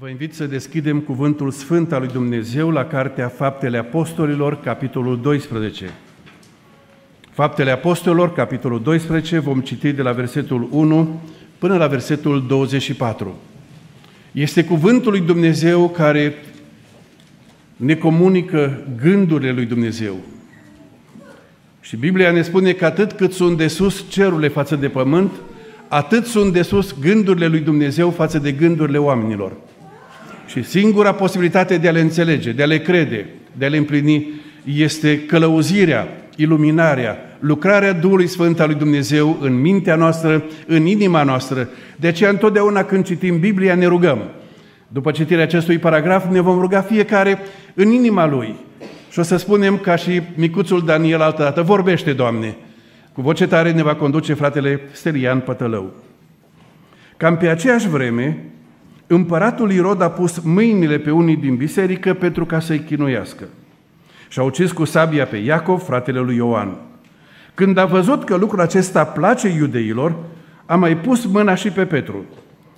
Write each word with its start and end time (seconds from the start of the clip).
Vă 0.00 0.08
invit 0.08 0.34
să 0.34 0.46
deschidem 0.46 1.00
cuvântul 1.00 1.50
sfânt 1.50 1.92
al 1.92 2.00
lui 2.00 2.08
Dumnezeu 2.08 2.70
la 2.70 2.84
Cartea 2.84 3.28
Faptele 3.28 3.78
Apostolilor, 3.78 4.60
capitolul 4.60 5.20
12. 5.20 5.90
Faptele 7.30 7.70
Apostolilor, 7.70 8.32
capitolul 8.32 8.82
12, 8.82 9.38
vom 9.38 9.60
citi 9.60 9.92
de 9.92 10.02
la 10.02 10.12
versetul 10.12 10.68
1 10.70 11.20
până 11.58 11.76
la 11.76 11.86
versetul 11.86 12.46
24. 12.46 13.38
Este 14.32 14.64
cuvântul 14.64 15.10
lui 15.10 15.20
Dumnezeu 15.20 15.88
care 15.88 16.34
ne 17.76 17.94
comunică 17.94 18.86
gândurile 19.02 19.52
lui 19.52 19.66
Dumnezeu. 19.66 20.16
Și 21.80 21.96
Biblia 21.96 22.30
ne 22.30 22.42
spune 22.42 22.72
că 22.72 22.84
atât 22.84 23.12
cât 23.12 23.32
sunt 23.32 23.56
de 23.56 23.66
sus 23.68 24.04
cerurile 24.08 24.48
față 24.48 24.76
de 24.76 24.88
pământ, 24.88 25.32
atât 25.88 26.26
sunt 26.26 26.52
de 26.52 26.62
sus 26.62 26.94
gândurile 27.00 27.46
lui 27.46 27.60
Dumnezeu 27.60 28.10
față 28.10 28.38
de 28.38 28.52
gândurile 28.52 28.98
oamenilor. 28.98 29.52
Și 30.48 30.62
singura 30.62 31.12
posibilitate 31.12 31.76
de 31.76 31.88
a 31.88 31.90
le 31.90 32.00
înțelege, 32.00 32.52
de 32.52 32.62
a 32.62 32.66
le 32.66 32.78
crede, 32.78 33.26
de 33.52 33.64
a 33.64 33.68
le 33.68 33.76
împlini, 33.76 34.26
este 34.64 35.24
călăuzirea, 35.24 36.08
iluminarea, 36.36 37.16
lucrarea 37.40 37.92
Duhului 37.92 38.26
Sfânt 38.26 38.60
al 38.60 38.66
lui 38.66 38.76
Dumnezeu 38.76 39.38
în 39.40 39.60
mintea 39.60 39.94
noastră, 39.94 40.44
în 40.66 40.86
inima 40.86 41.22
noastră. 41.22 41.68
De 41.96 42.06
aceea 42.06 42.30
întotdeauna 42.30 42.84
când 42.84 43.04
citim 43.04 43.38
Biblia 43.38 43.74
ne 43.74 43.86
rugăm. 43.86 44.18
După 44.88 45.10
citirea 45.10 45.42
acestui 45.42 45.78
paragraf 45.78 46.30
ne 46.30 46.40
vom 46.40 46.60
ruga 46.60 46.80
fiecare 46.80 47.38
în 47.74 47.90
inima 47.90 48.26
lui. 48.26 48.54
Și 49.10 49.18
o 49.18 49.22
să 49.22 49.36
spunem 49.36 49.76
ca 49.76 49.96
și 49.96 50.22
micuțul 50.34 50.84
Daniel 50.84 51.20
altădată, 51.20 51.62
vorbește, 51.62 52.12
Doamne. 52.12 52.56
Cu 53.12 53.20
voce 53.20 53.46
tare 53.46 53.72
ne 53.72 53.82
va 53.82 53.94
conduce 53.94 54.34
fratele 54.34 54.80
Stelian 54.92 55.40
Pătălău. 55.40 55.92
Cam 57.16 57.36
pe 57.36 57.48
aceeași 57.48 57.88
vreme, 57.88 58.44
Împăratul 59.10 59.72
Irod 59.72 60.02
a 60.02 60.10
pus 60.10 60.38
mâinile 60.38 60.98
pe 60.98 61.10
unii 61.10 61.36
din 61.36 61.56
biserică 61.56 62.14
pentru 62.14 62.44
ca 62.46 62.60
să-i 62.60 62.80
chinuiască. 62.80 63.44
Și 64.28 64.38
a 64.38 64.42
ucis 64.42 64.72
cu 64.72 64.84
sabia 64.84 65.26
pe 65.26 65.36
Iacov, 65.36 65.82
fratele 65.82 66.18
lui 66.18 66.36
Ioan. 66.36 66.76
Când 67.54 67.76
a 67.78 67.84
văzut 67.84 68.24
că 68.24 68.36
lucrul 68.36 68.60
acesta 68.60 69.04
place 69.04 69.48
iudeilor, 69.48 70.14
a 70.66 70.76
mai 70.76 70.96
pus 70.96 71.26
mâna 71.26 71.54
și 71.54 71.70
pe 71.70 71.84
Petru. 71.84 72.24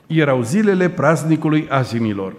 Erau 0.06 0.42
zilele 0.42 0.88
praznicului 0.88 1.66
azimilor. 1.68 2.32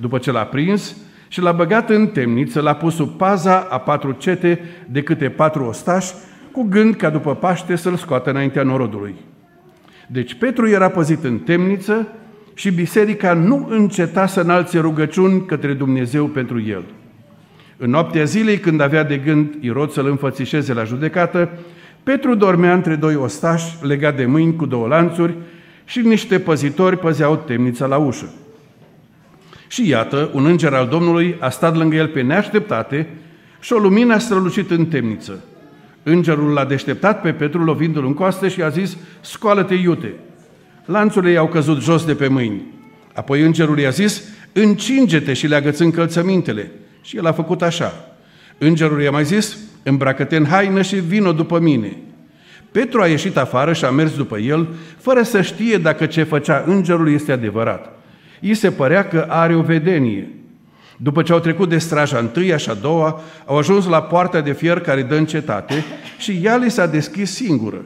După 0.00 0.18
ce 0.18 0.32
l-a 0.32 0.44
prins 0.44 0.96
și 1.28 1.40
l-a 1.40 1.52
băgat 1.52 1.90
în 1.90 2.06
temniță, 2.06 2.60
l-a 2.60 2.74
pus 2.74 2.94
sub 2.94 3.08
paza 3.08 3.66
a 3.70 3.78
patru 3.78 4.12
cete 4.12 4.60
de 4.90 5.02
câte 5.02 5.28
patru 5.28 5.64
ostași, 5.64 6.12
cu 6.52 6.62
gând 6.62 6.94
ca 6.94 7.10
după 7.10 7.34
Paște 7.34 7.76
să-l 7.76 7.96
scoată 7.96 8.30
înaintea 8.30 8.62
norodului. 8.62 9.14
Deci 10.06 10.34
Petru 10.34 10.68
era 10.68 10.88
păzit 10.88 11.24
în 11.24 11.38
temniță 11.38 12.08
și 12.54 12.70
biserica 12.70 13.32
nu 13.32 13.66
înceta 13.70 14.26
să 14.26 14.40
înalțe 14.40 14.78
rugăciuni 14.78 15.44
către 15.46 15.72
Dumnezeu 15.72 16.26
pentru 16.26 16.60
el. 16.60 16.84
În 17.76 17.90
noaptea 17.90 18.24
zilei, 18.24 18.58
când 18.58 18.80
avea 18.80 19.04
de 19.04 19.16
gând 19.16 19.54
Irod 19.60 19.90
să-l 19.90 20.06
înfățișeze 20.06 20.72
la 20.72 20.84
judecată, 20.84 21.50
Petru 22.02 22.34
dormea 22.34 22.74
între 22.74 22.94
doi 22.94 23.14
ostași, 23.14 23.76
legat 23.80 24.16
de 24.16 24.26
mâini 24.26 24.56
cu 24.56 24.66
două 24.66 24.86
lanțuri, 24.86 25.34
și 25.84 26.00
niște 26.00 26.38
păzitori 26.38 26.98
păzeau 26.98 27.36
temnița 27.36 27.86
la 27.86 27.96
ușă. 27.96 28.32
Și 29.68 29.88
iată, 29.88 30.30
un 30.32 30.46
înger 30.46 30.72
al 30.72 30.88
Domnului 30.88 31.36
a 31.40 31.48
stat 31.48 31.76
lângă 31.76 31.96
el 31.96 32.08
pe 32.08 32.20
neașteptate 32.20 33.08
și 33.60 33.72
o 33.72 33.78
lumină 33.78 34.14
a 34.14 34.18
strălucit 34.18 34.70
în 34.70 34.86
temniță. 34.86 35.44
Îngerul 36.02 36.52
l-a 36.52 36.64
deșteptat 36.64 37.20
pe 37.20 37.32
Petru 37.32 37.64
lovindu-l 37.64 38.04
în 38.04 38.14
coastă 38.14 38.48
și 38.48 38.62
a 38.62 38.68
zis, 38.68 38.96
scoală-te 39.20 39.74
iute! 39.74 40.14
Lanțurile 40.84 41.32
i-au 41.32 41.48
căzut 41.48 41.82
jos 41.82 42.04
de 42.04 42.14
pe 42.14 42.28
mâini. 42.28 42.62
Apoi 43.14 43.42
îngerul 43.42 43.78
i-a 43.78 43.90
zis, 43.90 44.22
încinge-te 44.52 45.32
și 45.32 45.46
leagă-ți 45.46 45.82
încălțămintele. 45.82 46.70
Și 47.02 47.16
el 47.16 47.26
a 47.26 47.32
făcut 47.32 47.62
așa. 47.62 47.92
Îngerul 48.58 49.02
i-a 49.02 49.10
mai 49.10 49.24
zis, 49.24 49.58
îmbracă-te 49.82 50.36
în 50.36 50.46
haină 50.46 50.82
și 50.82 50.96
vină 50.96 51.32
după 51.32 51.58
mine. 51.58 51.96
Petru 52.72 53.00
a 53.00 53.06
ieșit 53.06 53.36
afară 53.36 53.72
și 53.72 53.84
a 53.84 53.90
mers 53.90 54.16
după 54.16 54.38
el, 54.38 54.68
fără 54.98 55.22
să 55.22 55.42
știe 55.42 55.78
dacă 55.78 56.06
ce 56.06 56.22
făcea 56.22 56.64
îngerul 56.66 57.12
este 57.12 57.32
adevărat. 57.32 57.98
I 58.40 58.54
se 58.54 58.70
părea 58.70 59.08
că 59.08 59.26
are 59.28 59.54
o 59.54 59.62
vedenie. 59.62 60.28
După 60.96 61.22
ce 61.22 61.32
au 61.32 61.38
trecut 61.38 61.68
de 61.68 61.78
straja 61.78 62.18
întâia 62.18 62.56
și 62.56 62.70
a 62.70 62.74
doua, 62.74 63.20
au 63.44 63.58
ajuns 63.58 63.86
la 63.86 64.02
poarta 64.02 64.40
de 64.40 64.52
fier 64.52 64.80
care 64.80 65.02
dă 65.02 65.14
în 65.14 65.26
cetate 65.26 65.84
și 66.18 66.40
ea 66.42 66.56
li 66.56 66.70
s-a 66.70 66.86
deschis 66.86 67.34
singură. 67.34 67.84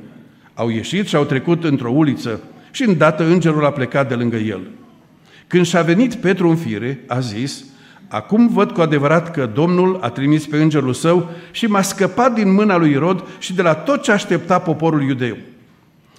Au 0.55 0.69
ieșit 0.69 1.07
și 1.07 1.17
au 1.17 1.25
trecut 1.25 1.65
într-o 1.65 1.91
uliță 1.91 2.41
și 2.79 2.85
îndată 2.85 3.25
îngerul 3.25 3.65
a 3.65 3.71
plecat 3.71 4.09
de 4.09 4.15
lângă 4.15 4.37
el. 4.37 4.61
Când 5.47 5.67
și-a 5.67 5.83
venit 5.83 6.15
Petru 6.15 6.49
în 6.49 6.57
fire, 6.57 7.05
a 7.07 7.19
zis, 7.19 7.65
Acum 8.09 8.49
văd 8.49 8.71
cu 8.71 8.81
adevărat 8.81 9.31
că 9.31 9.51
Domnul 9.55 9.99
a 10.01 10.09
trimis 10.09 10.47
pe 10.47 10.57
îngerul 10.57 10.93
său 10.93 11.31
și 11.51 11.67
m-a 11.67 11.83
scăpat 11.83 12.35
din 12.35 12.53
mâna 12.53 12.77
lui 12.77 12.91
Irod 12.91 13.25
și 13.39 13.55
de 13.55 13.63
la 13.63 13.75
tot 13.75 14.03
ce 14.03 14.13
aștepta 14.13 14.59
poporul 14.59 15.03
iudeu. 15.03 15.37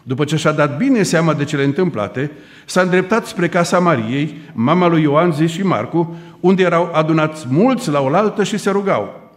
După 0.03 0.23
ce 0.23 0.35
și-a 0.35 0.51
dat 0.51 0.77
bine 0.77 1.03
seama 1.03 1.33
de 1.33 1.43
cele 1.43 1.63
întâmplate, 1.63 2.31
s-a 2.65 2.81
îndreptat 2.81 3.25
spre 3.25 3.47
casa 3.47 3.79
Mariei, 3.79 4.37
mama 4.53 4.87
lui 4.87 5.01
Ioan 5.01 5.31
Zi 5.31 5.47
și 5.47 5.65
Marcu, 5.65 6.15
unde 6.39 6.63
erau 6.63 6.91
adunați 6.93 7.45
mulți 7.49 7.89
la 7.89 8.01
oaltă 8.01 8.43
și 8.43 8.57
se 8.57 8.69
rugau. 8.69 9.31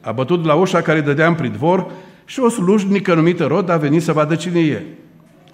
A 0.00 0.12
bătut 0.12 0.44
la 0.44 0.54
ușa 0.54 0.80
care 0.80 1.00
dădea 1.00 1.26
în 1.26 1.34
pridvor 1.34 1.90
și 2.24 2.40
o 2.40 2.48
slujnică 2.48 3.14
numită 3.14 3.44
Rod 3.44 3.70
a 3.70 3.76
venit 3.76 4.02
să 4.02 4.12
vadă 4.12 4.34
cine 4.34 4.60
e 4.60 4.82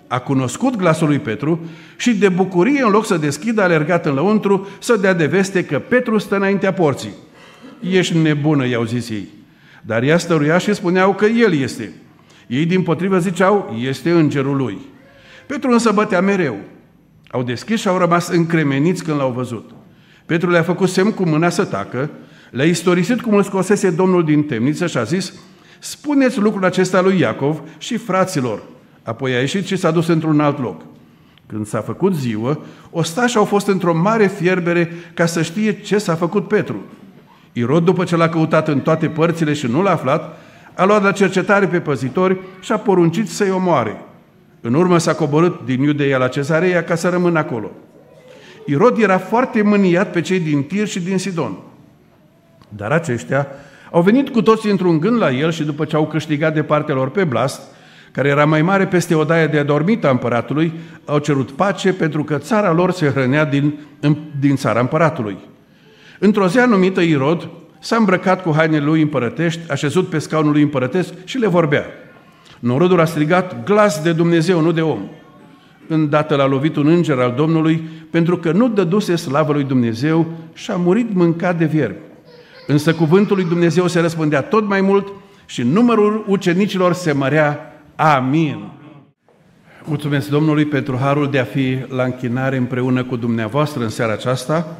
a 0.06 0.18
cunoscut 0.18 0.76
glasul 0.76 1.06
lui 1.06 1.18
Petru 1.18 1.60
și 1.96 2.14
de 2.14 2.28
bucurie, 2.28 2.82
în 2.82 2.90
loc 2.90 3.06
să 3.06 3.16
deschidă, 3.16 3.60
a 3.60 3.64
alergat 3.64 4.06
în 4.06 4.14
lăuntru 4.14 4.68
să 4.78 4.96
dea 4.96 5.12
de 5.12 5.26
veste 5.26 5.64
că 5.64 5.78
Petru 5.78 6.18
stă 6.18 6.36
înaintea 6.36 6.72
porții. 6.72 7.14
Ești 7.90 8.18
nebună, 8.18 8.66
i-au 8.66 8.84
zis 8.84 9.08
ei. 9.08 9.28
Dar 9.82 10.02
ea 10.02 10.18
stăruia 10.18 10.58
și 10.58 10.74
spuneau 10.74 11.14
că 11.14 11.24
el 11.24 11.54
este. 11.54 11.92
Ei 12.46 12.66
din 12.66 12.82
potrivă 12.82 13.18
ziceau, 13.18 13.76
este 13.88 14.10
îngerul 14.10 14.56
lui. 14.56 14.78
Petru 15.46 15.70
însă 15.70 15.92
bătea 15.92 16.20
mereu. 16.20 16.56
Au 17.30 17.42
deschis 17.42 17.80
și 17.80 17.88
au 17.88 17.98
rămas 17.98 18.28
încremeniți 18.28 19.04
când 19.04 19.18
l-au 19.18 19.30
văzut. 19.30 19.70
Petru 20.26 20.50
le-a 20.50 20.62
făcut 20.62 20.88
semn 20.88 21.12
cu 21.12 21.28
mâna 21.28 21.48
să 21.48 21.64
tacă, 21.64 22.10
le-a 22.50 22.64
istorisit 22.64 23.20
cum 23.20 23.34
îl 23.34 23.42
scosese 23.42 23.90
Domnul 23.90 24.24
din 24.24 24.42
temniță 24.42 24.86
și 24.86 24.96
a 24.96 25.02
zis, 25.02 25.32
spuneți 25.78 26.38
lucrul 26.38 26.64
acesta 26.64 27.00
lui 27.00 27.18
Iacov 27.18 27.62
și 27.78 27.96
fraților, 27.96 28.62
Apoi 29.06 29.34
a 29.34 29.38
ieșit 29.38 29.66
și 29.66 29.76
s-a 29.76 29.90
dus 29.90 30.06
într-un 30.06 30.40
alt 30.40 30.58
loc. 30.58 30.80
Când 31.46 31.66
s-a 31.66 31.80
făcut 31.80 32.14
ziua, 32.14 32.58
ostașii 32.90 33.38
au 33.38 33.44
fost 33.44 33.66
într-o 33.66 33.94
mare 33.94 34.26
fierbere 34.26 34.92
ca 35.14 35.26
să 35.26 35.42
știe 35.42 35.72
ce 35.72 35.98
s-a 35.98 36.14
făcut 36.14 36.48
Petru. 36.48 36.76
Irod, 37.52 37.84
după 37.84 38.04
ce 38.04 38.16
l-a 38.16 38.28
căutat 38.28 38.68
în 38.68 38.80
toate 38.80 39.08
părțile 39.08 39.52
și 39.52 39.66
nu 39.66 39.82
l-a 39.82 39.90
aflat, 39.90 40.38
a 40.74 40.84
luat 40.84 41.02
la 41.02 41.12
cercetare 41.12 41.66
pe 41.66 41.80
păzitori 41.80 42.36
și 42.60 42.72
a 42.72 42.76
poruncit 42.76 43.28
să-i 43.28 43.50
omoare. 43.50 44.00
În 44.60 44.74
urmă 44.74 44.98
s-a 44.98 45.14
coborât 45.14 45.64
din 45.64 45.82
Iudeia 45.82 46.18
la 46.18 46.28
Cezareia 46.28 46.84
ca 46.84 46.94
să 46.94 47.08
rămână 47.08 47.38
acolo. 47.38 47.70
Irod 48.66 48.98
era 48.98 49.18
foarte 49.18 49.62
mâniat 49.62 50.10
pe 50.10 50.20
cei 50.20 50.40
din 50.40 50.62
Tir 50.62 50.86
și 50.86 51.00
din 51.00 51.18
Sidon. 51.18 51.56
Dar 52.68 52.90
aceștia 52.90 53.46
au 53.90 54.02
venit 54.02 54.28
cu 54.28 54.42
toții 54.42 54.70
într-un 54.70 55.00
gând 55.00 55.18
la 55.18 55.30
el 55.30 55.50
și 55.50 55.64
după 55.64 55.84
ce 55.84 55.96
au 55.96 56.06
câștigat 56.06 56.54
de 56.54 56.62
partea 56.62 56.94
lor 56.94 57.10
pe 57.10 57.24
blast, 57.24 57.60
care 58.16 58.28
era 58.28 58.44
mai 58.44 58.62
mare 58.62 58.86
peste 58.86 59.14
odaia 59.14 59.46
de 59.46 59.58
adormit 59.58 60.04
a 60.04 60.10
împăratului, 60.10 60.72
au 61.04 61.18
cerut 61.18 61.50
pace 61.50 61.92
pentru 61.92 62.24
că 62.24 62.38
țara 62.38 62.72
lor 62.72 62.90
se 62.90 63.08
hrănea 63.08 63.44
din, 63.44 63.74
din 64.40 64.56
țara 64.56 64.80
împăratului. 64.80 65.36
Într-o 66.18 66.48
zi 66.48 66.58
anumită 66.58 67.00
Irod 67.00 67.48
s-a 67.80 67.96
îmbrăcat 67.96 68.42
cu 68.42 68.52
hainele 68.54 68.84
lui 68.84 69.02
împărătești, 69.02 69.70
așezut 69.70 70.08
pe 70.08 70.18
scaunul 70.18 70.52
lui 70.52 70.62
împărătesc 70.62 71.12
și 71.24 71.38
le 71.38 71.46
vorbea. 71.46 71.84
Norodul 72.58 73.00
a 73.00 73.04
strigat, 73.04 73.64
glas 73.64 74.02
de 74.02 74.12
Dumnezeu, 74.12 74.60
nu 74.60 74.72
de 74.72 74.82
om. 74.82 75.00
Îndată 75.88 76.34
l-a 76.34 76.46
lovit 76.46 76.76
un 76.76 76.86
înger 76.86 77.18
al 77.18 77.34
Domnului, 77.36 77.88
pentru 78.10 78.36
că 78.36 78.52
nu 78.52 78.68
dăduse 78.68 79.16
slavă 79.16 79.52
lui 79.52 79.64
Dumnezeu 79.64 80.26
și 80.52 80.70
a 80.70 80.76
murit 80.76 81.14
mâncat 81.14 81.58
de 81.58 81.64
vierbi. 81.64 81.98
Însă 82.66 82.94
cuvântul 82.94 83.36
lui 83.36 83.44
Dumnezeu 83.44 83.86
se 83.86 84.00
răspândea 84.00 84.42
tot 84.42 84.68
mai 84.68 84.80
mult 84.80 85.12
și 85.46 85.62
numărul 85.62 86.24
ucenicilor 86.28 86.92
se 86.92 87.12
mărea 87.12 87.70
Amin. 87.96 88.70
Mulțumesc 89.84 90.28
Domnului 90.28 90.64
pentru 90.64 90.96
harul 90.96 91.30
de 91.30 91.38
a 91.38 91.44
fi 91.44 91.78
la 91.88 92.02
închinare 92.02 92.56
împreună 92.56 93.04
cu 93.04 93.16
dumneavoastră 93.16 93.82
în 93.82 93.88
seara 93.88 94.12
aceasta. 94.12 94.76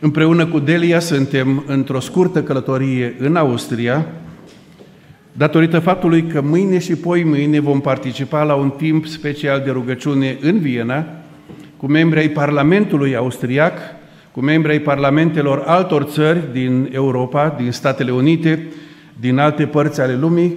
Împreună 0.00 0.46
cu 0.46 0.58
Delia 0.58 0.98
suntem 0.98 1.64
într-o 1.66 2.00
scurtă 2.00 2.42
călătorie 2.42 3.14
în 3.18 3.36
Austria, 3.36 4.06
datorită 5.32 5.78
faptului 5.78 6.22
că 6.22 6.40
mâine 6.40 6.78
și 6.78 6.96
poi 6.96 7.24
mâine 7.24 7.60
vom 7.60 7.80
participa 7.80 8.42
la 8.42 8.54
un 8.54 8.70
timp 8.70 9.06
special 9.06 9.62
de 9.64 9.70
rugăciune 9.70 10.38
în 10.40 10.58
Viena, 10.58 11.06
cu 11.76 11.86
membrii 11.86 12.22
ai 12.22 12.28
Parlamentului 12.28 13.16
Austriac, 13.16 13.78
cu 14.32 14.40
membrii 14.40 14.72
ai 14.72 14.80
Parlamentelor 14.80 15.62
altor 15.66 16.02
țări 16.02 16.52
din 16.52 16.88
Europa, 16.92 17.54
din 17.58 17.72
Statele 17.72 18.10
Unite, 18.10 18.66
din 19.20 19.38
alte 19.38 19.66
părți 19.66 20.00
ale 20.00 20.16
lumii, 20.16 20.56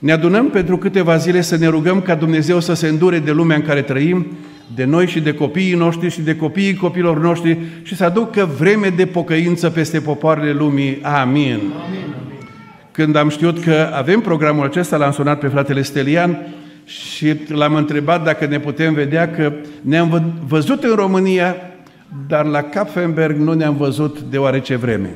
ne 0.00 0.12
adunăm 0.12 0.50
pentru 0.50 0.76
câteva 0.76 1.16
zile 1.16 1.40
să 1.40 1.56
ne 1.56 1.66
rugăm 1.66 2.00
ca 2.00 2.14
Dumnezeu 2.14 2.60
să 2.60 2.74
se 2.74 2.88
îndure 2.88 3.18
de 3.18 3.30
lumea 3.30 3.56
în 3.56 3.62
care 3.62 3.82
trăim, 3.82 4.26
de 4.74 4.84
noi 4.84 5.06
și 5.06 5.20
de 5.20 5.34
copiii 5.34 5.74
noștri 5.74 6.10
și 6.10 6.20
de 6.20 6.36
copiii 6.36 6.74
copilor 6.74 7.20
noștri 7.20 7.58
și 7.82 7.96
să 7.96 8.04
aducă 8.04 8.50
vreme 8.58 8.88
de 8.88 9.06
pocăință 9.06 9.70
peste 9.70 10.00
popoarele 10.00 10.52
lumii. 10.52 10.98
Amin. 11.02 11.60
Amin. 11.86 12.14
Când 12.90 13.16
am 13.16 13.28
știut 13.28 13.62
că 13.62 13.90
avem 13.94 14.20
programul 14.20 14.64
acesta, 14.64 14.96
l-am 14.96 15.12
sunat 15.12 15.38
pe 15.38 15.46
fratele 15.46 15.82
Stelian 15.82 16.38
și 16.84 17.36
l-am 17.48 17.74
întrebat 17.74 18.24
dacă 18.24 18.46
ne 18.46 18.60
putem 18.60 18.94
vedea 18.94 19.30
că 19.30 19.52
ne-am 19.80 20.32
văzut 20.46 20.84
în 20.84 20.94
România, 20.94 21.56
dar 22.26 22.44
la 22.44 22.62
Kapfenberg 22.62 23.36
nu 23.36 23.52
ne-am 23.52 23.76
văzut 23.76 24.20
de 24.20 24.38
oarece 24.38 24.76
vreme. 24.76 25.10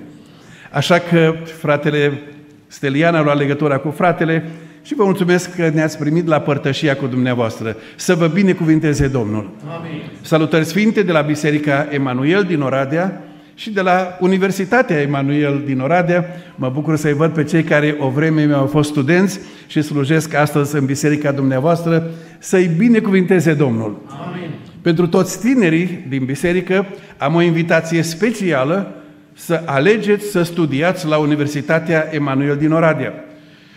Așa 0.72 0.98
că 0.98 1.34
fratele 1.44 2.20
Stelian 2.66 3.14
a 3.14 3.22
luat 3.22 3.38
legătura 3.38 3.76
cu 3.76 3.90
fratele 3.90 4.44
și 4.84 4.94
vă 4.94 5.04
mulțumesc 5.04 5.54
că 5.56 5.70
ne-ați 5.74 5.98
primit 5.98 6.26
la 6.26 6.40
părtășia 6.40 6.96
cu 6.96 7.06
dumneavoastră. 7.06 7.76
Să 7.96 8.14
vă 8.14 8.26
binecuvinteze 8.26 9.08
Domnul! 9.08 9.50
Amin. 9.78 10.02
Salutări 10.20 10.64
sfinte 10.64 11.02
de 11.02 11.12
la 11.12 11.20
Biserica 11.20 11.86
Emanuel 11.90 12.42
din 12.42 12.60
Oradea 12.60 13.24
și 13.54 13.70
de 13.70 13.80
la 13.80 14.16
Universitatea 14.20 15.00
Emanuel 15.00 15.62
din 15.66 15.80
Oradea. 15.80 16.24
Mă 16.54 16.68
bucur 16.68 16.96
să-i 16.96 17.12
văd 17.12 17.32
pe 17.32 17.44
cei 17.44 17.62
care 17.62 17.96
o 17.98 18.08
vreme 18.08 18.44
mi-au 18.44 18.66
fost 18.66 18.90
studenți 18.90 19.40
și 19.66 19.82
slujesc 19.82 20.34
astăzi 20.34 20.76
în 20.76 20.84
biserica 20.84 21.32
dumneavoastră. 21.32 22.10
Să-i 22.38 22.70
binecuvinteze 22.76 23.54
Domnul! 23.54 24.00
Amin. 24.06 24.50
Pentru 24.82 25.06
toți 25.06 25.40
tinerii 25.40 26.04
din 26.08 26.24
biserică 26.24 26.86
am 27.16 27.34
o 27.34 27.42
invitație 27.42 28.02
specială 28.02 28.94
să 29.32 29.62
alegeți 29.64 30.30
să 30.30 30.42
studiați 30.42 31.06
la 31.06 31.16
Universitatea 31.16 32.08
Emanuel 32.10 32.56
din 32.56 32.72
Oradea. 32.72 33.12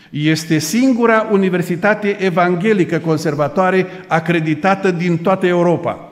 Este 0.10 0.58
singura 0.58 1.28
universitate 1.32 2.18
evanghelică 2.20 2.98
conservatoare 2.98 3.88
acreditată 4.08 4.92
din 4.92 5.18
toată 5.18 5.46
Europa. 5.48 6.12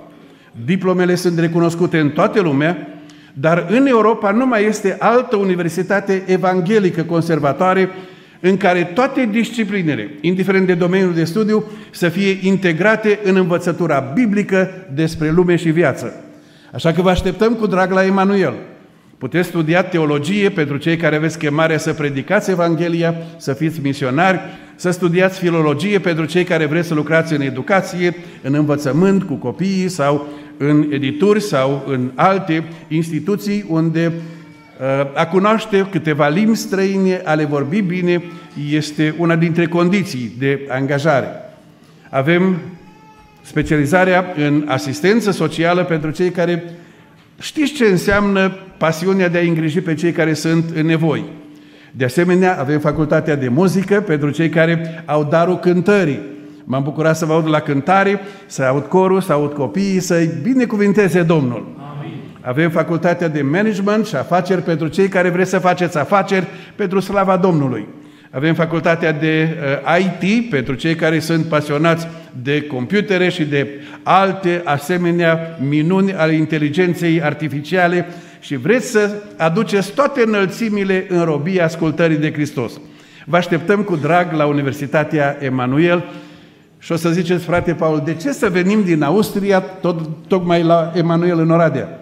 Diplomele 0.66 1.16
sunt 1.16 1.40
recunoscute 1.40 2.00
în 2.00 2.10
toată 2.10 2.42
lumea, 2.42 2.88
dar 3.34 3.66
în 3.70 3.86
Europa 3.88 4.32
nu 4.32 4.46
mai 4.46 4.66
este 4.66 4.96
altă 5.00 5.36
universitate 5.36 6.24
evanghelică 6.26 7.04
conservatoare 7.04 7.90
în 8.40 8.58
care 8.58 8.84
toate 8.84 9.30
disciplinele, 9.32 10.10
indiferent 10.22 10.68
de 10.68 10.74
domeniul 10.74 11.14
de 11.14 11.24
studiu, 11.24 11.64
să 11.92 12.10
fie 12.10 12.38
integrate 12.42 13.20
în 13.24 13.36
învățătura 13.36 14.00
biblică 14.00 14.88
despre 14.94 15.32
lume 15.32 15.56
și 15.56 15.70
viață. 15.70 16.24
Așa 16.74 16.92
că 16.92 17.02
vă 17.02 17.10
așteptăm 17.10 17.54
cu 17.54 17.68
drag 17.68 17.92
la 17.92 18.06
Emanuel. 18.06 18.54
Puteți 19.18 19.48
studia 19.48 19.84
teologie 19.84 20.50
pentru 20.50 20.78
cei 20.78 20.98
care 20.98 21.16
aveți 21.16 21.38
chemarea 21.38 21.78
să 21.78 21.94
predicați 21.94 22.52
Evanghelia, 22.52 23.16
să 23.38 23.54
fiți 23.54 23.80
misionari, 23.84 24.40
să 24.76 24.90
studiați 24.90 25.40
filologie 25.40 26.00
pentru 26.00 26.26
cei 26.26 26.44
care 26.44 26.66
vreți 26.66 26.88
să 26.88 26.94
lucrați 26.94 27.34
în 27.34 27.42
educație, 27.42 28.16
în 28.42 28.54
învățământ 28.54 29.24
cu 29.24 29.34
copiii 29.34 29.90
sau 29.90 30.28
în 30.58 30.88
edituri 30.92 31.42
sau 31.42 31.84
în 31.88 32.12
alte 32.16 32.64
instituții 32.88 33.66
unde 33.68 34.12
uh, 34.80 35.20
a 35.20 35.26
cunoaște 35.26 35.88
câteva 35.92 36.28
limbi 36.28 36.58
străine, 36.58 37.22
a 37.26 37.34
le 37.34 37.46
vorbi 37.46 37.82
bine, 37.82 38.24
este 38.70 39.16
una 39.18 39.36
dintre 39.36 39.66
condiții 39.66 40.36
de 40.38 40.60
angajare. 40.70 41.28
Avem 42.10 42.58
specializarea 43.42 44.34
în 44.38 44.66
asistență 44.68 45.32
socială 45.32 45.84
pentru 45.84 46.10
cei 46.10 46.30
care 46.30 46.64
știți 47.40 47.74
ce 47.74 47.86
înseamnă 47.86 48.58
pasiunea 48.78 49.28
de 49.28 49.38
a 49.38 49.42
îngriji 49.42 49.82
pe 49.82 49.94
cei 49.94 50.12
care 50.12 50.34
sunt 50.34 50.70
în 50.76 50.86
nevoi. 50.86 51.26
De 51.92 52.06
asemenea, 52.06 52.60
avem 52.60 52.80
facultatea 52.80 53.36
de 53.36 53.48
muzică 53.48 54.02
pentru 54.02 54.30
cei 54.30 54.50
care 54.50 55.04
au 55.06 55.24
darul 55.24 55.60
cântării. 55.60 56.20
M-am 56.64 56.84
bucurat 56.84 57.18
să 57.18 57.26
vă 57.26 57.34
aud 57.34 57.50
la 57.50 57.60
cântare, 57.60 58.20
să 58.46 58.64
aud 58.64 58.86
corul, 58.86 59.22
să 59.22 59.32
aud 59.32 59.54
copiii, 59.54 60.00
să-i 60.00 60.30
binecuvinteze 60.42 61.24
Domnul. 61.24 61.76
Amin. 61.98 62.14
Avem 62.42 62.70
facultatea 62.70 63.28
de 63.28 63.42
management 63.42 64.06
și 64.06 64.16
afaceri 64.16 64.62
pentru 64.62 64.88
cei 64.88 65.08
care 65.08 65.30
vreți 65.30 65.50
să 65.50 65.60
faceți 65.60 65.98
afaceri 65.98 66.46
pentru 66.76 67.00
slava 67.00 67.38
Domnului. 67.38 67.88
Avem 68.32 68.54
facultatea 68.54 69.12
de 69.12 69.58
uh, 69.94 70.22
IT 70.22 70.50
pentru 70.50 70.74
cei 70.74 70.96
care 70.96 71.20
sunt 71.20 71.46
pasionați 71.46 72.08
de 72.42 72.62
computere 72.62 73.30
și 73.30 73.44
de 73.44 73.68
alte 74.04 74.62
asemenea 74.64 75.58
minuni 75.68 76.14
ale 76.14 76.34
inteligenței 76.34 77.22
artificiale 77.22 78.06
și 78.40 78.56
vreți 78.56 78.92
să 78.92 79.12
aduceți 79.38 79.92
toate 79.92 80.24
înălțimile 80.26 81.06
în 81.10 81.24
robia 81.24 81.64
ascultării 81.64 82.18
de 82.18 82.34
Hristos. 82.34 82.80
Vă 83.26 83.38
așteptăm 83.38 83.82
cu 83.82 83.96
drag 83.96 84.34
la 84.34 84.46
Universitatea 84.46 85.38
Emanuel 85.40 86.04
și 86.80 86.92
o 86.92 86.96
să 86.96 87.10
ziceți, 87.10 87.44
frate 87.44 87.74
Paul, 87.74 88.02
de 88.06 88.14
ce 88.14 88.32
să 88.32 88.50
venim 88.50 88.84
din 88.84 89.02
Austria 89.02 89.60
tot, 89.60 90.10
tocmai 90.28 90.64
la 90.64 90.92
Emanuel 90.96 91.40
în 91.40 91.50
Oradea? 91.50 92.00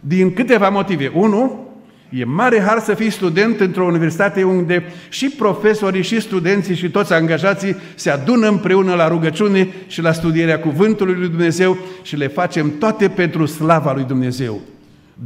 Din 0.00 0.32
câteva 0.32 0.68
motive. 0.68 1.12
Unu, 1.14 1.67
E 2.10 2.24
mare 2.24 2.60
har 2.60 2.78
să 2.78 2.94
fii 2.94 3.10
student 3.10 3.60
într-o 3.60 3.84
universitate 3.84 4.42
unde 4.42 4.82
și 5.08 5.28
profesorii, 5.28 6.02
și 6.02 6.20
studenții, 6.20 6.74
și 6.74 6.90
toți 6.90 7.12
angajații 7.12 7.76
se 7.94 8.10
adună 8.10 8.48
împreună 8.48 8.94
la 8.94 9.08
rugăciune 9.08 9.68
și 9.86 10.02
la 10.02 10.12
studierea 10.12 10.58
Cuvântului 10.58 11.14
lui 11.14 11.28
Dumnezeu 11.28 11.76
și 12.02 12.16
le 12.16 12.26
facem 12.26 12.72
toate 12.78 13.08
pentru 13.08 13.46
slava 13.46 13.92
lui 13.92 14.04
Dumnezeu. 14.04 14.60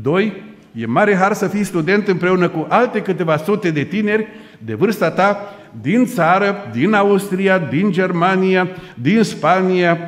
Doi, 0.02 0.42
e 0.72 0.86
mare 0.86 1.14
har 1.14 1.32
să 1.32 1.46
fii 1.46 1.64
student 1.64 2.08
împreună 2.08 2.48
cu 2.48 2.66
alte 2.68 3.00
câteva 3.00 3.36
sute 3.36 3.70
de 3.70 3.82
tineri 3.82 4.26
de 4.58 4.74
vârsta 4.74 5.10
ta 5.10 5.54
din 5.80 6.06
țară, 6.06 6.56
din 6.72 6.92
Austria, 6.92 7.58
din 7.58 7.90
Germania, 7.90 8.68
din 8.94 9.22
Spania, 9.22 9.98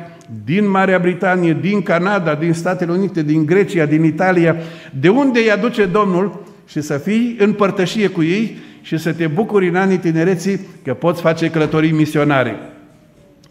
din 0.45 0.69
Marea 0.69 0.99
Britanie, 0.99 1.57
din 1.61 1.81
Canada, 1.81 2.35
din 2.35 2.53
Statele 2.53 2.91
Unite, 2.91 3.21
din 3.21 3.45
Grecia, 3.45 3.85
din 3.85 4.03
Italia, 4.03 4.55
de 4.99 5.09
unde 5.09 5.39
îi 5.39 5.51
aduce 5.51 5.85
Domnul 5.85 6.43
și 6.65 6.81
să 6.81 6.97
fii 6.97 7.35
în 7.39 7.53
părtășie 7.53 8.07
cu 8.07 8.23
ei 8.23 8.57
și 8.81 8.97
să 8.97 9.13
te 9.13 9.27
bucuri 9.27 9.67
în 9.67 9.75
anii 9.75 9.97
tinereții 9.97 10.59
că 10.83 10.93
poți 10.93 11.21
face 11.21 11.49
călătorii 11.49 11.91
misionare. 11.91 12.55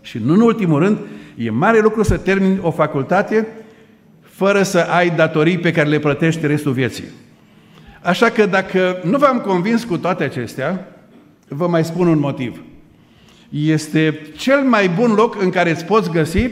Și 0.01 0.19
nu 0.25 0.33
în 0.33 0.41
ultimul 0.41 0.79
rând, 0.79 0.99
e 1.37 1.51
mare 1.51 1.81
lucru 1.81 2.03
să 2.03 2.17
termini 2.17 2.59
o 2.63 2.71
facultate 2.71 3.47
fără 4.21 4.63
să 4.63 4.79
ai 4.79 5.11
datorii 5.11 5.59
pe 5.59 5.73
care 5.73 5.89
le 5.89 5.99
plătești 5.99 6.47
restul 6.47 6.73
vieții. 6.73 7.05
Așa 8.03 8.31
că 8.31 8.47
dacă 8.47 9.01
nu 9.05 9.19
v-am 9.19 9.39
convins 9.41 9.85
cu 9.85 9.99
toate 9.99 10.25
acestea, 10.25 10.89
vă 11.49 11.67
mai 11.67 11.85
spun 11.85 12.07
un 12.07 12.19
motiv. 12.19 12.63
Este 13.49 14.21
cel 14.37 14.61
mai 14.61 14.89
bun 14.89 15.13
loc 15.13 15.43
în 15.43 15.51
care 15.51 15.71
îți 15.71 15.85
poți 15.85 16.11
găsi 16.11 16.51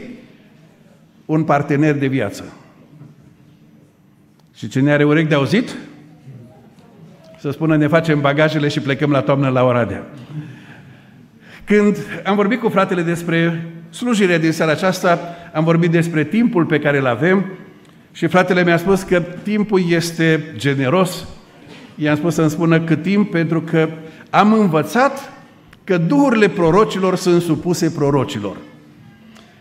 un 1.25 1.43
partener 1.43 1.95
de 1.95 2.07
viață. 2.07 2.53
Și 4.55 4.67
cine 4.67 4.91
are 4.91 5.03
urechi 5.03 5.27
de 5.27 5.35
auzit, 5.35 5.75
să 7.43 7.51
spună 7.51 7.77
ne 7.77 7.87
facem 7.87 8.21
bagajele 8.21 8.67
și 8.67 8.79
plecăm 8.79 9.11
la 9.11 9.21
toamnă 9.21 9.49
la 9.49 9.63
Oradea. 9.63 10.03
Când 11.63 11.97
am 12.25 12.35
vorbit 12.35 12.59
cu 12.59 12.69
fratele 12.69 13.01
despre 13.01 13.65
slujirea 13.89 14.37
din 14.39 14.51
seara 14.51 14.71
aceasta, 14.71 15.19
am 15.53 15.63
vorbit 15.63 15.91
despre 15.91 16.23
timpul 16.23 16.65
pe 16.65 16.79
care 16.79 16.97
îl 16.97 17.07
avem 17.07 17.45
și 18.11 18.27
fratele 18.27 18.63
mi-a 18.63 18.77
spus 18.77 19.01
că 19.01 19.19
timpul 19.19 19.81
este 19.89 20.43
generos. 20.55 21.27
I-am 21.95 22.15
spus 22.15 22.33
să-mi 22.33 22.49
spună 22.49 22.79
cât 22.79 23.01
timp, 23.01 23.31
pentru 23.31 23.61
că 23.61 23.89
am 24.29 24.53
învățat 24.53 25.31
că 25.83 25.97
duhurile 25.97 26.47
prorocilor 26.47 27.15
sunt 27.15 27.41
supuse 27.41 27.91
prorocilor. 27.91 28.57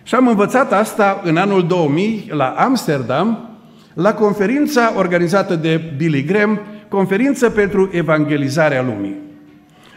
Și 0.03 0.15
am 0.15 0.29
învățat 0.29 0.73
asta 0.73 1.21
în 1.25 1.37
anul 1.37 1.67
2000 1.67 2.29
la 2.31 2.55
Amsterdam, 2.57 3.59
la 3.95 4.15
conferința 4.15 4.93
organizată 4.97 5.55
de 5.55 5.93
Billy 5.97 6.25
Graham 6.25 6.61
conferință 6.93 7.51
pentru 7.51 7.89
evangelizarea 7.93 8.83
lumii. 8.83 9.17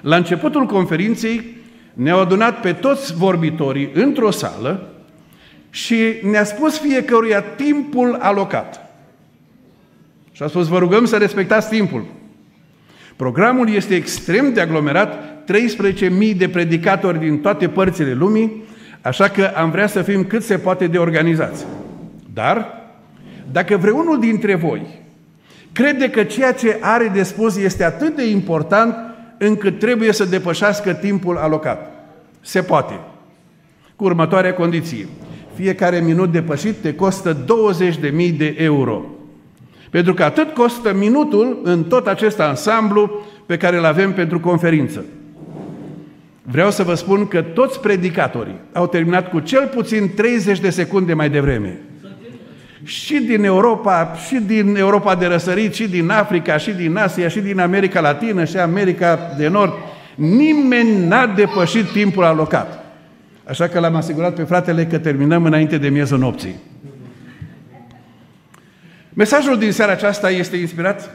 La 0.02 0.16
începutul 0.16 0.66
conferinței 0.66 1.58
ne-au 1.94 2.20
adunat 2.20 2.60
pe 2.60 2.74
toți 2.74 3.14
vorbitorii 3.14 3.90
într-o 3.94 4.32
sală 4.32 4.90
și 5.70 5.96
ne-a 6.32 6.44
spus 6.44 6.80
fiecăruia 6.80 7.42
timpul 7.42 8.18
alocat. 8.20 8.94
Și 10.32 10.44
a 10.44 10.48
spus, 10.48 10.68
vă 10.68 10.78
rugăm 10.78 11.06
să 11.06 11.18
respectați 11.18 11.70
timpul. 11.70 12.06
Programul 13.16 13.70
este 13.70 13.96
extrem 13.96 14.54
de 14.54 14.62
aglomerat, 14.62 15.44
13.000 15.44 16.38
de 16.38 16.50
predicatori 16.50 17.20
din 17.20 17.40
toate 17.40 17.68
părțile 17.68 18.14
lumii, 18.14 18.64
așa 19.02 19.28
că 19.28 19.52
am 19.56 19.72
vrea 19.72 19.88
să 19.88 20.02
fim 20.02 20.24
cât 20.24 20.44
se 20.44 20.58
poate 20.58 20.88
de 20.88 20.98
organizați. 20.98 21.66
Dar, 22.34 22.68
dacă 23.52 23.78
vreunul 23.78 24.20
dintre 24.20 24.56
voi 24.56 25.04
crede 25.76 26.10
că 26.10 26.24
ceea 26.24 26.54
ce 26.54 26.78
are 26.82 27.12
de 27.14 27.24
spus 27.24 27.58
este 27.58 27.84
atât 27.84 28.16
de 28.16 28.30
important 28.30 28.96
încât 29.38 29.80
trebuie 29.80 30.12
să 30.12 30.26
depășească 30.26 30.94
timpul 30.94 31.38
alocat. 31.38 31.92
Se 32.42 32.62
poate. 32.62 33.00
Cu 33.96 34.04
următoarea 34.04 34.54
condiție. 34.54 35.08
Fiecare 35.54 36.00
minut 36.00 36.32
depășit 36.32 36.76
te 36.76 36.96
costă 36.96 37.38
20.000 37.38 38.38
de 38.38 38.56
euro. 38.58 39.06
Pentru 39.90 40.14
că 40.14 40.24
atât 40.24 40.54
costă 40.54 40.94
minutul 40.94 41.60
în 41.64 41.84
tot 41.84 42.08
acest 42.08 42.40
ansamblu 42.40 43.26
pe 43.46 43.58
care 43.58 43.78
îl 43.78 43.86
avem 43.86 44.14
pentru 44.14 44.40
conferință. 44.40 45.06
Vreau 46.42 46.72
să 46.72 46.84
vă 46.84 46.94
spun 46.94 47.28
că 47.28 47.42
toți 47.42 47.80
predicatorii 47.80 48.60
au 48.74 48.88
terminat 48.88 49.30
cu 49.30 49.40
cel 49.40 49.68
puțin 49.68 50.12
30 50.16 50.60
de 50.60 50.70
secunde 50.70 51.14
mai 51.14 51.30
devreme. 51.30 51.80
Și 52.84 53.20
din 53.20 53.44
Europa, 53.44 54.14
și 54.28 54.36
din 54.36 54.76
Europa 54.76 55.16
de 55.16 55.26
răsărit, 55.26 55.74
și 55.74 55.88
din 55.88 56.10
Africa, 56.10 56.58
și 56.58 56.72
din 56.72 56.98
Asia, 56.98 57.28
și 57.28 57.40
din 57.40 57.60
America 57.60 58.00
Latină, 58.00 58.46
și 58.46 58.58
America 58.58 59.20
de 59.38 59.48
Nord. 59.48 59.74
Nimeni 60.16 61.08
n-a 61.08 61.28
depășit 61.28 61.92
timpul 61.92 62.24
alocat. 62.24 62.86
Așa 63.44 63.68
că 63.68 63.80
l-am 63.80 63.96
asigurat 63.96 64.36
pe 64.36 64.44
fratele 64.44 64.86
că 64.86 64.98
terminăm 64.98 65.46
înainte 65.46 65.78
de 65.78 65.90
miezul 65.90 66.18
nopții. 66.18 66.56
Mesajul 69.14 69.58
din 69.58 69.72
seara 69.72 69.92
aceasta 69.92 70.30
este 70.30 70.58
inspirat? 70.58 71.12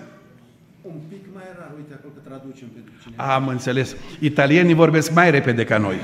Un 0.82 0.92
pic 1.08 1.24
mai 1.34 1.42
rar, 1.58 1.70
uite 1.76 1.92
acolo 1.94 2.12
că 2.14 2.28
traducem 2.28 2.68
pentru 2.74 2.92
cine. 3.02 3.14
Am 3.16 3.46
înțeles. 3.46 3.96
Italienii 4.18 4.74
vorbesc 4.74 5.12
mai 5.14 5.30
repede 5.30 5.64
ca 5.64 5.78
noi. 5.78 5.96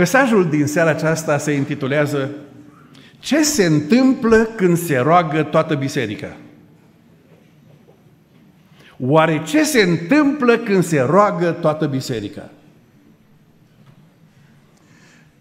Mesajul 0.00 0.48
din 0.48 0.66
seara 0.66 0.90
aceasta 0.90 1.38
se 1.38 1.52
intitulează 1.52 2.30
Ce 3.18 3.42
se 3.42 3.64
întâmplă 3.64 4.36
când 4.36 4.78
se 4.78 4.96
roagă 4.96 5.42
toată 5.42 5.74
biserica? 5.74 6.36
Oare 8.98 9.42
ce 9.46 9.64
se 9.64 9.82
întâmplă 9.82 10.58
când 10.58 10.84
se 10.84 11.00
roagă 11.00 11.50
toată 11.50 11.86
biserica? 11.86 12.50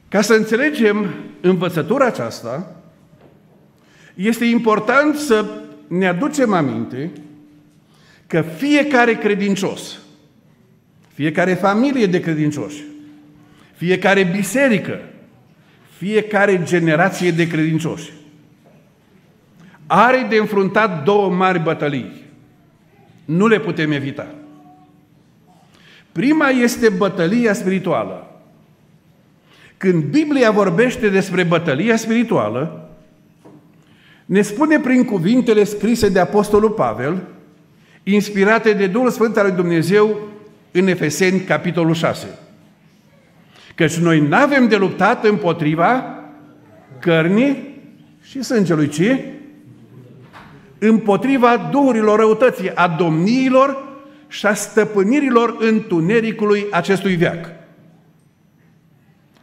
Ca 0.08 0.22
să 0.22 0.34
înțelegem 0.34 1.14
învățătura 1.42 2.06
aceasta, 2.06 2.76
este 4.16 4.46
important 4.46 5.16
să 5.16 5.46
ne 5.88 6.08
aducem 6.08 6.54
aminte 6.54 7.12
că 8.28 8.42
fiecare 8.42 9.14
credincios, 9.14 9.98
fiecare 11.14 11.54
familie 11.54 12.06
de 12.06 12.20
credincioși, 12.20 12.89
fiecare 13.80 14.24
biserică, 14.24 15.00
fiecare 15.98 16.64
generație 16.64 17.32
de 17.32 17.48
credincioși 17.48 18.12
are 19.92 20.26
de 20.30 20.36
înfruntat 20.36 21.04
două 21.04 21.30
mari 21.30 21.60
bătălii. 21.60 22.24
Nu 23.26 23.48
le 23.48 23.60
putem 23.60 23.92
evita. 23.92 24.28
Prima 26.12 26.48
este 26.50 26.90
bătălia 26.90 27.54
spirituală. 27.54 28.42
Când 29.78 30.04
Biblia 30.04 30.52
vorbește 30.52 31.10
despre 31.10 31.44
bătălia 31.44 31.96
spirituală, 31.96 32.90
ne 34.26 34.42
spune 34.42 34.80
prin 34.80 35.06
cuvintele 35.06 35.64
scrise 35.64 36.10
de 36.10 36.20
Apostolul 36.20 36.70
Pavel, 36.70 37.28
inspirate 38.04 38.74
de 38.74 38.88
Duhul 38.88 39.10
Sfânt 39.10 39.38
al 39.38 39.46
lui 39.46 39.56
Dumnezeu 39.56 40.18
în 40.72 40.88
Efeseni, 40.88 41.40
capitolul 41.40 41.94
6. 41.94 42.28
Căci 43.80 43.98
noi 43.98 44.20
nu 44.20 44.36
avem 44.36 44.68
de 44.68 44.76
luptat 44.76 45.26
împotriva 45.26 46.20
cărnii 47.00 47.82
și 48.22 48.42
sângelui, 48.42 48.88
ci 48.88 49.20
împotriva 50.80 51.70
duhurilor 51.72 52.20
răutății, 52.20 52.76
a 52.76 52.88
domniilor 52.88 53.98
și 54.28 54.46
a 54.46 54.54
stăpânirilor 54.54 55.56
întunericului 55.60 56.68
acestui 56.72 57.16
veac. 57.16 57.50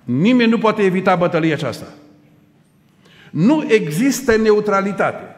Nimeni 0.05 0.51
nu 0.51 0.59
poate 0.59 0.83
evita 0.83 1.17
bătălia 1.17 1.55
aceasta. 1.55 1.87
Nu 3.31 3.65
există 3.69 4.37
neutralitate. 4.37 5.37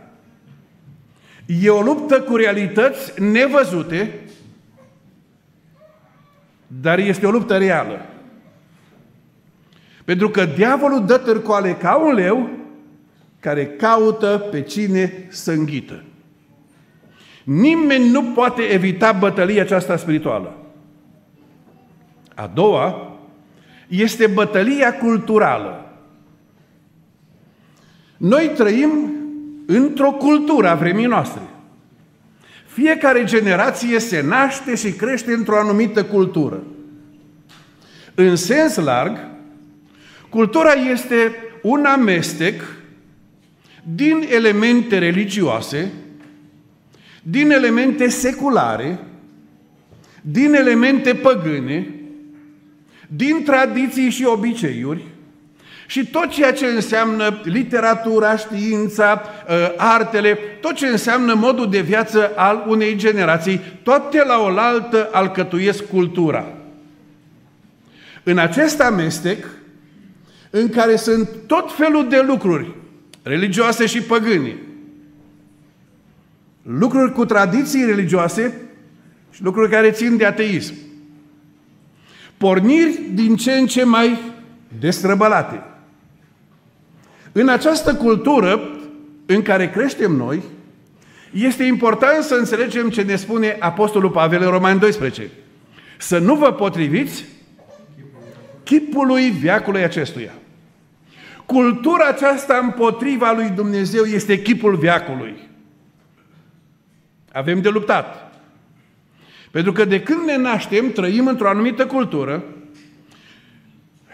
E 1.47 1.71
o 1.71 1.81
luptă 1.81 2.21
cu 2.21 2.37
realități 2.37 3.21
nevăzute, 3.21 4.21
dar 6.67 6.99
este 6.99 7.27
o 7.27 7.31
luptă 7.31 7.57
reală. 7.57 8.01
Pentru 10.09 10.31
că 10.31 10.45
diavolul 10.45 11.07
dă 11.07 11.19
târcoale 11.19 11.75
ca 11.75 11.97
un 11.97 12.15
leu 12.15 12.51
care 13.41 13.67
caută 13.67 14.47
pe 14.51 14.63
cine 14.63 15.27
să 15.29 15.51
înghită. 15.51 16.03
Nimeni 17.45 18.11
nu 18.11 18.23
poate 18.23 18.63
evita 18.63 19.13
bătălia 19.13 19.63
aceasta 19.63 19.97
spirituală. 19.97 20.57
A 22.35 22.51
doua 22.55 23.19
este 23.89 24.27
bătălia 24.27 24.95
culturală. 24.95 25.93
Noi 28.17 28.53
trăim 28.57 28.91
într-o 29.67 30.11
cultură 30.11 30.69
a 30.69 30.75
vremii 30.75 31.07
noastre. 31.07 31.43
Fiecare 32.67 33.25
generație 33.25 33.99
se 33.99 34.21
naște 34.21 34.75
și 34.75 34.93
crește 34.93 35.33
într-o 35.33 35.59
anumită 35.59 36.05
cultură. 36.05 36.63
În 38.15 38.37
sens 38.37 38.77
larg, 38.77 39.28
cultura 40.29 40.73
este 40.73 41.37
un 41.63 41.85
amestec 41.85 42.63
din 43.95 44.27
elemente 44.31 44.99
religioase, 44.99 45.93
din 47.23 47.51
elemente 47.51 48.09
seculare, 48.09 48.99
din 50.21 50.55
elemente 50.55 51.15
păgâne, 51.15 51.87
din 53.09 53.43
tradiții 53.45 54.11
și 54.11 54.25
obiceiuri 54.25 55.03
și 55.87 56.07
tot 56.07 56.29
ceea 56.29 56.53
ce 56.53 56.67
înseamnă 56.67 57.41
literatura, 57.45 58.37
știința, 58.37 59.23
ă, 59.49 59.75
artele, 59.77 60.39
tot 60.61 60.75
ce 60.75 60.87
înseamnă 60.87 61.35
modul 61.35 61.71
de 61.71 61.81
viață 61.81 62.33
al 62.37 62.65
unei 62.67 62.97
generații, 62.97 63.61
toate 63.83 64.25
la 64.25 64.39
oaltă 64.39 65.09
alcătuiesc 65.13 65.85
cultura. 65.85 66.47
În 68.23 68.39
acest 68.39 68.81
amestec, 68.81 69.47
în 70.59 70.69
care 70.69 70.97
sunt 70.97 71.29
tot 71.47 71.73
felul 71.77 72.09
de 72.09 72.25
lucruri, 72.27 72.75
religioase 73.23 73.87
și 73.87 74.03
păgâni, 74.03 74.57
lucruri 76.63 77.13
cu 77.13 77.25
tradiții 77.25 77.85
religioase 77.85 78.61
și 79.31 79.43
lucruri 79.43 79.71
care 79.71 79.91
țin 79.91 80.17
de 80.17 80.25
ateism, 80.25 80.75
porniri 82.37 83.01
din 83.13 83.37
ce 83.37 83.53
în 83.53 83.67
ce 83.67 83.85
mai 83.85 84.19
destrăbălate. 84.79 85.63
În 87.33 87.49
această 87.49 87.95
cultură 87.95 88.61
în 89.27 89.43
care 89.43 89.71
creștem 89.71 90.13
noi, 90.13 90.43
este 91.33 91.65
important 91.65 92.25
să 92.25 92.35
înțelegem 92.35 92.91
ce 92.91 93.03
ne 93.03 93.17
spune 93.17 93.57
Apostolul 93.59 94.11
Pavel 94.11 94.43
în 94.43 94.51
Romani 94.51 94.81
12. 94.81 95.31
Să 95.99 96.19
nu 96.19 96.35
vă 96.35 96.53
potriviți 96.53 97.25
chipului 98.65 99.31
viacului 99.31 99.83
acestuia. 99.83 100.33
Cultura 101.49 102.07
aceasta 102.09 102.59
împotriva 102.63 103.33
lui 103.33 103.49
Dumnezeu 103.49 104.05
este 104.05 104.43
chipul 104.43 104.77
viacului. 104.77 105.49
Avem 107.33 107.61
de 107.61 107.69
luptat. 107.69 108.33
Pentru 109.51 109.73
că 109.73 109.85
de 109.85 110.01
când 110.01 110.25
ne 110.25 110.37
naștem, 110.37 110.93
trăim 110.93 111.27
într-o 111.27 111.49
anumită 111.49 111.87
cultură, 111.87 112.45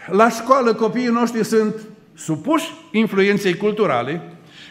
la 0.07 0.29
școală 0.29 0.75
copiii 0.75 1.07
noștri 1.07 1.45
sunt 1.45 1.75
supuși 2.15 2.71
influenței 2.93 3.57
culturale, 3.57 4.23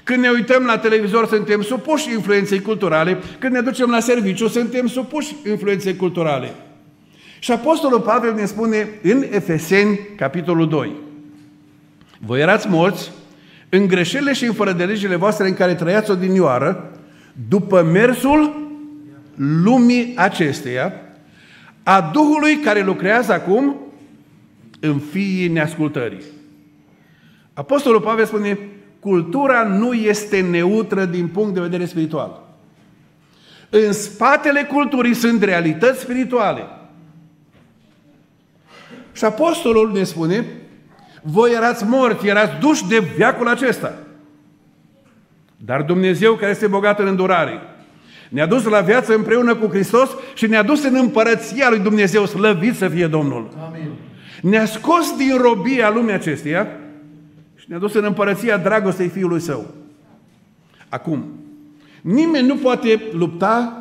când 0.04 0.20
ne 0.20 0.30
uităm 0.30 0.64
la 0.64 0.78
televizor 0.78 1.28
suntem 1.28 1.62
supuși 1.62 2.12
influenței 2.12 2.62
culturale, 2.62 3.18
când 3.40 3.54
ne 3.54 3.62
ducem 3.62 3.90
la 3.90 4.00
serviciu 4.00 4.48
suntem 4.48 4.88
supuși 4.88 5.36
influenței 5.48 5.96
culturale. 5.96 6.54
Și 7.40 7.52
Apostolul 7.52 8.02
Pavel 8.02 8.34
ne 8.34 8.46
spune 8.46 8.90
în 9.02 9.26
Efeseni, 9.32 10.00
capitolul 10.16 10.68
2, 10.68 11.03
Voi 12.26 12.42
erați 12.42 12.68
morți 12.68 13.12
în 13.70 13.88
greșelile 13.88 14.34
și 14.34 14.46
în 14.46 14.54
fără 14.54 14.72
de 14.72 14.86
legile 14.86 15.16
voastre 15.16 15.48
în 15.48 15.54
care 15.54 15.76
trăiați 15.76 16.12
odinioară, 16.12 16.92
după 17.48 17.82
mersul 17.82 18.72
lumii 19.36 20.14
acesteia, 20.16 20.94
a 21.84 22.10
Duhului 22.14 22.56
care 22.56 22.84
lucrează 22.84 23.34
acum 23.34 23.76
în 24.80 25.00
fiii 25.00 25.48
neascultării. 25.48 26.22
Apostolul 27.54 28.02
Pavel 28.02 28.26
spune, 28.26 28.60
cultura 29.00 29.64
nu 29.64 29.94
este 29.94 30.42
neutră 30.42 31.06
din 31.06 31.28
punct 31.28 31.54
de 31.54 31.60
vedere 31.60 31.86
spiritual. 31.86 32.44
În 33.70 33.94
spatele 33.94 34.64
culturii 34.64 35.14
sunt 35.14 35.44
realități 35.44 36.00
spirituale. 36.00 36.64
Și 39.12 39.24
apostolul 39.26 39.92
ne 39.92 40.04
spune, 40.04 40.46
voi 41.24 41.52
erați 41.54 41.86
morți, 41.86 42.28
erați 42.28 42.60
duși 42.60 42.88
de 42.88 43.00
viacul 43.16 43.48
acesta. 43.48 43.94
Dar 45.58 45.82
Dumnezeu, 45.82 46.34
care 46.34 46.52
este 46.52 46.68
bogat 46.68 47.00
în 47.00 47.08
îndurare, 47.08 47.60
ne-a 48.30 48.46
dus 48.46 48.64
la 48.64 48.82
viață 48.82 49.16
împreună 49.16 49.56
cu 49.56 49.68
Hristos 49.68 50.10
și 50.34 50.48
ne-a 50.48 50.64
dus 50.64 50.84
în 50.84 50.96
împărăția 50.96 51.70
lui 51.70 51.80
Dumnezeu, 51.80 52.26
slăvit 52.26 52.76
să 52.76 52.88
fie 52.88 53.08
Domnul. 53.08 53.50
Amin. 53.68 53.90
Ne-a 54.42 54.66
scos 54.66 55.16
din 55.18 55.38
robia 55.38 55.90
lumii 55.90 56.14
acesteia 56.14 56.68
și 57.56 57.66
ne-a 57.68 57.78
dus 57.78 57.94
în 57.94 58.04
împărăția 58.04 58.58
dragostei 58.58 59.08
Fiului 59.08 59.40
Său. 59.40 59.66
Acum, 60.90 61.26
nimeni 62.02 62.48
nu 62.48 62.56
poate 62.56 63.02
lupta 63.12 63.78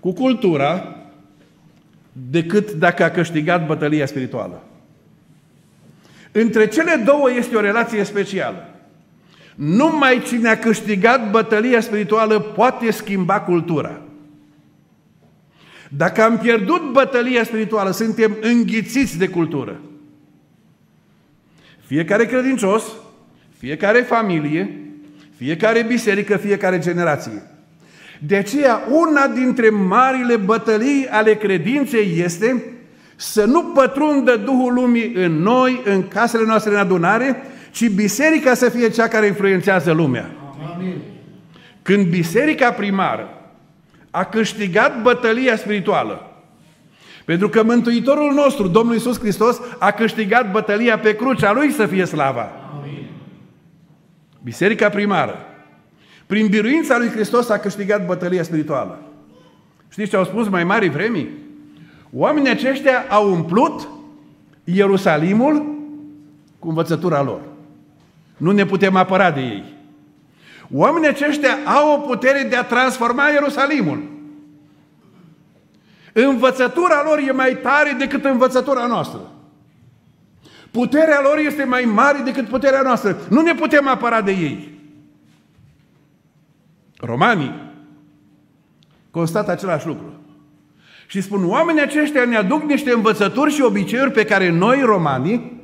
cu 0.00 0.12
cultura 0.12 0.96
decât 2.12 2.72
dacă 2.72 3.04
a 3.04 3.10
câștigat 3.10 3.66
bătălia 3.66 4.06
spirituală. 4.06 4.62
Între 6.32 6.66
cele 6.68 7.02
două 7.04 7.32
este 7.32 7.56
o 7.56 7.60
relație 7.60 8.04
specială. 8.04 8.64
Numai 9.54 10.22
cine 10.26 10.48
a 10.48 10.58
câștigat 10.58 11.30
bătălia 11.30 11.80
spirituală 11.80 12.40
poate 12.40 12.90
schimba 12.90 13.40
cultura. 13.40 14.00
Dacă 15.88 16.22
am 16.22 16.38
pierdut 16.38 16.92
bătălia 16.92 17.44
spirituală, 17.44 17.90
suntem 17.90 18.36
înghițiți 18.40 19.18
de 19.18 19.28
cultură. 19.28 19.80
Fiecare 21.86 22.26
credincios, 22.26 22.82
fiecare 23.58 24.00
familie, 24.00 24.80
fiecare 25.36 25.82
biserică, 25.82 26.36
fiecare 26.36 26.78
generație. 26.78 27.42
De 28.26 28.36
aceea, 28.36 28.82
una 28.90 29.26
dintre 29.26 29.70
marile 29.70 30.36
bătălii 30.36 31.06
ale 31.10 31.34
credinței 31.34 32.20
este 32.24 32.64
să 33.20 33.44
nu 33.44 33.64
pătrundă 33.64 34.36
Duhul 34.36 34.72
Lumii 34.74 35.12
în 35.14 35.32
noi, 35.32 35.80
în 35.84 36.08
casele 36.08 36.44
noastre 36.44 36.70
în 36.70 36.78
adunare, 36.78 37.42
ci 37.70 37.88
biserica 37.88 38.54
să 38.54 38.68
fie 38.68 38.88
cea 38.88 39.08
care 39.08 39.26
influențează 39.26 39.92
lumea. 39.92 40.30
Amin. 40.74 40.94
Când 41.82 42.06
biserica 42.06 42.72
primară 42.72 43.28
a 44.10 44.24
câștigat 44.24 45.02
bătălia 45.02 45.56
spirituală, 45.56 46.30
pentru 47.24 47.48
că 47.48 47.62
Mântuitorul 47.62 48.32
nostru, 48.32 48.68
Domnul 48.68 48.94
Isus 48.94 49.18
Hristos, 49.18 49.60
a 49.78 49.90
câștigat 49.90 50.50
bătălia 50.50 50.98
pe 50.98 51.16
crucea 51.16 51.52
Lui 51.52 51.70
să 51.70 51.86
fie 51.86 52.04
slava. 52.04 52.50
Amin. 52.80 53.06
Biserica 54.42 54.88
primară, 54.88 55.46
prin 56.26 56.46
biruința 56.46 56.98
lui 56.98 57.08
Hristos 57.08 57.48
a 57.48 57.58
câștigat 57.58 58.06
bătălia 58.06 58.42
spirituală. 58.42 59.02
Știți 59.88 60.10
ce 60.10 60.16
au 60.16 60.24
spus 60.24 60.48
mai 60.48 60.64
mari 60.64 60.88
vremii? 60.88 61.39
Oamenii 62.12 62.50
aceștia 62.50 63.06
au 63.08 63.32
umplut 63.32 63.88
Ierusalimul 64.64 65.78
cu 66.58 66.68
învățătura 66.68 67.22
lor. 67.22 67.40
Nu 68.36 68.50
ne 68.50 68.64
putem 68.64 68.96
apăra 68.96 69.30
de 69.30 69.40
ei. 69.40 69.64
Oamenii 70.72 71.08
aceștia 71.08 71.56
au 71.64 71.94
o 71.94 72.06
putere 72.06 72.46
de 72.50 72.56
a 72.56 72.64
transforma 72.64 73.28
Ierusalimul. 73.28 74.02
Învățătura 76.12 77.02
lor 77.04 77.18
e 77.18 77.32
mai 77.32 77.56
tare 77.56 77.94
decât 77.98 78.24
învățătura 78.24 78.86
noastră. 78.86 79.20
Puterea 80.70 81.20
lor 81.22 81.38
este 81.38 81.64
mai 81.64 81.84
mare 81.84 82.18
decât 82.24 82.48
puterea 82.48 82.82
noastră. 82.82 83.18
Nu 83.28 83.40
ne 83.40 83.54
putem 83.54 83.88
apăra 83.88 84.20
de 84.20 84.30
ei. 84.30 84.78
Romanii 86.96 87.72
constată 89.10 89.50
același 89.50 89.86
lucru. 89.86 90.19
Și 91.10 91.20
spun, 91.20 91.48
oamenii 91.48 91.82
aceștia 91.82 92.24
ne 92.24 92.36
aduc 92.36 92.62
niște 92.62 92.92
învățături 92.92 93.52
și 93.52 93.62
obiceiuri 93.62 94.10
pe 94.10 94.24
care 94.24 94.50
noi, 94.50 94.80
romanii, 94.80 95.62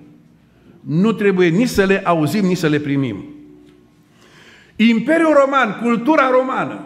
nu 0.81 1.13
trebuie 1.13 1.49
nici 1.49 1.69
să 1.69 1.85
le 1.85 2.03
auzim, 2.05 2.45
nici 2.45 2.57
să 2.57 2.69
le 2.69 2.79
primim. 2.79 3.25
Imperiul 4.77 5.33
Roman, 5.33 5.79
cultura 5.83 6.31
romană, 6.31 6.85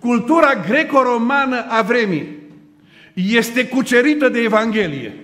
cultura 0.00 0.54
greco-romană 0.68 1.64
a 1.68 1.82
vremii, 1.82 2.38
este 3.14 3.66
cucerită 3.66 4.28
de 4.28 4.38
Evanghelie. 4.38 5.14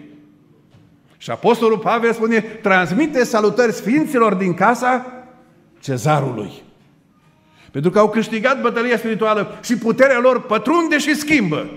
Și 1.16 1.30
Apostolul 1.30 1.78
Pavel 1.78 2.12
spune, 2.12 2.40
transmite 2.40 3.24
salutări 3.24 3.72
sfinților 3.72 4.34
din 4.34 4.54
casa 4.54 5.24
cezarului. 5.80 6.50
Pentru 7.70 7.90
că 7.90 7.98
au 7.98 8.10
câștigat 8.10 8.60
bătălia 8.60 8.96
spirituală 8.96 9.58
și 9.62 9.76
puterea 9.76 10.18
lor 10.18 10.42
pătrunde 10.42 10.98
și 10.98 11.14
schimbă. 11.14 11.70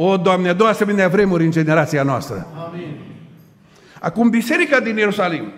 O, 0.00 0.16
Doamne, 0.16 0.52
două 0.52 0.70
asemenea 0.70 1.08
vremuri 1.08 1.44
în 1.44 1.50
generația 1.50 2.02
noastră. 2.02 2.46
Amin. 2.68 2.96
Acum, 4.00 4.30
biserica 4.30 4.80
din 4.80 4.96
Ierusalim, 4.96 5.52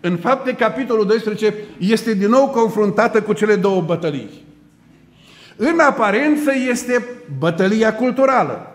în 0.00 0.16
fapte 0.16 0.52
capitolul 0.52 1.06
12, 1.06 1.54
este 1.78 2.14
din 2.14 2.28
nou 2.28 2.48
confruntată 2.48 3.22
cu 3.22 3.32
cele 3.32 3.56
două 3.56 3.80
bătălii. 3.80 4.44
În 5.56 5.78
aparență 5.78 6.52
este 6.70 7.04
bătălia 7.38 7.94
culturală. 7.94 8.74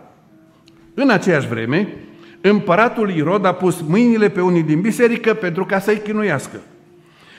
În 0.94 1.10
aceeași 1.10 1.48
vreme, 1.48 1.94
împăratul 2.42 3.10
Irod 3.10 3.46
a 3.46 3.54
pus 3.54 3.82
mâinile 3.88 4.30
pe 4.30 4.42
unii 4.42 4.64
din 4.64 4.82
biserică 4.82 5.34
pentru 5.34 5.66
ca 5.66 5.80
să-i 5.80 6.00
chinuiască. 6.00 6.60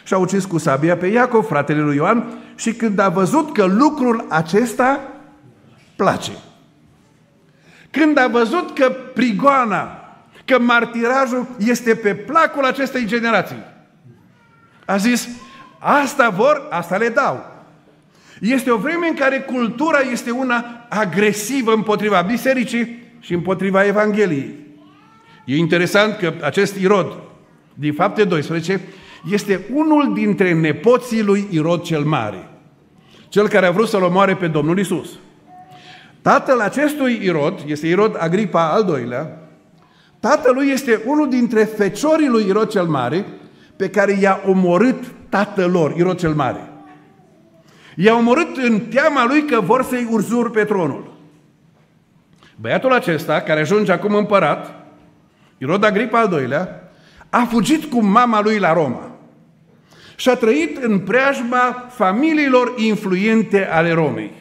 Și 0.05 0.15
a 0.15 0.19
ucis 0.19 0.45
cu 0.45 0.59
sabia 0.59 0.97
pe 0.97 1.07
Iacov, 1.07 1.47
fratele 1.47 1.81
lui 1.81 1.97
Ioan, 1.97 2.39
și 2.55 2.73
când 2.73 2.99
a 2.99 3.09
văzut 3.09 3.53
că 3.53 3.65
lucrul 3.65 4.27
acesta 4.29 5.01
place. 5.97 6.33
Când 7.91 8.19
a 8.19 8.29
văzut 8.29 8.79
că 8.79 8.91
prigoana, 9.15 10.01
că 10.45 10.59
martirajul 10.59 11.47
este 11.59 11.95
pe 11.95 12.15
placul 12.15 12.65
acestei 12.65 13.07
generații, 13.07 13.65
a 14.85 14.97
zis, 14.97 15.29
asta 15.79 16.29
vor, 16.29 16.67
asta 16.71 16.97
le 16.97 17.09
dau. 17.09 17.45
Este 18.41 18.71
o 18.71 18.77
vreme 18.77 19.09
în 19.09 19.15
care 19.15 19.41
cultura 19.41 19.99
este 19.99 20.31
una 20.31 20.87
agresivă 20.89 21.73
împotriva 21.73 22.21
bisericii 22.21 23.03
și 23.21 23.33
împotriva 23.35 23.87
Evangheliei. 23.87 24.55
E 25.45 25.57
interesant 25.57 26.17
că 26.17 26.35
acest 26.43 26.77
Irod, 26.77 27.19
din 27.75 27.93
fapte 27.93 28.25
12, 28.25 28.81
este 29.31 29.61
unul 29.73 30.15
dintre 30.15 30.53
nepoții 30.53 31.23
lui 31.23 31.47
Irod 31.51 31.83
cel 31.83 32.03
Mare, 32.03 32.49
cel 33.29 33.49
care 33.49 33.67
a 33.67 33.71
vrut 33.71 33.89
să-l 33.89 34.03
omoare 34.03 34.35
pe 34.35 34.47
Domnul 34.47 34.79
Isus. 34.79 35.09
Tatăl 36.23 36.61
acestui 36.61 37.21
Irod, 37.23 37.63
este 37.67 37.87
Irod 37.87 38.17
Agripa 38.19 38.73
al 38.73 38.85
doilea, 38.85 39.39
tatălui 40.21 40.69
este 40.69 41.03
unul 41.05 41.29
dintre 41.29 41.65
feciorii 41.65 42.29
lui 42.29 42.47
Irod 42.47 42.69
cel 42.69 42.85
Mare, 42.85 43.27
pe 43.77 43.91
care 43.91 44.17
i-a 44.21 44.41
omorât 44.47 45.05
tatăl 45.29 45.71
lor, 45.71 45.95
Irod 45.97 46.19
cel 46.19 46.35
Mare. 46.35 46.69
I-a 47.97 48.17
omorât 48.17 48.57
în 48.57 48.81
teama 48.81 49.27
lui 49.27 49.45
că 49.45 49.61
vor 49.61 49.83
să-i 49.83 50.09
urzur 50.11 50.65
tronul. 50.65 51.13
Băiatul 52.57 52.93
acesta, 52.93 53.41
care 53.41 53.61
ajunge 53.61 53.93
acum 53.93 54.15
împărat, 54.15 54.87
Irod 55.59 55.85
Agripa 55.85 56.21
al 56.21 56.29
doilea, 56.29 56.93
a 57.31 57.47
fugit 57.51 57.85
cu 57.85 58.03
mama 58.03 58.41
lui 58.43 58.59
la 58.59 58.73
Roma 58.73 59.11
și 60.17 60.29
a 60.29 60.35
trăit 60.35 60.85
în 60.85 60.99
preajma 60.99 61.87
familiilor 61.91 62.73
influente 62.77 63.67
ale 63.67 63.93
Romei. 63.93 64.33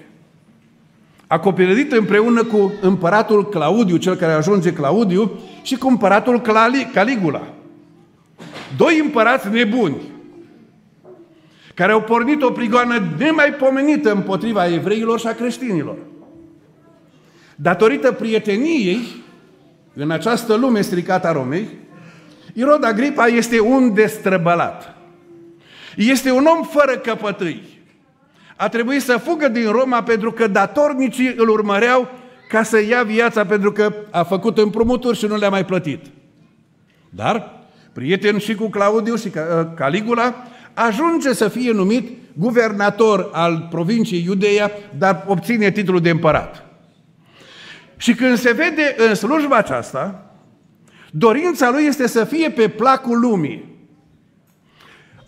A 1.31 1.39
copilărit 1.39 1.91
împreună 1.91 2.43
cu 2.43 2.73
împăratul 2.81 3.49
Claudiu, 3.49 3.97
cel 3.97 4.15
care 4.15 4.31
ajunge 4.31 4.73
Claudiu, 4.73 5.39
și 5.61 5.75
cu 5.75 5.87
împăratul 5.87 6.41
Caligula. 6.93 7.47
Doi 8.77 8.99
împărați 8.99 9.49
nebuni, 9.49 9.95
care 11.73 11.91
au 11.91 12.01
pornit 12.01 12.41
o 12.41 12.51
prigoană 12.51 13.03
nemaipomenită 13.17 14.11
împotriva 14.11 14.73
evreilor 14.73 15.19
și 15.19 15.27
a 15.27 15.33
creștinilor. 15.33 15.97
Datorită 17.55 18.11
prieteniei, 18.11 18.99
în 19.93 20.11
această 20.11 20.55
lume 20.55 20.81
stricată 20.81 21.27
a 21.27 21.31
Romei, 21.31 21.67
Irod 22.53 22.83
Agripa 22.83 23.25
este 23.25 23.59
un 23.59 23.93
destrăbălat. 23.93 24.95
Este 25.95 26.31
un 26.31 26.45
om 26.45 26.63
fără 26.63 26.97
căpătâi. 26.97 27.78
A 28.61 28.69
trebuit 28.69 29.01
să 29.01 29.17
fugă 29.17 29.47
din 29.47 29.71
Roma 29.71 30.03
pentru 30.03 30.31
că 30.31 30.47
datornicii 30.47 31.33
îl 31.37 31.49
urmăreau 31.49 32.07
ca 32.49 32.63
să 32.63 32.81
ia 32.81 33.03
viața 33.03 33.45
pentru 33.45 33.71
că 33.71 33.93
a 34.11 34.23
făcut 34.23 34.57
împrumuturi 34.57 35.17
și 35.17 35.25
nu 35.25 35.35
le-a 35.35 35.49
mai 35.49 35.65
plătit. 35.65 36.05
Dar, 37.09 37.63
prieten 37.93 38.37
și 38.37 38.55
cu 38.55 38.69
Claudiu 38.69 39.15
și 39.15 39.31
ă, 39.35 39.65
Caligula, 39.75 40.35
ajunge 40.73 41.33
să 41.33 41.47
fie 41.47 41.71
numit 41.71 42.09
guvernator 42.33 43.29
al 43.33 43.67
provinciei 43.69 44.23
Iudeia, 44.23 44.71
dar 44.97 45.23
obține 45.27 45.71
titlul 45.71 46.01
de 46.01 46.09
împărat. 46.09 46.65
Și 47.97 48.13
când 48.13 48.37
se 48.37 48.51
vede 48.51 48.95
în 48.97 49.15
slujba 49.15 49.55
aceasta, 49.55 50.33
Dorința 51.11 51.69
lui 51.69 51.83
este 51.83 52.07
să 52.07 52.23
fie 52.23 52.49
pe 52.49 52.67
placul 52.67 53.19
lumii. 53.19 53.78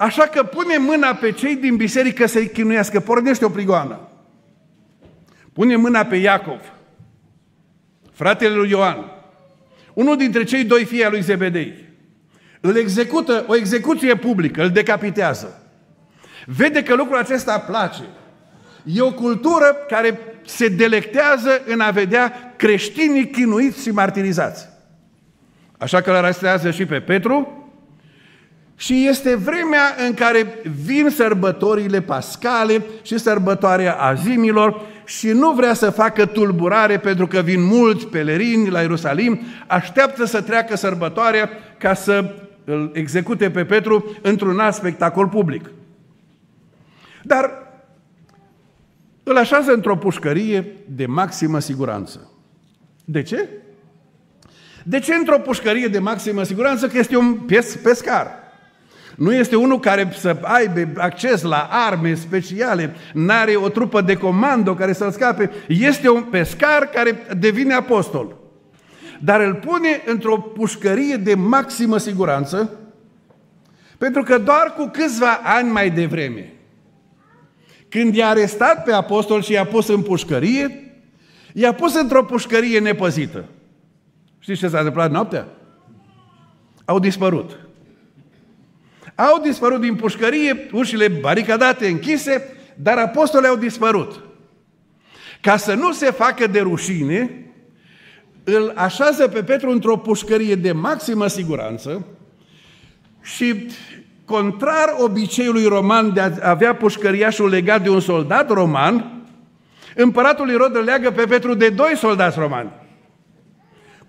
Așa 0.02 0.24
că 0.24 0.44
pune 0.44 0.78
mâna 0.78 1.14
pe 1.14 1.32
cei 1.32 1.56
din 1.56 1.76
biserică 1.76 2.26
să-i 2.26 2.50
chinuiască, 2.50 3.00
pornește 3.00 3.46
o 3.46 3.50
prigoană. 3.50 4.00
Pune 5.54 5.76
mâna 5.76 6.06
pe 6.06 6.16
Iacov, 6.16 6.62
fratele 8.12 8.56
lui 8.56 8.70
Ioan, 8.70 9.12
unul 9.94 10.18
dintre 10.18 10.44
cei 10.44 10.64
doi 10.64 10.86
fii 10.86 11.04
al 11.04 11.12
lui 11.12 11.22
Zebedei. 11.22 11.90
Îl 12.62 12.78
execută 12.78 13.46
o 13.48 13.56
execuție 13.56 14.16
publică, 14.16 14.62
îl 14.62 14.70
decapitează. 14.70 15.72
Vede 16.46 16.84
că 16.84 16.96
lucrul 16.96 17.18
acesta 17.18 17.60
place. 17.60 18.04
E 18.84 19.02
o 19.02 19.14
cultură 19.14 19.76
care 19.88 20.20
se 20.46 20.68
delectează 20.68 21.62
în 21.66 21.80
a 21.80 21.92
vedea 21.92 22.54
creștinii 22.56 23.30
chinuiți 23.30 23.82
și 23.82 23.92
martirizați. 23.92 24.68
Așa 25.78 26.02
că 26.02 26.10
îl 26.10 26.16
arestează 26.16 26.72
și 26.72 26.86
pe 26.86 27.00
Petru 27.00 27.61
și 28.82 29.08
este 29.08 29.36
vremea 29.36 29.96
în 30.08 30.14
care 30.14 30.62
vin 30.84 31.10
sărbătorile 31.10 32.02
pascale 32.02 32.84
și 33.02 33.18
sărbătoarea 33.18 33.96
azimilor 33.96 34.82
și 35.06 35.28
nu 35.28 35.52
vrea 35.52 35.74
să 35.74 35.90
facă 35.90 36.26
tulburare 36.26 36.98
pentru 37.00 37.28
că 37.28 37.40
vin 37.40 37.64
mulți 37.64 38.08
pelerini 38.08 38.70
la 38.70 38.82
Ierusalim, 38.82 39.42
așteaptă 39.68 40.26
să 40.26 40.42
treacă 40.42 40.76
sărbătoarea 40.76 41.50
ca 41.78 41.94
să 41.94 42.36
îl 42.64 42.92
execute 42.94 43.52
pe 43.52 43.66
Petru 43.66 44.18
într-un 44.22 44.60
alt 44.60 44.74
spectacol 44.74 45.28
public. 45.28 45.70
Dar 47.24 47.52
îl 49.24 49.38
așează 49.38 49.72
într-o 49.72 49.98
pușcărie 49.98 50.66
de 50.88 51.06
maximă 51.06 51.60
siguranță. 51.60 52.32
De 53.06 53.22
ce? 53.22 53.50
De 54.84 55.00
ce 55.00 55.14
într-o 55.14 55.40
pușcărie 55.40 55.88
de 55.88 56.00
maximă 56.00 56.44
siguranță? 56.44 56.88
Că 56.88 56.98
este 56.98 57.18
un 57.18 57.34
pes 57.34 57.76
pescar. 57.76 58.41
Nu 59.22 59.34
este 59.34 59.56
unul 59.56 59.80
care 59.80 60.12
să 60.18 60.38
aibă 60.42 61.02
acces 61.02 61.42
la 61.42 61.68
arme 61.72 62.14
speciale, 62.14 62.96
n-are 63.14 63.56
o 63.56 63.70
trupă 63.70 64.02
de 64.02 64.16
comando 64.16 64.74
care 64.74 64.94
să-l 64.94 65.12
scape. 65.12 65.52
Este 65.68 66.10
un 66.10 66.24
pescar 66.24 66.84
care 66.86 67.28
devine 67.38 67.74
apostol. 67.74 68.36
Dar 69.20 69.42
îl 69.42 69.54
pune 69.54 70.02
într-o 70.06 70.38
pușcărie 70.38 71.16
de 71.16 71.36
maximă 71.36 71.98
siguranță, 71.98 72.70
pentru 73.98 74.24
că 74.24 74.38
doar 74.38 74.74
cu 74.78 74.90
câțiva 74.94 75.40
ani 75.44 75.70
mai 75.70 75.90
devreme, 75.90 76.54
când 77.90 78.16
i-a 78.16 78.28
arestat 78.28 78.84
pe 78.84 78.92
apostol 78.92 79.42
și 79.42 79.52
i-a 79.52 79.66
pus 79.66 79.88
în 79.88 80.02
pușcărie, 80.02 80.94
i-a 81.54 81.74
pus 81.74 81.96
într-o 81.96 82.24
pușcărie 82.24 82.80
nepăzită. 82.80 83.46
Știți 84.40 84.60
ce 84.60 84.68
s-a 84.68 84.78
întâmplat 84.78 85.12
noaptea? 85.12 85.48
Au 86.86 87.00
dispărut. 87.00 87.58
Au 89.16 89.40
dispărut 89.44 89.82
din 89.82 89.96
pușcărie, 89.96 90.68
ușile 90.72 91.08
baricadate, 91.08 91.88
închise, 91.88 92.58
dar 92.76 92.98
apostolii 92.98 93.50
au 93.50 93.56
dispărut. 93.56 94.20
Ca 95.42 95.58
să 95.58 95.74
nu 95.74 95.92
se 95.92 96.12
facă 96.12 96.48
de 96.48 96.60
rușine, 96.60 97.46
îl 98.44 98.74
așează 98.76 99.28
pe 99.28 99.44
Petru 99.44 99.70
într-o 99.70 99.98
pușcărie 99.98 100.56
de 100.56 100.72
maximă 100.72 101.28
siguranță 101.28 102.06
și, 103.22 103.68
contrar 104.26 104.96
obiceiului 104.98 105.66
roman 105.66 106.14
de 106.14 106.20
a 106.20 106.50
avea 106.50 106.76
pușcăriașul 106.76 107.50
legat 107.50 107.84
de 107.84 107.90
un 107.90 108.00
soldat 108.00 108.50
roman, 108.50 109.24
împăratul 109.96 110.50
Irod 110.50 110.76
îl 110.76 110.84
leagă 110.84 111.12
pe 111.12 111.26
Petru 111.26 111.54
de 111.54 111.70
doi 111.70 111.98
soldați 111.98 112.40
romani 112.40 112.81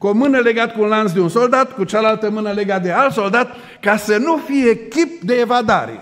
cu 0.02 0.08
o 0.08 0.12
mână 0.12 0.38
legat 0.38 0.72
cu 0.72 0.82
un 0.82 0.88
lanț 0.88 1.10
de 1.10 1.20
un 1.20 1.28
soldat, 1.28 1.72
cu 1.72 1.84
cealaltă 1.84 2.30
mână 2.30 2.52
legat 2.52 2.82
de 2.82 2.92
alt 2.92 3.12
soldat, 3.12 3.56
ca 3.80 3.96
să 3.96 4.16
nu 4.16 4.36
fie 4.36 4.88
chip 4.88 5.22
de 5.22 5.34
evadare. 5.34 6.00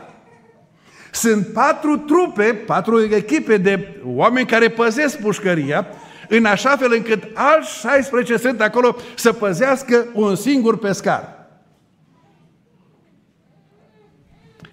Sunt 1.10 1.46
patru 1.46 1.96
trupe, 1.96 2.44
patru 2.44 3.14
echipe 3.14 3.56
de 3.56 4.00
oameni 4.04 4.46
care 4.46 4.68
păzesc 4.68 5.18
pușcăria, 5.18 5.86
în 6.28 6.44
așa 6.44 6.76
fel 6.76 6.92
încât 6.92 7.22
alți 7.34 7.78
16 7.78 8.36
sunt 8.36 8.60
acolo 8.60 8.96
să 9.14 9.32
păzească 9.32 10.06
un 10.12 10.34
singur 10.34 10.78
pescar. 10.78 11.46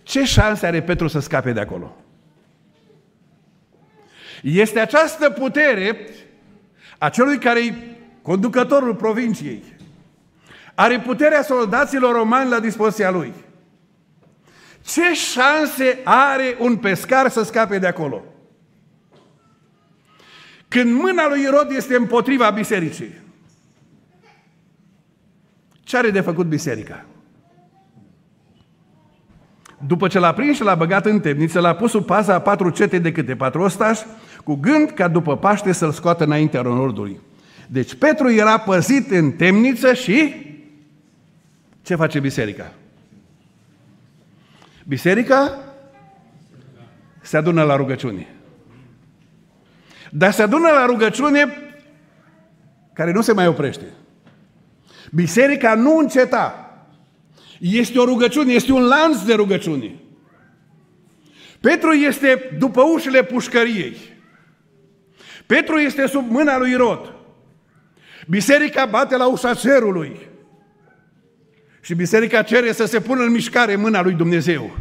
Ce 0.04 0.24
șanse 0.24 0.66
are 0.66 0.82
Petru 0.82 1.08
să 1.08 1.20
scape 1.20 1.52
de 1.52 1.60
acolo? 1.60 1.96
Este 4.42 4.80
această 4.80 5.30
putere 5.30 6.10
a 6.98 7.10
celui 7.10 7.38
care 7.38 7.60
conducătorul 8.28 8.96
provinciei, 8.96 9.64
are 10.76 11.00
puterea 11.00 11.42
soldaților 11.42 12.16
romani 12.16 12.50
la 12.50 12.60
dispoziția 12.60 13.12
lui. 13.12 13.34
Ce 14.82 15.14
șanse 15.14 16.00
are 16.04 16.56
un 16.60 16.78
pescar 16.78 17.30
să 17.30 17.44
scape 17.44 17.80
de 17.80 17.88
acolo? 17.88 18.24
Când 20.68 20.94
mâna 21.02 21.28
lui 21.28 21.42
Irod 21.42 21.72
este 21.72 21.96
împotriva 21.96 22.50
bisericii, 22.50 23.14
ce 25.84 25.98
are 25.98 26.10
de 26.10 26.22
făcut 26.22 26.46
biserica? 26.46 27.06
După 29.88 30.08
ce 30.08 30.20
l-a 30.20 30.34
prins 30.34 30.56
și 30.56 30.64
l-a 30.64 30.76
băgat 30.76 31.06
în 31.06 31.20
temniță, 31.20 31.60
l-a 31.60 31.76
pus 31.76 31.92
sub 31.92 32.06
paza 32.06 32.34
a 32.34 32.42
patru 32.42 32.70
cete 32.70 33.00
de 33.00 33.12
câte 33.12 33.36
patru 33.36 33.62
ostași, 33.62 34.06
cu 34.44 34.56
gând 34.56 34.90
ca 34.90 35.08
după 35.08 35.38
Paște 35.38 35.72
să-l 35.72 35.92
scoată 35.92 36.24
înaintea 36.24 36.62
nordului. 36.62 37.20
Deci 37.68 37.96
Petru 37.96 38.32
era 38.32 38.58
păzit 38.58 39.12
în 39.12 39.32
temniță 39.32 39.94
și 39.94 40.34
ce 41.82 41.96
face 41.96 42.20
biserica? 42.20 42.74
Biserica 44.88 45.60
se 47.22 47.38
adună 47.38 47.64
la 47.64 47.76
rugăciune. 47.76 48.28
Dar 50.12 50.32
se 50.32 50.42
adună 50.42 50.68
la 50.68 50.86
rugăciune 50.86 51.58
care 52.94 53.12
nu 53.12 53.22
se 53.22 53.34
mai 53.34 53.48
oprește. 53.48 53.86
Biserica 55.12 55.76
nu 55.76 55.98
înceta. 55.98 56.72
Este 57.60 58.00
o 58.00 58.06
rugăciune, 58.06 58.54
este 58.54 58.72
un 58.72 58.88
lanț 58.88 59.22
de 59.22 59.34
rugăciune. 59.34 59.96
Petru 61.60 61.92
este 61.92 62.56
după 62.60 62.82
ușile 62.82 63.24
pușcăriei. 63.24 63.96
Petru 65.46 65.78
este 65.78 66.08
sub 66.08 66.30
mâna 66.30 66.58
lui 66.58 66.72
Irod. 66.72 67.17
Biserica 68.30 68.86
bate 68.86 69.18
la 69.18 69.28
ușa 69.28 69.54
cerului. 69.54 70.18
Și 71.82 71.96
biserica 71.96 72.42
cere 72.42 72.72
să 72.72 72.86
se 72.86 73.00
pună 73.00 73.24
în 73.24 73.32
mișcare 73.32 73.76
mâna 73.76 74.02
lui 74.02 74.14
Dumnezeu. 74.14 74.78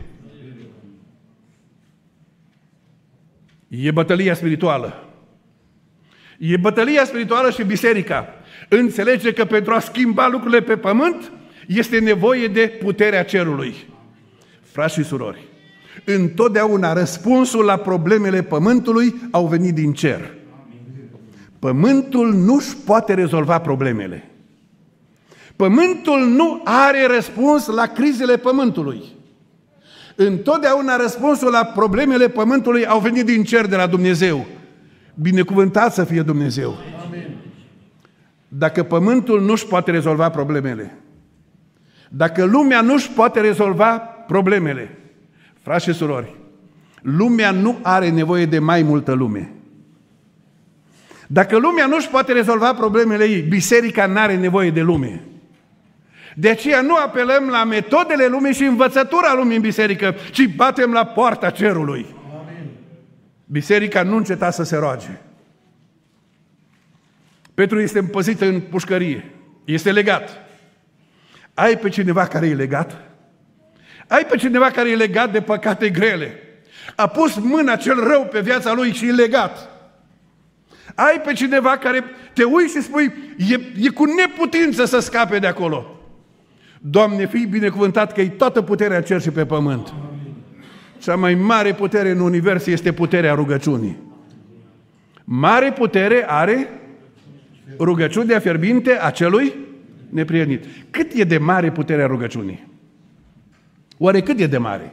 E 3.68 3.90
bătălia 3.90 4.34
spirituală. 4.34 5.04
E 6.38 6.56
bătălia 6.56 7.04
spirituală 7.04 7.50
și 7.50 7.64
biserica 7.64 8.28
înțelege 8.68 9.32
că 9.32 9.44
pentru 9.44 9.72
a 9.72 9.78
schimba 9.78 10.28
lucrurile 10.28 10.60
pe 10.60 10.76
pământ 10.76 11.32
este 11.66 11.98
nevoie 11.98 12.46
de 12.46 12.78
puterea 12.80 13.24
cerului. 13.24 13.74
Frați 14.62 14.94
și 14.94 15.04
surori, 15.04 15.44
întotdeauna 16.04 16.92
răspunsul 16.92 17.64
la 17.64 17.76
problemele 17.76 18.42
pământului 18.42 19.14
au 19.30 19.46
venit 19.46 19.74
din 19.74 19.92
cer. 19.92 20.35
Pământul 21.66 22.34
nu-și 22.34 22.76
poate 22.76 23.14
rezolva 23.14 23.58
problemele. 23.58 24.30
Pământul 25.56 26.26
nu 26.26 26.60
are 26.64 27.06
răspuns 27.14 27.66
la 27.66 27.86
crizele 27.86 28.36
pământului. 28.36 29.02
Întotdeauna 30.16 30.96
răspunsul 30.96 31.50
la 31.50 31.64
problemele 31.64 32.28
pământului 32.28 32.86
au 32.86 32.98
venit 33.00 33.24
din 33.24 33.44
cer 33.44 33.66
de 33.66 33.76
la 33.76 33.86
Dumnezeu. 33.86 34.46
Binecuvântat 35.14 35.92
să 35.92 36.04
fie 36.04 36.22
Dumnezeu. 36.22 36.74
Amin. 37.06 37.36
Dacă 38.48 38.82
pământul 38.82 39.40
nu-și 39.40 39.66
poate 39.66 39.90
rezolva 39.90 40.28
problemele, 40.28 40.98
dacă 42.08 42.44
lumea 42.44 42.80
nu-și 42.80 43.10
poate 43.10 43.40
rezolva 43.40 43.98
problemele, 44.26 44.98
frați 45.62 45.84
și 45.84 45.92
surori, 45.92 46.36
lumea 47.02 47.50
nu 47.50 47.78
are 47.82 48.10
nevoie 48.10 48.46
de 48.46 48.58
mai 48.58 48.82
multă 48.82 49.12
lume. 49.12 49.50
Dacă 51.26 51.56
lumea 51.56 51.86
nu 51.86 51.96
își 51.96 52.08
poate 52.08 52.32
rezolva 52.32 52.74
problemele 52.74 53.24
ei, 53.24 53.40
biserica 53.40 54.06
nu 54.06 54.18
are 54.18 54.36
nevoie 54.36 54.70
de 54.70 54.80
lume. 54.80 55.20
De 56.34 56.48
aceea 56.48 56.80
nu 56.80 56.94
apelăm 56.94 57.48
la 57.48 57.64
metodele 57.64 58.26
lumii 58.26 58.54
și 58.54 58.62
învățătura 58.62 59.34
lumii 59.34 59.56
în 59.56 59.62
biserică, 59.62 60.14
ci 60.30 60.46
batem 60.54 60.92
la 60.92 61.04
poarta 61.04 61.50
cerului. 61.50 62.06
Amin. 62.30 62.70
Biserica 63.44 64.02
nu 64.02 64.16
înceta 64.16 64.50
să 64.50 64.62
se 64.62 64.76
roage. 64.76 65.20
Petru 67.54 67.80
este 67.80 67.98
împăzit 67.98 68.40
în 68.40 68.60
pușcărie. 68.60 69.24
Este 69.64 69.92
legat. 69.92 70.30
Ai 71.54 71.78
pe 71.78 71.88
cineva 71.88 72.26
care 72.26 72.46
e 72.46 72.54
legat? 72.54 72.96
Ai 74.06 74.26
pe 74.26 74.36
cineva 74.36 74.70
care 74.70 74.90
e 74.90 74.96
legat 74.96 75.32
de 75.32 75.40
păcate 75.40 75.88
grele. 75.88 76.40
A 76.96 77.06
pus 77.06 77.36
mâna 77.38 77.76
cel 77.76 78.08
rău 78.08 78.24
pe 78.24 78.40
viața 78.40 78.72
lui 78.72 78.92
și 78.92 79.08
e 79.08 79.12
legat. 79.12 79.75
Ai 80.96 81.20
pe 81.24 81.32
cineva 81.32 81.76
care 81.76 82.04
te 82.32 82.44
uiți 82.44 82.76
și 82.76 82.82
spui, 82.82 83.12
e, 83.50 83.60
e 83.80 83.88
cu 83.88 84.04
neputință 84.04 84.84
să 84.84 84.98
scape 84.98 85.38
de 85.38 85.46
acolo. 85.46 86.00
Doamne, 86.80 87.26
fii 87.26 87.46
binecuvântat 87.46 88.12
că 88.12 88.20
e 88.20 88.28
toată 88.28 88.62
puterea 88.62 89.02
cer 89.02 89.20
și 89.20 89.30
pe 89.30 89.46
pământ. 89.46 89.94
Cea 90.98 91.16
mai 91.16 91.34
mare 91.34 91.74
putere 91.74 92.10
în 92.10 92.20
univers 92.20 92.66
este 92.66 92.92
puterea 92.92 93.34
rugăciunii. 93.34 93.96
Mare 95.24 95.72
putere 95.72 96.24
are 96.28 96.68
rugăciunea 97.78 98.38
fierbinte 98.38 98.98
a 99.00 99.10
celui 99.10 99.54
neprienit. 100.10 100.64
Cât 100.90 101.12
e 101.12 101.24
de 101.24 101.38
mare 101.38 101.70
puterea 101.70 102.06
rugăciunii? 102.06 102.68
Oare 103.98 104.20
cât 104.20 104.40
e 104.40 104.46
de 104.46 104.58
mare? 104.58 104.92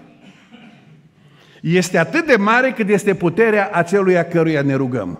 Este 1.61 1.97
atât 1.97 2.25
de 2.25 2.35
mare 2.35 2.71
cât 2.71 2.89
este 2.89 3.15
puterea 3.15 3.69
aceluia 3.73 4.25
căruia 4.25 4.61
ne 4.61 4.75
rugăm. 4.75 5.19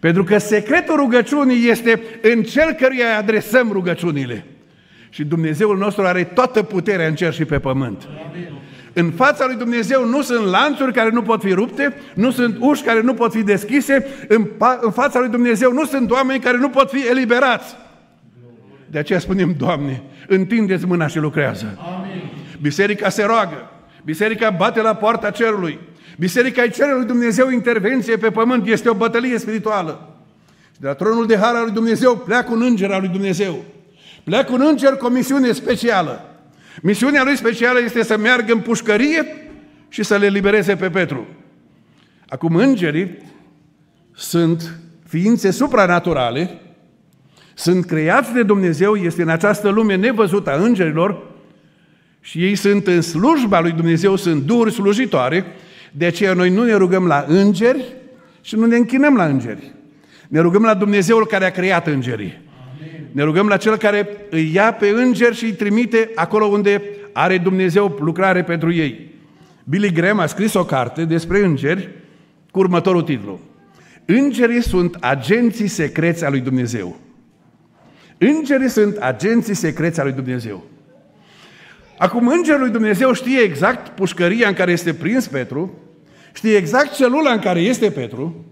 Pentru 0.00 0.24
că 0.24 0.38
secretul 0.38 0.96
rugăciunii 0.96 1.68
este 1.68 2.02
în 2.22 2.42
cel 2.42 2.72
căruia 2.72 3.18
adresăm 3.18 3.68
rugăciunile. 3.72 4.44
Și 5.10 5.24
Dumnezeul 5.24 5.78
nostru 5.78 6.04
are 6.04 6.24
toată 6.24 6.62
puterea 6.62 7.06
în 7.06 7.14
cer 7.14 7.32
și 7.32 7.44
pe 7.44 7.58
pământ. 7.58 8.08
În 8.92 9.10
fața 9.10 9.46
lui 9.46 9.56
Dumnezeu 9.56 10.06
nu 10.06 10.22
sunt 10.22 10.46
lanțuri 10.46 10.92
care 10.92 11.10
nu 11.10 11.22
pot 11.22 11.42
fi 11.42 11.52
rupte, 11.52 11.94
nu 12.14 12.30
sunt 12.30 12.56
uși 12.60 12.82
care 12.82 13.00
nu 13.00 13.14
pot 13.14 13.32
fi 13.32 13.42
deschise, 13.42 14.06
în, 14.28 14.46
în 14.80 14.90
fața 14.90 15.18
lui 15.18 15.28
Dumnezeu 15.28 15.72
nu 15.72 15.84
sunt 15.84 16.10
oameni 16.10 16.40
care 16.40 16.56
nu 16.56 16.68
pot 16.68 16.90
fi 16.90 17.08
eliberați. 17.10 17.76
De 18.86 18.98
aceea 18.98 19.18
spunem, 19.18 19.54
Doamne, 19.58 20.02
întindeți 20.28 20.86
mâna 20.86 21.06
și 21.06 21.18
lucrează. 21.18 21.78
Amin. 21.96 22.22
Biserica 22.60 23.08
se 23.08 23.24
roagă, 23.24 23.70
biserica 24.04 24.50
bate 24.50 24.80
la 24.80 24.94
poarta 24.94 25.30
cerului, 25.30 25.78
biserica 26.18 26.62
îi 26.62 26.70
cere 26.70 26.94
lui 26.94 27.04
Dumnezeu 27.04 27.50
intervenție 27.50 28.16
pe 28.16 28.30
pământ, 28.30 28.66
este 28.66 28.88
o 28.88 28.94
bătălie 28.94 29.38
spirituală. 29.38 30.14
Și 30.74 30.80
de 30.80 30.86
la 30.86 30.94
tronul 30.94 31.26
de 31.26 31.36
har 31.36 31.54
al 31.54 31.62
lui 31.64 31.72
Dumnezeu 31.72 32.16
pleacă 32.16 32.52
un 32.52 32.62
înger 32.62 32.90
al 32.90 33.00
lui 33.00 33.08
Dumnezeu. 33.08 33.64
Pleacă 34.24 34.52
un 34.52 34.60
înger 34.60 34.96
cu 34.96 35.06
o 35.06 35.08
misiune 35.08 35.52
specială. 35.52 36.24
Misiunea 36.82 37.24
lui 37.24 37.36
specială 37.36 37.80
este 37.80 38.02
să 38.02 38.16
meargă 38.16 38.52
în 38.52 38.60
pușcărie 38.60 39.26
și 39.88 40.02
să 40.02 40.16
le 40.16 40.28
libereze 40.28 40.76
pe 40.76 40.90
Petru. 40.90 41.26
Acum 42.28 42.54
îngerii 42.54 43.18
sunt 44.14 44.78
ființe 45.08 45.50
supranaturale, 45.50 46.60
sunt 47.54 47.86
creați 47.86 48.32
de 48.32 48.42
Dumnezeu, 48.42 48.94
este 48.94 49.22
în 49.22 49.28
această 49.28 49.68
lume 49.68 49.94
nevăzută 49.94 50.50
a 50.50 50.62
îngerilor 50.62 51.22
și 52.20 52.44
ei 52.44 52.54
sunt 52.54 52.86
în 52.86 53.00
slujba 53.00 53.60
lui 53.60 53.72
Dumnezeu, 53.72 54.16
sunt 54.16 54.42
duri 54.42 54.72
slujitoare, 54.72 55.44
de 55.92 56.04
aceea 56.04 56.32
noi 56.32 56.50
nu 56.50 56.64
ne 56.64 56.74
rugăm 56.74 57.06
la 57.06 57.24
îngeri 57.28 57.84
și 58.40 58.56
nu 58.56 58.66
ne 58.66 58.76
închinăm 58.76 59.16
la 59.16 59.24
îngeri. 59.24 59.72
Ne 60.28 60.40
rugăm 60.40 60.62
la 60.62 60.74
Dumnezeul 60.74 61.26
care 61.26 61.44
a 61.44 61.50
creat 61.50 61.86
îngerii. 61.86 62.40
Ne 63.12 63.22
rugăm 63.22 63.48
la 63.48 63.56
Cel 63.56 63.76
care 63.76 64.08
îi 64.30 64.50
ia 64.54 64.72
pe 64.72 64.88
îngeri 64.88 65.36
și 65.36 65.44
îi 65.44 65.52
trimite 65.52 66.10
acolo 66.14 66.44
unde 66.44 66.82
are 67.12 67.38
Dumnezeu 67.38 67.96
lucrare 68.00 68.42
pentru 68.42 68.72
ei. 68.72 69.14
Billy 69.64 69.92
Graham 69.92 70.18
a 70.18 70.26
scris 70.26 70.54
o 70.54 70.64
carte 70.64 71.04
despre 71.04 71.44
îngeri 71.44 71.88
cu 72.50 72.58
următorul 72.58 73.02
titlu. 73.02 73.40
Îngerii 74.04 74.62
sunt 74.62 74.96
agenții 75.00 75.66
secreți 75.66 76.24
a 76.24 76.30
lui 76.30 76.40
Dumnezeu. 76.40 76.96
Îngerii 78.18 78.68
sunt 78.68 78.96
agenții 78.96 79.54
secreți 79.54 80.00
a 80.00 80.02
lui 80.02 80.12
Dumnezeu. 80.12 80.64
Acum, 82.00 82.28
îngerul 82.28 82.60
lui 82.60 82.70
Dumnezeu 82.70 83.12
știe 83.12 83.40
exact 83.40 83.88
pușcăria 83.88 84.48
în 84.48 84.54
care 84.54 84.72
este 84.72 84.94
prins 84.94 85.26
Petru, 85.26 85.78
știe 86.32 86.56
exact 86.56 86.94
celula 86.94 87.32
în 87.32 87.38
care 87.38 87.60
este 87.60 87.90
Petru, 87.90 88.44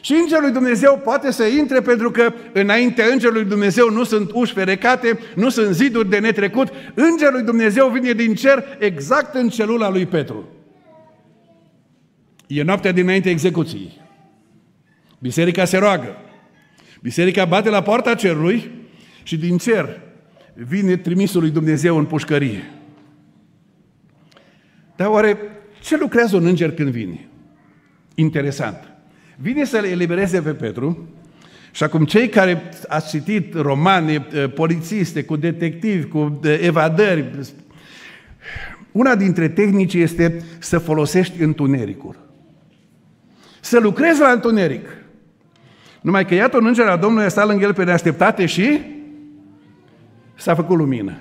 și 0.00 0.12
Îngerul 0.12 0.42
lui 0.42 0.52
Dumnezeu 0.52 1.00
poate 1.04 1.32
să 1.32 1.44
intre 1.44 1.80
pentru 1.80 2.10
că 2.10 2.32
înainte 2.52 3.02
Îngerului 3.02 3.44
Dumnezeu 3.44 3.90
nu 3.90 4.04
sunt 4.04 4.30
uși 4.32 4.52
ferecate, 4.52 5.18
nu 5.34 5.48
sunt 5.48 5.74
ziduri 5.74 6.08
de 6.08 6.18
netrecut. 6.18 6.72
Îngerul 6.94 7.34
lui 7.34 7.42
Dumnezeu 7.42 7.88
vine 7.88 8.12
din 8.12 8.34
cer 8.34 8.64
exact 8.78 9.34
în 9.34 9.48
celula 9.48 9.90
lui 9.90 10.06
Petru. 10.06 10.48
E 12.46 12.62
noaptea 12.62 12.92
dinainte 12.92 13.30
execuției. 13.30 14.00
Biserica 15.18 15.64
se 15.64 15.76
roagă. 15.76 16.16
Biserica 17.02 17.44
bate 17.44 17.68
la 17.68 17.82
poarta 17.82 18.14
cerului 18.14 18.70
și 19.22 19.36
din 19.36 19.58
cer 19.58 20.00
vine 20.54 20.96
trimisul 20.96 21.40
lui 21.40 21.50
Dumnezeu 21.50 21.98
în 21.98 22.04
pușcărie. 22.04 22.70
Dar 24.96 25.08
oare 25.08 25.38
ce 25.80 25.96
lucrează 25.96 26.36
un 26.36 26.44
înger 26.44 26.72
când 26.72 26.88
vine? 26.88 27.28
Interesant. 28.14 28.88
Vine 29.36 29.64
să 29.64 29.78
le 29.78 29.88
elibereze 29.88 30.40
pe 30.40 30.52
Petru 30.52 31.08
și 31.70 31.82
acum 31.82 32.04
cei 32.04 32.28
care 32.28 32.62
ați 32.88 33.08
citit 33.08 33.54
romane 33.54 34.26
eh, 34.32 34.52
polițiste, 34.54 35.24
cu 35.24 35.36
detectivi, 35.36 36.06
cu 36.06 36.40
eh, 36.42 36.58
evadări, 36.62 37.24
una 38.92 39.14
dintre 39.14 39.48
tehnici 39.48 39.94
este 39.94 40.44
să 40.58 40.78
folosești 40.78 41.42
întunericul. 41.42 42.16
Să 43.60 43.78
lucrezi 43.78 44.20
la 44.20 44.30
întuneric. 44.30 44.88
Numai 46.00 46.26
că 46.26 46.34
iată 46.34 46.56
un 46.56 46.66
înger 46.66 46.86
al 46.86 46.98
Domnului 46.98 47.26
a 47.26 47.28
stat 47.28 47.46
lângă 47.46 47.64
el 47.64 47.74
pe 47.74 47.84
neașteptate 47.84 48.46
și 48.46 48.80
s-a 50.34 50.54
făcut 50.54 50.76
lumină. 50.76 51.16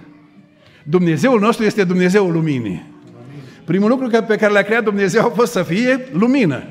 Dumnezeul 0.83 1.39
nostru 1.39 1.65
este 1.65 1.83
Dumnezeul 1.83 2.31
luminii. 2.31 2.94
Primul 3.65 3.89
lucru 3.89 4.07
pe 4.27 4.35
care 4.35 4.53
l-a 4.53 4.61
creat 4.61 4.83
Dumnezeu 4.83 5.25
a 5.25 5.31
fost 5.35 5.51
să 5.51 5.63
fie 5.63 6.07
lumină. 6.11 6.63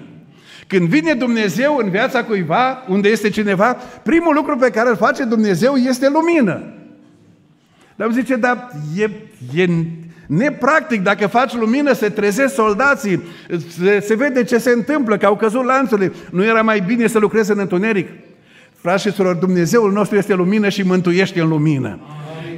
Când 0.67 0.89
vine 0.89 1.15
Dumnezeu 1.15 1.77
în 1.77 1.91
viața 1.91 2.25
cuiva, 2.25 2.85
unde 2.89 3.09
este 3.09 3.31
cineva, 3.31 3.77
primul 4.03 4.35
lucru 4.35 4.57
pe 4.57 4.71
care 4.71 4.89
îl 4.89 4.97
face 4.97 5.25
Dumnezeu 5.25 5.75
este 5.75 6.09
lumină. 6.09 6.63
Dar 7.97 8.11
zice, 8.13 8.37
dar 8.37 8.71
e, 8.97 9.11
e 9.55 9.67
nepractic, 10.27 11.03
dacă 11.03 11.27
faci 11.27 11.55
lumină, 11.55 11.93
se 11.93 12.09
trezesc 12.09 12.55
soldații, 12.55 13.23
se, 13.69 14.01
se 14.01 14.15
vede 14.15 14.45
ce 14.45 14.59
se 14.59 14.71
întâmplă, 14.71 15.17
că 15.17 15.27
au 15.27 15.37
căzut 15.37 15.65
lanțurile. 15.65 16.13
Nu 16.31 16.45
era 16.45 16.63
mai 16.63 16.81
bine 16.87 17.07
să 17.07 17.19
lucrezi 17.19 17.51
în 17.51 17.59
întuneric? 17.59 18.09
Frați 18.75 19.03
și 19.03 19.13
surori, 19.13 19.39
Dumnezeul 19.39 19.93
nostru 19.93 20.17
este 20.17 20.35
lumină 20.35 20.69
și 20.69 20.83
mântuiește 20.83 21.41
în 21.41 21.49
lumină. 21.49 21.99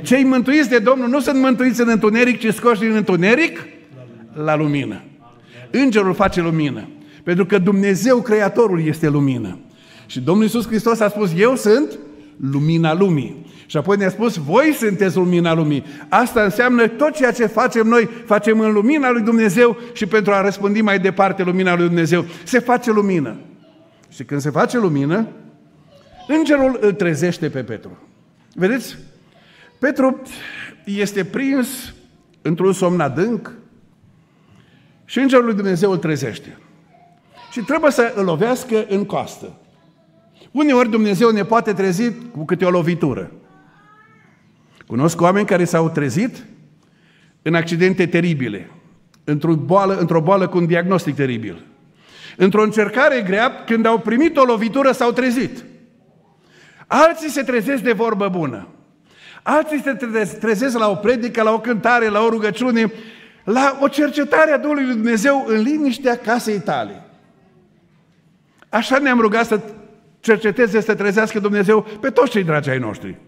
Cei 0.03 0.25
mântuiți 0.25 0.69
de 0.69 0.79
Domnul 0.79 1.09
nu 1.09 1.21
sunt 1.21 1.39
mântuiți 1.39 1.81
în 1.81 1.89
întuneric, 1.89 2.39
ci 2.39 2.55
scoși 2.55 2.81
din 2.81 2.95
întuneric 2.95 3.59
la 4.45 4.57
lumină. 4.57 5.03
Îngerul 5.71 6.15
face 6.15 6.41
lumină. 6.41 6.89
Pentru 7.23 7.47
că 7.47 7.59
Dumnezeu, 7.59 8.21
Creatorul, 8.21 8.87
este 8.87 9.09
lumină. 9.09 9.59
Și 10.07 10.21
Domnul 10.21 10.45
Iisus 10.45 10.67
Hristos 10.67 11.01
a 11.01 11.09
spus, 11.09 11.31
eu 11.37 11.57
sunt 11.57 11.99
lumina 12.51 12.95
lumii. 12.95 13.47
Și 13.67 13.77
apoi 13.77 13.97
ne-a 13.97 14.11
spus, 14.11 14.37
voi 14.37 14.73
sunteți 14.79 15.17
lumina 15.17 15.55
lumii. 15.55 15.85
Asta 16.09 16.43
înseamnă 16.43 16.89
tot 16.89 17.15
ceea 17.15 17.33
ce 17.33 17.47
facem 17.47 17.87
noi, 17.87 18.09
facem 18.25 18.61
în 18.61 18.73
lumina 18.73 19.11
lui 19.11 19.23
Dumnezeu 19.23 19.77
și 19.93 20.07
pentru 20.07 20.33
a 20.33 20.41
răspândi 20.41 20.81
mai 20.81 20.99
departe 20.99 21.43
lumina 21.43 21.77
lui 21.77 21.87
Dumnezeu. 21.87 22.25
Se 22.45 22.59
face 22.59 22.93
lumină. 22.93 23.37
Și 24.09 24.25
când 24.25 24.41
se 24.41 24.51
face 24.51 24.79
lumină, 24.79 25.27
îngerul 26.29 26.79
îl 26.81 26.93
trezește 26.93 27.49
pe 27.49 27.63
Petru. 27.63 27.99
Vedeți? 28.55 28.97
Petru 29.79 30.23
este 30.85 31.25
prins 31.25 31.95
într-un 32.43 32.73
somn 32.73 33.01
adânc 33.01 33.53
și 35.07 35.19
îngerul 35.19 35.45
lui 35.45 35.55
Dumnezeu 35.55 35.91
îl 35.91 35.99
trezește 35.99 36.59
și 37.51 37.61
trebuie 37.61 37.91
să 37.91 38.13
îl 38.17 38.25
lovească 38.25 38.87
în 38.89 39.05
coastă. 39.05 39.59
Uneori 40.51 40.91
Dumnezeu 40.91 41.31
ne 41.31 41.45
poate 41.45 41.73
trezi 41.73 42.13
cu 42.13 42.45
câte 42.45 42.65
o 42.65 42.71
lovitură. 42.71 43.31
Cunosc 44.87 45.21
oameni 45.21 45.47
care 45.47 45.65
s-au 45.65 45.91
trezit 45.91 46.45
în 47.43 47.55
accidente 47.55 48.07
teribile, 48.07 48.71
într-o 49.25 49.55
boală, 49.55 49.97
într-o 49.97 50.21
boală 50.21 50.49
cu 50.49 50.57
un 50.57 50.67
diagnostic 50.67 51.15
teribil. 51.15 51.65
Într-o 52.37 52.63
încercare 52.63 53.21
grea, 53.21 53.65
când 53.65 53.87
au 53.87 53.99
primit 53.99 54.37
o 54.37 54.45
lovitură, 54.45 54.93
s-au 54.93 55.13
trezit. 55.13 55.65
Alții 56.87 57.29
se 57.29 57.43
trezesc 57.43 57.83
de 57.83 57.93
vorbă 57.93 58.29
bună. 58.29 58.69
Alții 59.43 59.83
se 59.83 59.93
trezesc 60.41 60.79
la 60.79 60.91
o 60.91 60.95
predică, 60.95 61.43
la 61.43 61.53
o 61.53 61.61
cântare, 61.61 62.09
la 62.09 62.21
o 62.21 62.29
rugăciune, 62.29 62.93
la 63.47 63.79
o 63.81 63.89
cercetare 63.89 64.51
a 64.53 64.59
Duhului 64.59 64.85
Dumnezeu 64.85 65.45
în 65.47 65.61
liniștea 65.61 66.17
casei 66.17 66.61
tale. 66.61 67.03
Așa 68.69 68.99
ne-am 68.99 69.21
rugat 69.21 69.47
să 69.47 69.61
cerceteze, 70.21 70.81
să 70.81 70.95
trezească 70.95 71.39
Dumnezeu 71.39 71.87
pe 72.01 72.11
toți 72.11 72.31
cei 72.31 72.45
dragi 72.45 72.71
ai 72.71 72.79
noștri. 72.79 73.19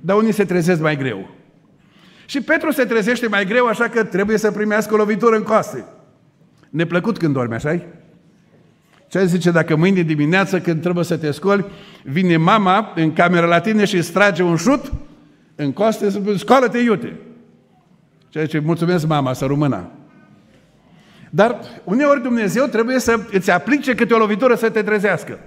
Dar 0.00 0.16
unii 0.16 0.32
se 0.32 0.44
trezesc 0.44 0.80
mai 0.80 0.96
greu. 0.96 1.30
Și 2.26 2.40
Petru 2.40 2.70
se 2.70 2.84
trezește 2.84 3.28
mai 3.28 3.44
greu, 3.44 3.66
așa 3.66 3.88
că 3.88 4.04
trebuie 4.04 4.38
să 4.38 4.50
primească 4.50 4.94
o 4.94 4.96
lovitură 4.96 5.36
în 5.36 5.42
coaste. 5.42 5.84
Neplăcut 6.70 7.18
când 7.18 7.34
dormi, 7.34 7.54
așa 7.54 7.74
-i? 7.74 7.82
Ce 9.08 9.24
zice 9.24 9.50
dacă 9.50 9.76
mâine 9.76 10.02
dimineață 10.02 10.60
când 10.60 10.80
trebuie 10.80 11.04
să 11.04 11.16
te 11.16 11.30
scoli, 11.30 11.64
vine 12.02 12.36
mama 12.36 12.92
în 12.94 13.12
cameră 13.12 13.46
la 13.46 13.60
tine 13.60 13.84
și 13.84 13.96
îți 13.96 14.12
trage 14.12 14.42
un 14.42 14.56
șut 14.56 14.92
în 15.54 15.72
coaste, 15.72 16.10
spune, 16.10 16.36
scoală-te 16.36 16.78
iute. 16.78 17.20
Ce 18.36 18.42
zice, 18.42 18.58
mulțumesc 18.58 19.06
mama, 19.06 19.32
să 19.32 19.44
rămână. 19.44 19.90
Dar 21.30 21.58
uneori 21.84 22.22
Dumnezeu 22.22 22.66
trebuie 22.66 22.98
să 22.98 23.20
îți 23.30 23.50
aplice 23.50 23.94
câte 23.94 24.14
o 24.14 24.18
lovitură 24.18 24.54
să 24.54 24.70
te 24.70 24.82
trezească. 24.82 25.38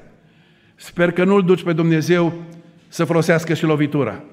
Sper 0.76 1.12
că 1.12 1.24
nu-L 1.24 1.44
duci 1.44 1.64
pe 1.64 1.74
Dumnezeu 1.74 2.34
să 2.88 3.06
folosească 3.06 3.54
și 3.54 3.66
lovitura. 3.66 4.24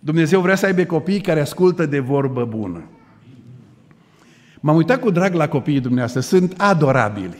Dumnezeu 0.00 0.40
vrea 0.40 0.54
să 0.54 0.66
aibă 0.66 0.84
copii 0.84 1.20
care 1.20 1.40
ascultă 1.40 1.86
de 1.86 1.98
vorbă 1.98 2.44
bună. 2.44 2.82
M-am 4.60 4.76
uitat 4.76 5.00
cu 5.00 5.10
drag 5.10 5.34
la 5.34 5.48
copiii 5.48 5.80
dumneavoastră, 5.80 6.20
sunt 6.20 6.54
adorabili. 6.56 7.38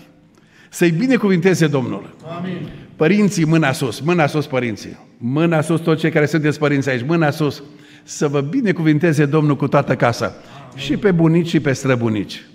Să-i 0.68 0.90
binecuvinteze 0.90 1.66
Domnul. 1.66 2.14
Amin. 2.38 2.68
Părinții, 2.96 3.44
mâna 3.44 3.72
sus, 3.72 4.00
mâna 4.00 4.26
sus 4.26 4.46
părinții. 4.46 4.98
Mâna 5.18 5.60
sus 5.60 5.80
toți 5.80 6.00
cei 6.00 6.10
care 6.10 6.26
sunteți 6.26 6.58
părinți 6.58 6.88
aici, 6.88 7.06
mâna 7.06 7.30
sus. 7.30 7.62
Să 8.02 8.28
vă 8.28 8.40
binecuvinteze 8.40 9.26
Domnul 9.26 9.56
cu 9.56 9.68
toată 9.68 9.96
casa. 9.96 10.24
Amin. 10.24 10.84
Și 10.84 10.96
pe 10.96 11.10
bunici 11.10 11.48
și 11.48 11.60
pe 11.60 11.72
străbunici. 11.72 12.46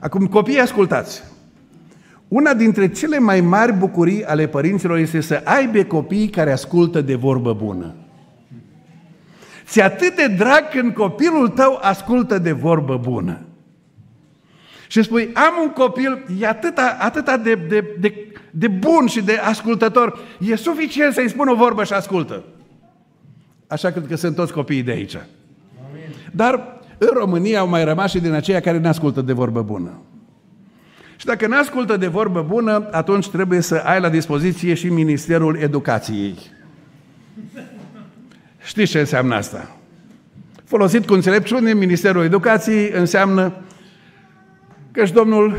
Acum, 0.00 0.26
copiii, 0.26 0.60
ascultați. 0.60 1.22
Una 2.28 2.54
dintre 2.54 2.88
cele 2.88 3.18
mai 3.18 3.40
mari 3.40 3.72
bucurii 3.72 4.24
ale 4.24 4.46
părinților 4.46 4.98
este 4.98 5.20
să 5.20 5.40
aibă 5.44 5.82
copii 5.82 6.28
care 6.28 6.52
ascultă 6.52 7.00
de 7.00 7.14
vorbă 7.14 7.52
bună. 7.52 7.94
Ți 9.66 9.80
atât 9.80 10.16
de 10.16 10.26
drag 10.26 10.68
când 10.70 10.94
copilul 10.94 11.48
tău 11.48 11.78
ascultă 11.82 12.38
de 12.38 12.52
vorbă 12.52 13.00
bună. 13.02 13.40
și 14.88 15.02
spui, 15.02 15.30
am 15.34 15.54
un 15.62 15.68
copil, 15.68 16.24
e 16.40 16.46
atâta, 16.46 16.96
atâta 17.00 17.36
de, 17.36 17.54
de, 17.54 17.84
de, 18.00 18.32
de 18.50 18.68
bun 18.68 19.06
și 19.06 19.22
de 19.22 19.36
ascultător, 19.36 20.18
e 20.40 20.56
suficient 20.56 21.14
să-i 21.14 21.28
spun 21.28 21.48
o 21.48 21.54
vorbă 21.54 21.84
și 21.84 21.92
ascultă. 21.92 22.44
Așa 23.66 23.90
cred 23.90 24.06
că 24.06 24.16
sunt 24.16 24.34
toți 24.34 24.52
copiii 24.52 24.82
de 24.82 24.90
aici. 24.90 25.14
Amin. 25.14 26.14
Dar 26.32 26.80
în 26.98 27.10
România 27.12 27.60
au 27.60 27.68
mai 27.68 27.84
rămas 27.84 28.10
și 28.10 28.20
din 28.20 28.32
aceia 28.32 28.60
care 28.60 28.78
ne 28.78 28.88
ascultă 28.88 29.20
de 29.20 29.32
vorbă 29.32 29.62
bună. 29.62 30.00
Și 31.16 31.26
dacă 31.26 31.46
ne 31.46 31.56
ascultă 31.56 31.96
de 31.96 32.06
vorbă 32.06 32.42
bună, 32.42 32.88
atunci 32.90 33.28
trebuie 33.28 33.60
să 33.60 33.74
ai 33.74 34.00
la 34.00 34.08
dispoziție 34.08 34.74
și 34.74 34.88
Ministerul 34.88 35.56
Educației. 35.56 36.34
Știți 38.64 38.90
ce 38.90 38.98
înseamnă 38.98 39.34
asta? 39.34 39.76
Folosit 40.64 41.06
cu 41.06 41.14
înțelepciune, 41.14 41.74
Ministerul 41.74 42.24
Educației 42.24 42.90
înseamnă 42.94 43.52
că 44.90 45.04
și 45.04 45.12
Domnul 45.12 45.56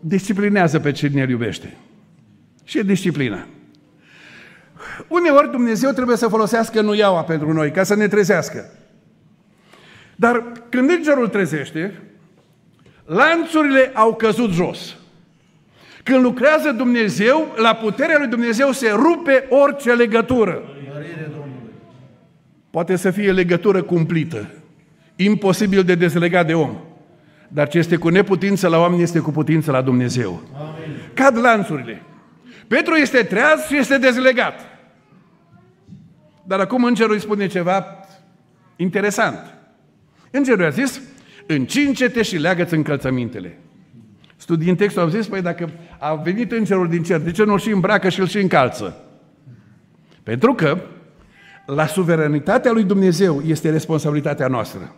disciplinează 0.00 0.78
pe 0.78 0.92
cine 0.92 1.22
îl 1.22 1.28
iubește. 1.28 1.76
Și 2.64 2.78
e 2.78 2.82
disciplina. 2.82 3.46
Uneori 5.08 5.50
Dumnezeu 5.50 5.90
trebuie 5.90 6.16
să 6.16 6.28
folosească 6.28 6.80
nuiaua 6.80 7.22
pentru 7.22 7.52
noi, 7.52 7.70
ca 7.70 7.82
să 7.82 7.94
ne 7.94 8.08
trezească. 8.08 8.70
Dar 10.16 10.52
când 10.68 10.90
îngerul 10.90 11.28
trezește, 11.28 12.02
lanțurile 13.04 13.90
au 13.94 14.14
căzut 14.14 14.50
jos. 14.50 14.96
Când 16.02 16.22
lucrează 16.22 16.70
Dumnezeu, 16.70 17.54
la 17.56 17.74
puterea 17.74 18.18
lui 18.18 18.28
Dumnezeu 18.28 18.72
se 18.72 18.90
rupe 18.90 19.46
orice 19.48 19.92
legătură. 19.92 20.62
Poate 22.70 22.96
să 22.96 23.10
fie 23.10 23.32
legătură 23.32 23.82
cumplită, 23.82 24.50
imposibil 25.16 25.82
de 25.82 25.94
dezlegat 25.94 26.46
de 26.46 26.54
om. 26.54 26.76
Dar 27.48 27.68
ce 27.68 27.78
este 27.78 27.96
cu 27.96 28.08
neputință 28.08 28.68
la 28.68 28.78
oameni 28.78 29.02
este 29.02 29.18
cu 29.18 29.30
putință 29.30 29.70
la 29.70 29.82
Dumnezeu. 29.82 30.42
Amin. 30.56 30.96
Cad 31.14 31.38
lanțurile. 31.38 32.02
Petru 32.68 32.94
este 32.94 33.22
treaz 33.22 33.66
și 33.66 33.76
este 33.76 33.98
dezlegat. 33.98 34.60
Dar 36.46 36.60
acum 36.60 36.84
îngerul 36.84 37.12
îi 37.12 37.20
spune 37.20 37.46
ceva 37.46 37.86
interesant. 38.76 39.54
Îngerul 40.30 40.64
a 40.64 40.68
zis, 40.68 41.00
încinge-te 41.46 42.22
și 42.22 42.36
leagă-ți 42.36 42.74
încălțămintele. 42.74 43.58
Studii 44.36 44.68
în 44.70 44.76
textul 44.76 45.02
au 45.02 45.08
zis, 45.08 45.26
păi 45.26 45.42
dacă 45.42 45.70
a 45.98 46.14
venit 46.14 46.52
îngerul 46.52 46.88
din 46.88 47.02
cer, 47.02 47.18
de 47.18 47.30
ce 47.30 47.44
nu-l 47.44 47.58
și 47.58 47.70
îmbracă 47.70 48.08
și 48.08 48.20
îl 48.20 48.26
și 48.26 48.38
încalță? 48.38 49.04
Pentru 50.22 50.54
că 50.54 50.78
la 51.66 51.86
suveranitatea 51.86 52.72
lui 52.72 52.84
Dumnezeu 52.84 53.42
este 53.46 53.70
responsabilitatea 53.70 54.46
noastră. 54.46 54.94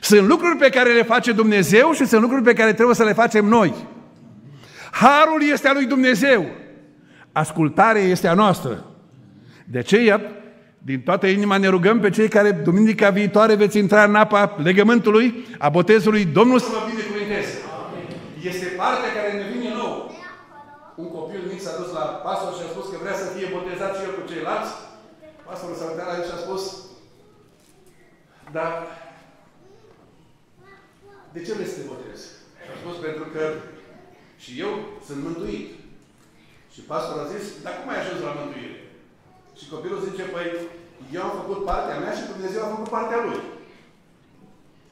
Sunt 0.00 0.28
lucruri 0.28 0.56
pe 0.56 0.68
care 0.68 0.92
le 0.92 1.02
face 1.02 1.32
Dumnezeu 1.32 1.92
și 1.92 2.06
sunt 2.06 2.20
lucruri 2.20 2.42
pe 2.42 2.52
care 2.52 2.72
trebuie 2.72 2.94
să 2.94 3.04
le 3.04 3.12
facem 3.12 3.44
noi. 3.44 3.74
Harul 4.90 5.42
este 5.52 5.68
a 5.68 5.72
lui 5.72 5.86
Dumnezeu. 5.86 6.46
Ascultarea 7.32 8.02
este 8.02 8.28
a 8.28 8.34
noastră. 8.34 8.84
De 9.64 9.78
aceea, 9.78 10.20
din 10.78 11.00
toată 11.00 11.26
inima 11.26 11.56
ne 11.56 11.68
rugăm 11.68 12.00
pe 12.00 12.10
cei 12.10 12.28
care 12.28 12.50
duminica 12.50 13.10
viitoare 13.10 13.54
veți 13.54 13.78
intra 13.78 14.04
în 14.04 14.14
apa 14.14 14.56
legământului, 14.62 15.46
a 15.58 15.68
botezului, 15.68 16.24
Domnul 16.24 16.58
să 16.58 16.68
vă 16.70 16.90
binecuvinteze. 16.90 17.52
Este 18.42 18.66
partea 18.66 19.10
care 19.18 19.30
ne 19.40 19.46
vine 19.52 19.70
nou. 19.74 19.94
Un 20.94 21.08
copil 21.16 21.40
mic 21.50 21.60
s-a 21.60 21.74
dus 21.80 21.90
la 21.98 22.04
pastor 22.26 22.52
și 22.54 22.64
a 22.64 22.72
spus 22.74 22.86
că 22.90 22.96
vrea 23.02 23.16
să 23.22 23.26
fie 23.34 23.54
botezat 23.56 23.92
și 23.96 24.04
el 24.06 24.12
cu 24.16 24.28
ceilalți. 24.30 24.72
Pastorul 25.46 25.76
s-a 25.76 25.88
uitat 25.90 26.06
la 26.08 26.16
el 26.18 26.24
și 26.28 26.36
a 26.36 26.44
spus, 26.46 26.62
dar 28.56 28.72
de 31.34 31.40
ce 31.44 31.52
vrei 31.54 31.72
să 31.72 31.76
te 31.78 31.88
botezi? 31.92 32.24
Și 32.62 32.70
a 32.72 32.76
spus, 32.82 32.96
pentru 33.06 33.24
că 33.34 33.42
și 34.42 34.50
eu 34.64 34.72
sunt 35.06 35.20
mântuit. 35.26 35.68
Și 36.74 36.80
pastorul 36.90 37.24
a 37.24 37.32
zis, 37.34 37.44
dar 37.64 37.74
cum 37.76 37.88
ai 37.90 38.00
ajuns 38.02 38.20
la 38.24 38.36
mântuire? 38.38 38.78
Și 39.58 39.70
copilul 39.74 40.04
zice, 40.08 40.24
păi, 40.34 40.48
eu 41.16 41.22
am 41.26 41.34
făcut 41.40 41.58
partea 41.70 42.00
mea 42.02 42.14
și 42.18 42.30
Dumnezeu 42.32 42.62
a 42.62 42.74
făcut 42.74 42.90
partea 42.96 43.20
lui. 43.26 43.40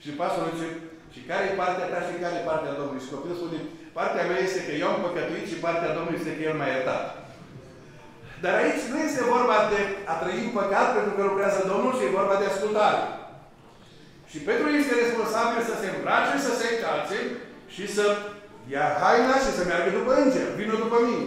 Și 0.03 0.19
pastorul 0.21 0.55
zice, 0.55 0.71
și 1.14 1.21
care 1.29 1.45
e 1.47 1.61
partea 1.62 1.91
ta 1.93 2.01
și 2.07 2.23
care 2.25 2.37
e 2.38 2.51
partea 2.51 2.77
Domnului? 2.79 3.05
Și 3.05 3.14
copilul 3.14 3.38
spune, 3.41 3.59
partea 3.99 4.25
mea 4.29 4.41
este 4.47 4.61
că 4.67 4.73
eu 4.83 4.88
am 4.91 5.01
păcătuit 5.05 5.47
și 5.51 5.62
partea 5.67 5.95
Domnului 5.97 6.21
este 6.21 6.37
că 6.37 6.43
El 6.45 6.57
m-a 6.59 6.69
iertat. 6.71 7.05
Dar 8.43 8.55
aici 8.57 8.85
nu 8.93 8.99
este 9.09 9.31
vorba 9.35 9.59
de 9.73 9.81
a 10.12 10.14
trăi 10.21 10.45
în 10.47 10.53
păcat 10.59 10.88
pentru 10.97 11.12
că 11.14 11.23
lucrează 11.25 11.61
Domnul, 11.73 11.93
ci 11.97 12.07
e 12.07 12.19
vorba 12.21 12.37
de 12.38 12.47
ascultare. 12.49 13.01
Și 14.31 14.38
Petru 14.47 14.67
este 14.69 14.95
responsabil 15.03 15.61
să 15.71 15.75
se 15.81 15.88
îmbrace, 15.91 16.35
să 16.47 16.53
se 16.61 16.67
încalțe 16.71 17.19
și 17.75 17.85
să 17.97 18.05
ia 18.75 18.87
haina 19.01 19.37
și 19.45 19.57
să 19.57 19.62
meargă 19.64 19.91
după 19.99 20.12
înger. 20.21 20.49
Vină 20.59 20.75
după 20.85 20.99
mine. 21.07 21.27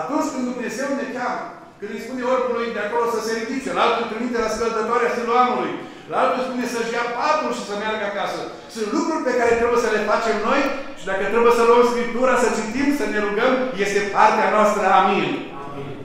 Atunci 0.00 0.30
când 0.32 0.44
Dumnezeu 0.50 0.88
ne 1.00 1.06
cheamă, 1.16 1.44
când 1.78 1.90
îi 1.92 2.04
spune 2.06 2.22
orbului 2.34 2.68
de 2.76 2.82
acolo 2.84 3.04
să 3.14 3.20
se 3.22 3.32
ridice, 3.40 3.70
la 3.76 3.82
altul 3.84 4.06
trimite 4.10 4.38
la 4.44 4.54
scăldătoarea 4.56 5.14
siloamului, 5.16 5.72
la 6.10 6.16
altul 6.22 6.42
spune 6.46 6.64
să-și 6.74 6.94
ia 6.96 7.06
patul 7.16 7.52
și 7.58 7.68
să 7.68 7.74
meargă 7.76 8.04
acasă. 8.08 8.40
Sunt 8.74 8.88
lucruri 8.96 9.26
pe 9.28 9.36
care 9.40 9.52
trebuie 9.60 9.84
să 9.84 9.90
le 9.94 10.08
facem 10.10 10.36
noi 10.48 10.60
și 10.98 11.08
dacă 11.10 11.24
trebuie 11.32 11.54
să 11.58 11.64
luăm 11.64 11.84
Scriptura, 11.92 12.34
să 12.42 12.48
citim, 12.58 12.88
să 13.00 13.04
ne 13.06 13.18
rugăm, 13.26 13.52
este 13.84 14.00
partea 14.16 14.48
noastră. 14.56 14.84
Amin. 15.00 15.30
Amin. 15.64 15.96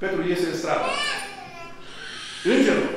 Petru 0.00 0.20
iese 0.22 0.46
în 0.50 0.56
stradă. 0.60 0.88
Îngerul 2.54 2.90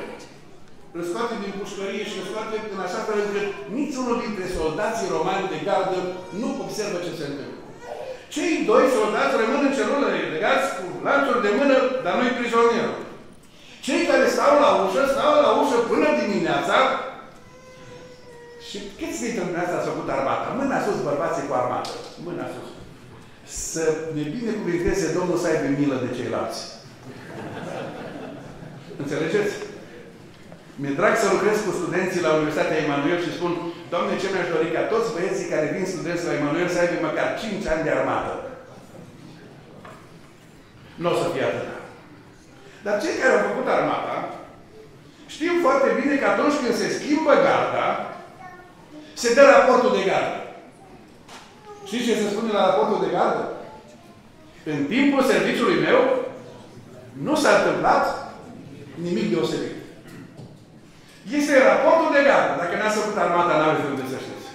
îl 0.96 1.04
scoate 1.10 1.36
din 1.44 1.54
pușcărie 1.60 2.06
și 2.10 2.18
îl 2.20 2.26
scoate 2.30 2.56
în 2.74 2.80
așa 2.88 3.02
fel 3.08 3.18
încât 3.26 3.48
niciunul 3.80 4.18
dintre 4.26 4.46
soldații 4.58 5.14
romani 5.16 5.52
de 5.54 5.60
gardă 5.68 6.00
nu 6.42 6.48
observă 6.64 6.98
ce 7.06 7.14
se 7.20 7.26
întâmplă. 7.30 7.61
Cei 8.36 8.54
doi 8.70 8.86
soldați 8.96 9.38
rămân 9.42 9.62
în 9.68 9.76
celulă 9.78 10.08
legați 10.36 10.68
cu 10.78 10.86
lanțuri 11.08 11.44
de 11.46 11.52
mână, 11.60 11.78
dar 12.04 12.14
nu-i 12.16 12.38
prizonier. 12.38 12.90
Cei 13.86 14.02
care 14.10 14.26
stau 14.36 14.54
la 14.64 14.70
ușă, 14.84 15.04
stau 15.14 15.34
la 15.46 15.52
ușă 15.62 15.78
până 15.92 16.08
dimineața 16.22 16.78
și 18.68 18.78
câți 18.98 19.22
dintre 19.24 19.44
dumneavoastră 19.48 19.78
ați 19.78 19.90
făcut 19.92 20.08
armata? 20.10 20.56
Mâna 20.60 20.78
sus, 20.86 20.98
bărbații 21.10 21.48
cu 21.48 21.54
armată. 21.62 21.94
Mâna 22.28 22.48
sus. 22.54 22.70
Să 23.72 23.84
ne 24.16 24.24
binecuvinteze 24.36 25.06
Domnul 25.18 25.38
să 25.40 25.48
aibă 25.48 25.68
milă 25.80 25.98
de 26.04 26.16
ceilalți. 26.18 26.60
Înțelegeți? 29.02 29.54
Mi-e 30.80 31.00
drag 31.00 31.14
să 31.18 31.28
lucrez 31.30 31.58
cu 31.66 31.72
studenții 31.80 32.26
la 32.26 32.34
Universitatea 32.34 32.82
Emanuel 32.84 33.20
și 33.26 33.38
spun, 33.38 33.52
Doamne, 33.92 34.14
ce 34.22 34.28
mi-aș 34.30 34.48
dori 34.56 34.70
ca 34.76 34.84
toți 34.94 35.14
băieții 35.16 35.52
care 35.54 35.74
vin 35.76 35.86
studenți 35.94 36.28
la 36.28 36.38
Emanuel 36.40 36.70
să 36.72 36.80
aibă 36.80 36.98
măcar 37.08 37.28
5 37.40 37.72
ani 37.74 37.86
de 37.86 37.92
armată. 37.94 38.34
Nu 41.02 41.10
o 41.12 41.16
să 41.22 41.28
fie 41.34 41.46
atât. 41.48 41.70
Dar 42.86 42.96
cei 43.04 43.20
care 43.20 43.34
au 43.34 43.48
făcut 43.50 43.68
armata 43.68 44.16
știu 45.34 45.54
foarte 45.66 45.90
bine 46.00 46.16
că 46.18 46.28
atunci 46.30 46.60
când 46.62 46.76
se 46.82 46.88
schimbă 46.98 47.34
garda, 47.46 47.88
se 49.22 49.34
dă 49.34 49.44
raportul 49.54 49.92
de 49.98 50.04
gardă. 50.10 50.38
Știți 51.88 52.06
ce 52.06 52.16
se 52.16 52.30
spune 52.30 52.52
la 52.52 52.66
raportul 52.66 53.04
de 53.06 53.14
gardă? 53.16 53.44
În 54.72 54.80
timpul 54.94 55.24
serviciului 55.24 55.84
meu 55.88 56.00
nu 57.28 57.36
s-a 57.36 57.52
întâmplat 57.58 58.04
nimic 59.06 59.30
deosebit. 59.34 59.81
Este 61.38 61.54
raportul 61.70 62.10
de 62.16 62.22
gardă. 62.28 62.54
Dacă 62.62 62.76
n-ați 62.78 62.98
făcut 63.00 63.18
armata, 63.18 63.58
n-aveți 63.58 63.84
de 63.84 63.92
unde 63.94 64.06
să 64.14 64.18
știți. 64.24 64.50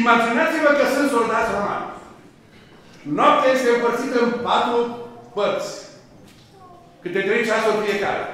Imaginați-vă 0.00 0.70
că 0.78 0.84
sunt 0.94 1.08
soldați 1.10 1.54
romani. 1.56 1.88
Noaptea 3.18 3.50
este 3.52 3.68
împărțită 3.70 4.16
în 4.22 4.32
patru 4.46 4.78
părți. 5.34 5.72
Câte 7.02 7.20
trei 7.20 7.46
ceasuri 7.46 7.84
fiecare. 7.84 8.24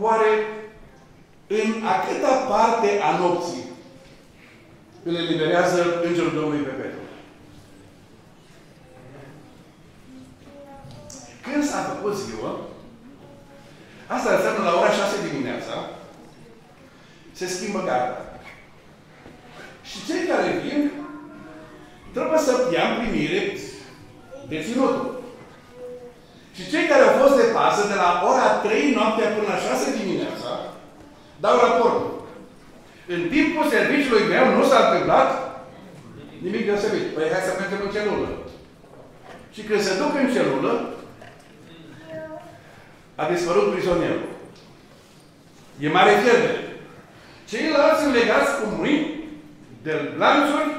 Oare 0.00 0.30
în 1.46 1.68
a 1.92 1.94
câta 2.06 2.34
parte 2.52 3.00
a 3.08 3.18
nopții 3.18 3.64
îl 5.02 5.14
eliberează 5.14 6.00
Îngerul 6.04 6.34
Domnului 6.34 6.64
pe 6.64 6.70
Petru? 6.70 6.98
Când 11.42 11.64
s-a 11.64 11.78
făcut 11.78 12.16
ziua, 12.16 12.58
Asta 14.14 14.30
înseamnă 14.34 14.62
la 14.64 14.78
ora 14.78 14.90
6 14.90 15.28
dimineața 15.28 15.74
se 17.38 17.46
schimbă 17.46 17.80
garda. 17.88 18.18
Și 19.88 19.96
cei 20.08 20.22
care 20.30 20.48
vin 20.64 20.80
trebuie 22.14 22.40
să 22.46 22.52
ia 22.74 22.84
în 22.88 22.96
primire 23.00 23.40
deținutul. 24.48 25.06
Și 26.56 26.70
cei 26.72 26.86
care 26.90 27.02
au 27.04 27.14
fost 27.22 27.36
de 27.36 27.46
pasă 27.56 27.82
de 27.92 27.96
la 28.04 28.10
ora 28.30 28.48
3 28.64 28.94
noaptea 28.96 29.28
până 29.34 29.48
la 29.52 29.58
6 29.58 29.96
dimineața 29.98 30.50
dau 31.42 31.56
raportul. 31.64 32.10
În 33.14 33.22
timpul 33.34 33.64
serviciului 33.74 34.30
meu 34.34 34.44
nu 34.56 34.64
s-a 34.70 34.80
întâmplat 34.84 35.28
nimic 36.44 36.64
deosebit. 36.66 37.06
Păi 37.14 37.32
hai 37.32 37.48
să 37.48 37.52
mergem 37.54 37.80
în 37.84 37.94
celulă. 37.94 38.28
Și 39.54 39.60
când 39.68 39.80
se 39.86 39.98
duc 40.00 40.12
în 40.22 40.28
celulă, 40.34 40.72
a 43.20 43.24
dispărut 43.32 43.72
prizonierul. 43.72 44.28
E 45.84 45.88
mare 45.88 46.12
fierbere. 46.22 46.60
Ceilalți 47.50 48.00
sunt 48.02 48.14
legați 48.14 48.50
cu 48.58 48.64
mâini 48.78 49.06
de 49.84 49.92
lanțuri, 50.22 50.70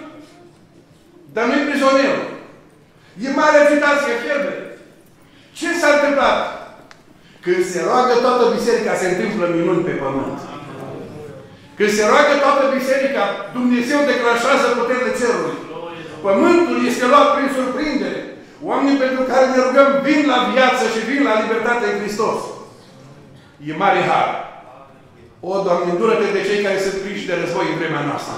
dar 1.34 1.46
nu-i 1.48 1.68
prizonierul. 1.70 2.28
E 3.26 3.40
mare 3.42 3.58
agitație, 3.60 4.14
fiebre. 4.24 4.56
Ce 5.60 5.68
s-a 5.80 5.90
întâmplat? 5.94 6.40
Când 7.44 7.62
se 7.72 7.80
roagă 7.88 8.14
toată 8.26 8.44
biserica, 8.56 8.94
se 9.02 9.08
întâmplă 9.10 9.46
minuni 9.56 9.86
pe 9.88 9.94
pământ. 10.02 10.40
Când 11.78 11.92
se 11.98 12.04
roagă 12.12 12.34
toată 12.44 12.64
biserica, 12.78 13.24
Dumnezeu 13.58 14.00
declanșează 14.12 14.66
puterile 14.78 15.14
cerului. 15.20 15.58
Pământul 16.26 16.78
este 16.90 17.06
luat 17.12 17.28
prin 17.34 17.50
surprindere. 17.58 18.22
Oamenii 18.70 19.04
pentru 19.06 19.22
care 19.32 19.46
ne 19.48 19.60
rugăm 19.66 19.90
vin 20.08 20.22
la 20.34 20.40
viață 20.54 20.84
și 20.94 21.08
vin 21.10 21.22
la 21.30 21.36
libertate 21.42 21.86
în 21.90 22.00
Hristos. 22.02 22.40
E 23.70 23.82
mare 23.84 24.02
har. 24.10 24.30
O, 25.50 25.52
Doamne, 25.66 25.90
îndură-te 25.92 26.28
de 26.38 26.46
cei 26.48 26.64
care 26.66 26.78
sunt 26.86 26.98
prinși 27.04 27.30
de 27.30 27.36
război 27.42 27.72
în 27.72 27.80
vremea 27.82 28.04
noastră. 28.10 28.36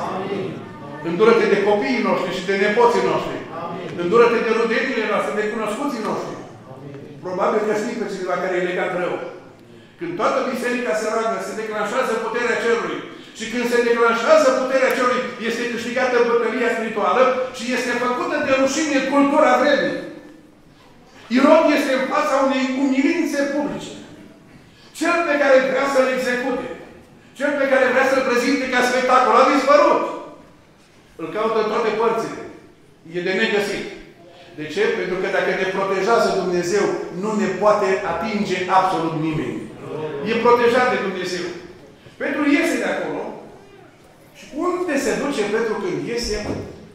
Îndură-te 1.09 1.45
de 1.53 1.59
copiii 1.69 2.07
noștri 2.09 2.37
și 2.37 2.47
de 2.49 2.55
nepoții 2.63 3.07
noștri. 3.11 3.37
Îndură-te 4.01 4.39
de 4.45 4.51
rudenile 4.59 5.05
noastre, 5.11 5.31
de 5.39 5.51
cunoscuții 5.53 6.05
noștri. 6.09 6.35
Probabil 7.25 7.59
că 7.67 7.73
știi 7.81 7.99
pe 7.99 8.11
cineva 8.13 8.35
care 8.43 8.55
e 8.57 8.69
legat 8.69 8.91
rău. 9.01 9.15
Când 9.99 10.11
toată 10.19 10.39
biserica 10.51 10.93
se 11.01 11.07
roagă, 11.13 11.37
se 11.47 11.59
declanșează 11.61 12.13
puterea 12.25 12.61
cerului. 12.63 12.99
Și 13.37 13.45
când 13.51 13.65
se 13.71 13.79
declanșează 13.87 14.47
puterea 14.61 14.95
cerului, 14.95 15.23
este 15.49 15.63
câștigată 15.73 16.15
bătălia 16.29 16.69
spirituală 16.75 17.23
și 17.57 17.65
este 17.77 17.91
făcută 18.05 18.35
de 18.45 18.53
rușine 18.61 18.99
cultura 19.11 19.51
vremii. 19.61 19.97
Irod 21.35 21.65
este 21.77 21.91
în 21.99 22.05
fața 22.13 22.35
unei 22.47 22.65
umilințe 22.83 23.41
publice. 23.53 23.93
Cel 24.99 25.15
pe 25.27 25.35
care 25.41 25.57
vrea 25.69 25.87
să-l 25.93 26.07
execute, 26.15 26.67
cel 27.37 27.51
pe 27.59 27.69
care 27.71 27.85
vrea 27.93 28.07
să-l 28.11 28.27
prezinte 28.29 28.65
ca 28.73 28.81
spectacol, 28.89 29.35
a 29.41 29.49
dispărut. 29.53 30.03
Îl 31.21 31.27
caută 31.35 31.57
în 31.61 31.69
toate 31.71 31.91
părțile. 32.01 32.41
E 33.15 33.27
de 33.27 33.33
negăsit. 33.41 33.85
De 34.59 34.65
ce? 34.73 34.83
Pentru 34.99 35.17
că 35.21 35.27
dacă 35.37 35.51
ne 35.61 35.67
protejează 35.75 36.27
Dumnezeu, 36.41 36.85
nu 37.23 37.29
ne 37.41 37.49
poate 37.61 37.89
atinge 38.13 38.57
absolut 38.77 39.15
nimeni. 39.25 39.59
E 40.29 40.43
protejat 40.43 40.87
de 40.91 40.99
Dumnezeu. 41.07 41.45
Petru 42.21 42.41
iese 42.45 42.75
de 42.83 42.89
acolo. 42.93 43.21
Și 44.37 44.45
unde 44.65 44.95
se 45.05 45.11
duce 45.23 45.41
Petru 45.55 45.73
când 45.83 45.99
iese? 46.07 46.35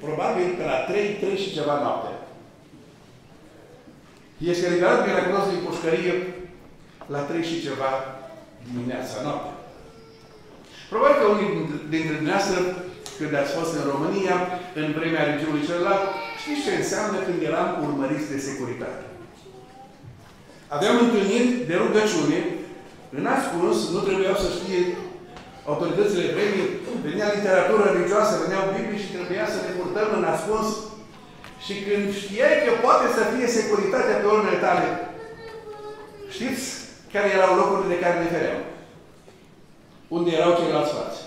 Probabil 0.04 0.48
pe 0.58 0.64
la 0.70 0.78
3, 0.88 1.18
3 1.22 1.42
și 1.42 1.54
ceva 1.56 1.76
noapte. 1.82 2.10
Este 4.52 4.68
ridicat 4.68 4.98
miraculos 5.06 5.44
din 5.52 5.60
pușcărie 5.66 6.14
la 7.14 7.20
3 7.28 7.50
și 7.50 7.64
ceva 7.66 7.90
dimineața, 8.68 9.16
noapte. 9.24 9.50
Probabil 10.90 11.16
că 11.20 11.26
unii 11.34 11.50
dintre 11.94 12.14
dumneavoastră, 12.20 12.58
când 13.18 13.32
ați 13.36 13.54
fost 13.58 13.72
în 13.78 13.84
România, 13.92 14.36
în 14.80 14.88
vremea 14.98 15.28
regiunii 15.30 15.66
celălalt, 15.68 16.04
știți 16.40 16.64
ce 16.64 16.72
înseamnă 16.74 17.16
când 17.26 17.40
eram 17.50 17.68
urmăriți 17.86 18.30
de 18.32 18.44
securitate. 18.48 19.04
Aveam 20.76 20.96
întâlniri 21.04 21.50
de 21.68 21.74
rugăciune, 21.84 22.38
în 23.18 23.24
ascuns, 23.36 23.76
nu 23.94 24.00
trebuiau 24.06 24.36
să 24.44 24.48
știe 24.58 24.80
autoritățile 25.70 26.26
vremii, 26.34 26.68
venea 27.06 27.34
literatură 27.36 27.82
religioasă, 27.86 28.34
veneau 28.42 28.72
Biblii 28.74 29.02
și 29.04 29.14
trebuia 29.16 29.46
să 29.54 29.58
ne 29.62 29.72
purtăm 29.78 30.08
în 30.18 30.24
ascuns. 30.34 30.68
Și 31.64 31.74
când 31.86 32.04
știai 32.22 32.56
că 32.64 32.72
poate 32.86 33.06
să 33.16 33.22
fie 33.32 33.46
securitatea 33.58 34.16
pe 34.20 34.26
urmele 34.26 34.56
tale, 34.66 34.86
știți 36.34 36.64
care 37.12 37.28
erau 37.36 37.52
locurile 37.56 37.94
de 37.94 38.02
care 38.04 38.16
ne 38.18 38.32
fereau? 38.34 38.60
Unde 40.16 40.30
erau 40.38 40.52
ceilalți 40.58 40.94
fați. 40.98 41.20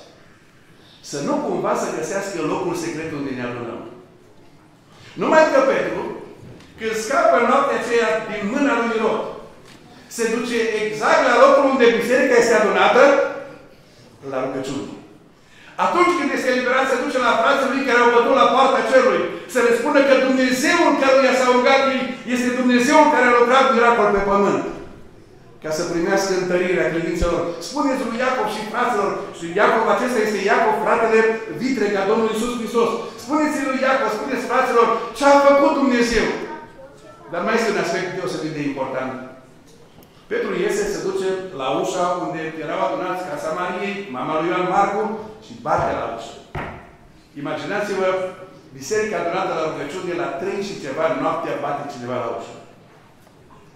Să 1.12 1.18
nu 1.28 1.36
cumva 1.48 1.74
să 1.76 1.96
găsească 1.98 2.38
locul 2.42 2.76
secret 2.84 3.12
unde 3.12 3.32
ne 3.36 3.44
adunăm. 3.46 3.82
Numai 5.22 5.44
că 5.52 5.60
Petru, 5.72 6.02
când 6.80 6.96
scapă 7.06 7.38
noaptea 7.50 7.78
aceea 7.80 8.10
din 8.32 8.44
mâna 8.54 8.74
lui 8.80 8.96
Irod, 8.96 9.22
se 10.16 10.24
duce 10.36 10.58
exact 10.84 11.22
la 11.30 11.36
locul 11.44 11.70
unde 11.72 11.96
biserica 12.00 12.36
este 12.38 12.56
adunată, 12.56 13.02
la 14.32 14.38
rugăciune. 14.46 14.92
Atunci 15.86 16.14
când 16.18 16.30
este 16.34 16.50
eliberat, 16.52 16.86
se 16.90 17.04
duce 17.06 17.20
la 17.28 17.38
frații 17.42 17.72
lui 17.74 17.88
care 17.88 18.00
au 18.02 18.14
bătut 18.18 18.36
la 18.42 18.52
poarta 18.54 18.88
cerului, 18.92 19.24
să 19.54 19.60
le 19.66 19.72
spună 19.80 20.00
că 20.08 20.14
Dumnezeul 20.28 20.92
căruia 21.02 21.34
s-au 21.40 21.52
rugat 21.58 21.82
ei 21.94 22.04
este 22.36 22.50
Dumnezeul 22.62 23.08
care 23.14 23.26
a 23.28 23.38
lucrat 23.40 23.66
miracol 23.74 24.10
pe 24.16 24.22
pământ. 24.30 24.64
Ca 25.64 25.72
să 25.78 25.84
primească 25.94 26.32
întărirea 26.36 26.92
credințelor. 26.94 27.42
Spuneți 27.70 28.06
lui 28.08 28.20
Iacov 28.22 28.48
și 28.56 28.70
fraților, 28.72 29.12
și 29.38 29.46
Iacov 29.60 29.86
acesta 29.90 30.20
este 30.22 30.40
Iacov, 30.50 30.76
fratele 30.86 31.20
vitreg 31.62 31.94
a 31.98 32.10
Domnului 32.10 32.34
Iisus 32.36 32.54
Hristos. 32.60 32.90
Spuneți 33.24 33.66
lui 33.68 33.84
Iacov, 33.86 34.12
spuneți 34.18 34.50
fraților, 34.52 34.88
ce 35.18 35.24
a 35.26 35.44
făcut 35.48 35.72
Dumnezeu. 35.82 36.28
Dar 37.32 37.42
mai 37.44 37.58
este 37.58 37.74
un 37.74 37.84
aspect 37.84 38.08
deosebit 38.16 38.54
de 38.58 38.64
important. 38.72 39.12
Petru 40.32 40.52
iese, 40.56 40.84
se 40.94 41.00
duce 41.08 41.28
la 41.60 41.68
ușa 41.82 42.06
unde 42.24 42.42
erau 42.64 42.80
adunați 42.84 43.26
ca 43.28 43.36
Samariei, 43.44 43.96
mama 44.16 44.34
lui 44.40 44.50
Ioan 44.52 44.68
Marcu 44.74 45.04
și 45.48 45.54
bate 45.66 45.92
la 46.00 46.06
ușă. 46.16 46.36
Imaginați-vă 47.42 48.08
biserica 48.78 49.18
adunată 49.20 49.52
la 49.54 49.68
rugăciune 49.70 50.14
la 50.24 50.30
trei 50.42 50.62
și 50.68 50.82
ceva 50.84 51.06
noaptea 51.22 51.62
bate 51.64 51.84
cineva 51.94 52.18
la 52.24 52.30
ușă. 52.38 52.56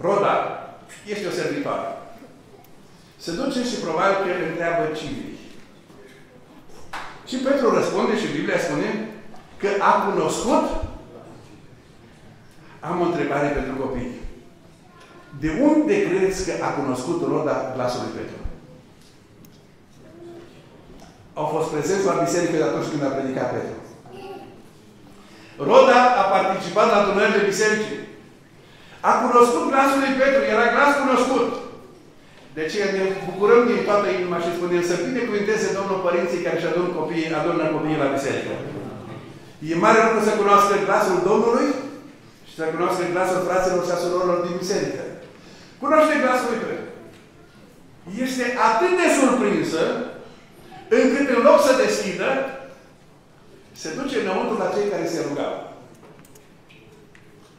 Roda 0.05 0.35
este 1.13 1.27
o 1.27 1.37
servitoare. 1.39 1.89
Se 3.23 3.31
duce 3.39 3.59
și 3.69 3.83
probabil 3.85 4.17
că 4.23 4.29
îl 4.33 4.43
întreabă 4.49 4.83
cine 4.99 5.23
Și 7.29 7.35
Petru 7.45 7.75
răspunde 7.77 8.13
și 8.21 8.35
Biblia 8.37 8.59
spune 8.59 8.89
că 9.61 9.69
a 9.89 9.91
cunoscut 10.05 10.65
am 12.79 12.99
o 13.01 13.03
întrebare 13.03 13.47
pentru 13.47 13.73
copii. 13.81 14.19
De 15.39 15.49
unde 15.61 16.07
credeți 16.07 16.45
că 16.45 16.63
a 16.63 16.69
cunoscut 16.69 17.19
roda 17.27 17.71
glasul 17.75 18.01
lui 18.03 18.15
Petru? 18.17 18.40
Au 21.41 21.47
fost 21.55 21.69
prezenți 21.73 22.09
la 22.09 22.21
biserică 22.25 22.55
de 22.59 22.67
atunci 22.67 22.89
când 22.91 23.03
a 23.03 23.15
predicat 23.15 23.49
Petru. 23.53 23.77
Roda 25.69 25.99
a 26.21 26.23
participat 26.35 26.87
la 26.91 26.99
adunările 26.99 27.49
bisericii. 27.51 27.99
A 29.09 29.11
cunoscut 29.23 29.63
glasul 29.71 29.99
lui 30.03 30.17
Petru, 30.21 30.41
era 30.53 30.65
glas 30.73 30.91
cunoscut. 31.01 31.47
De 32.57 32.63
ce 32.71 32.81
ne 32.95 33.03
bucurăm 33.27 33.61
din 33.71 33.81
toată 33.87 34.07
inima 34.09 34.37
și 34.43 34.55
spunem 34.57 34.83
să 34.89 35.03
binecuvinteze 35.07 35.77
Domnul 35.77 36.03
părinții 36.07 36.43
care 36.45 36.57
își 36.57 36.69
adună 36.69 36.89
copiii, 36.99 37.37
adună 37.39 37.65
copiii 37.75 38.03
la 38.03 38.13
biserică. 38.15 38.53
E 39.69 39.83
mare 39.85 39.99
lucru 40.05 40.21
să 40.27 40.33
cunoască 40.41 40.73
glasul 40.87 41.17
Domnului 41.29 41.67
și 42.47 42.53
să 42.59 42.63
cunoască 42.73 43.01
glasul 43.13 43.45
fraților 43.47 43.81
și 43.85 43.93
a 43.93 44.01
surorilor 44.01 44.39
din 44.45 44.55
biserică. 44.63 45.03
Cunoaște 45.81 46.13
glasul 46.23 46.49
lui 46.51 46.63
Petru. 46.63 46.87
Este 48.25 48.45
atât 48.69 48.91
de 49.01 49.07
surprinsă 49.19 49.83
încât 50.95 51.27
în 51.35 51.41
loc 51.47 51.59
să 51.67 51.81
deschidă, 51.83 52.29
se 53.81 53.89
duce 53.97 54.15
înăuntru 54.19 54.57
la 54.57 54.73
cei 54.75 54.91
care 54.93 55.05
se 55.07 55.25
rugau. 55.27 55.53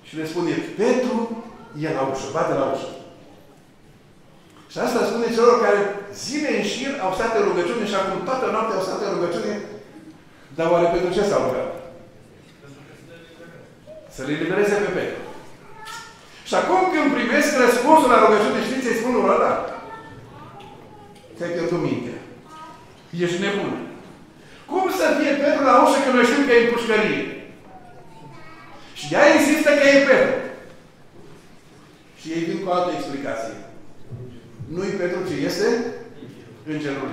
Și 0.07 0.17
le 0.17 0.27
spune, 0.27 0.53
Petru 0.81 1.45
e 1.85 1.89
la 1.97 2.03
ușă, 2.11 2.29
bate 2.33 2.55
la 2.55 2.67
ușă. 2.75 2.91
Și 4.73 4.79
asta 4.79 5.09
spune 5.09 5.35
celor 5.37 5.57
care 5.65 5.81
zile 6.25 6.51
în 6.57 6.65
șir 6.73 6.93
au 7.05 7.13
stat 7.15 7.33
în 7.37 7.45
rugăciune 7.49 7.85
și 7.91 7.99
acum 7.99 8.19
toată 8.29 8.47
noaptea 8.51 8.77
au 8.77 8.87
stat 8.87 9.01
în 9.05 9.15
rugăciune, 9.17 9.55
dar 10.57 10.67
oare 10.71 10.87
pentru 10.95 11.11
ce 11.17 11.29
s-au 11.29 11.43
rugat? 11.47 11.71
Să 14.15 14.21
le 14.27 14.35
libereze 14.43 14.75
pe 14.75 14.91
Petru. 14.99 15.23
Și 16.49 16.55
acum 16.55 16.81
când 16.93 17.09
primesc 17.17 17.51
răspunsul 17.65 18.11
la 18.11 18.23
rugăciune, 18.25 18.61
știți 18.67 18.85
ce-i 18.85 19.01
spun 19.01 19.15
ăla? 19.35 19.53
Ți-ai 21.37 21.55
pierdut 21.55 21.83
mintea. 21.83 22.22
Ești 23.21 23.43
nebun. 23.43 23.73
Cum 24.71 24.85
să 24.99 25.07
fie 25.19 25.33
Petru 25.43 25.63
la 25.65 25.75
ușă 25.83 25.99
când 26.03 26.15
noi 26.17 26.29
știm 26.31 26.45
că 26.47 26.53
e 26.55 26.65
în 26.65 26.73
pușcărie? 26.73 27.23
Și 28.99 29.07
ea 29.15 29.25
insistă 29.37 29.71
că 29.79 29.85
e 29.89 30.07
Petru. 30.09 30.37
Și 32.19 32.27
ei 32.35 32.47
vin 32.49 32.59
cu 32.63 32.69
altă 32.71 32.91
explicație. 32.95 33.57
Nu-i 34.75 34.99
Petru 35.01 35.21
ce 35.29 35.35
este? 35.49 35.69
Îngerul. 36.73 37.13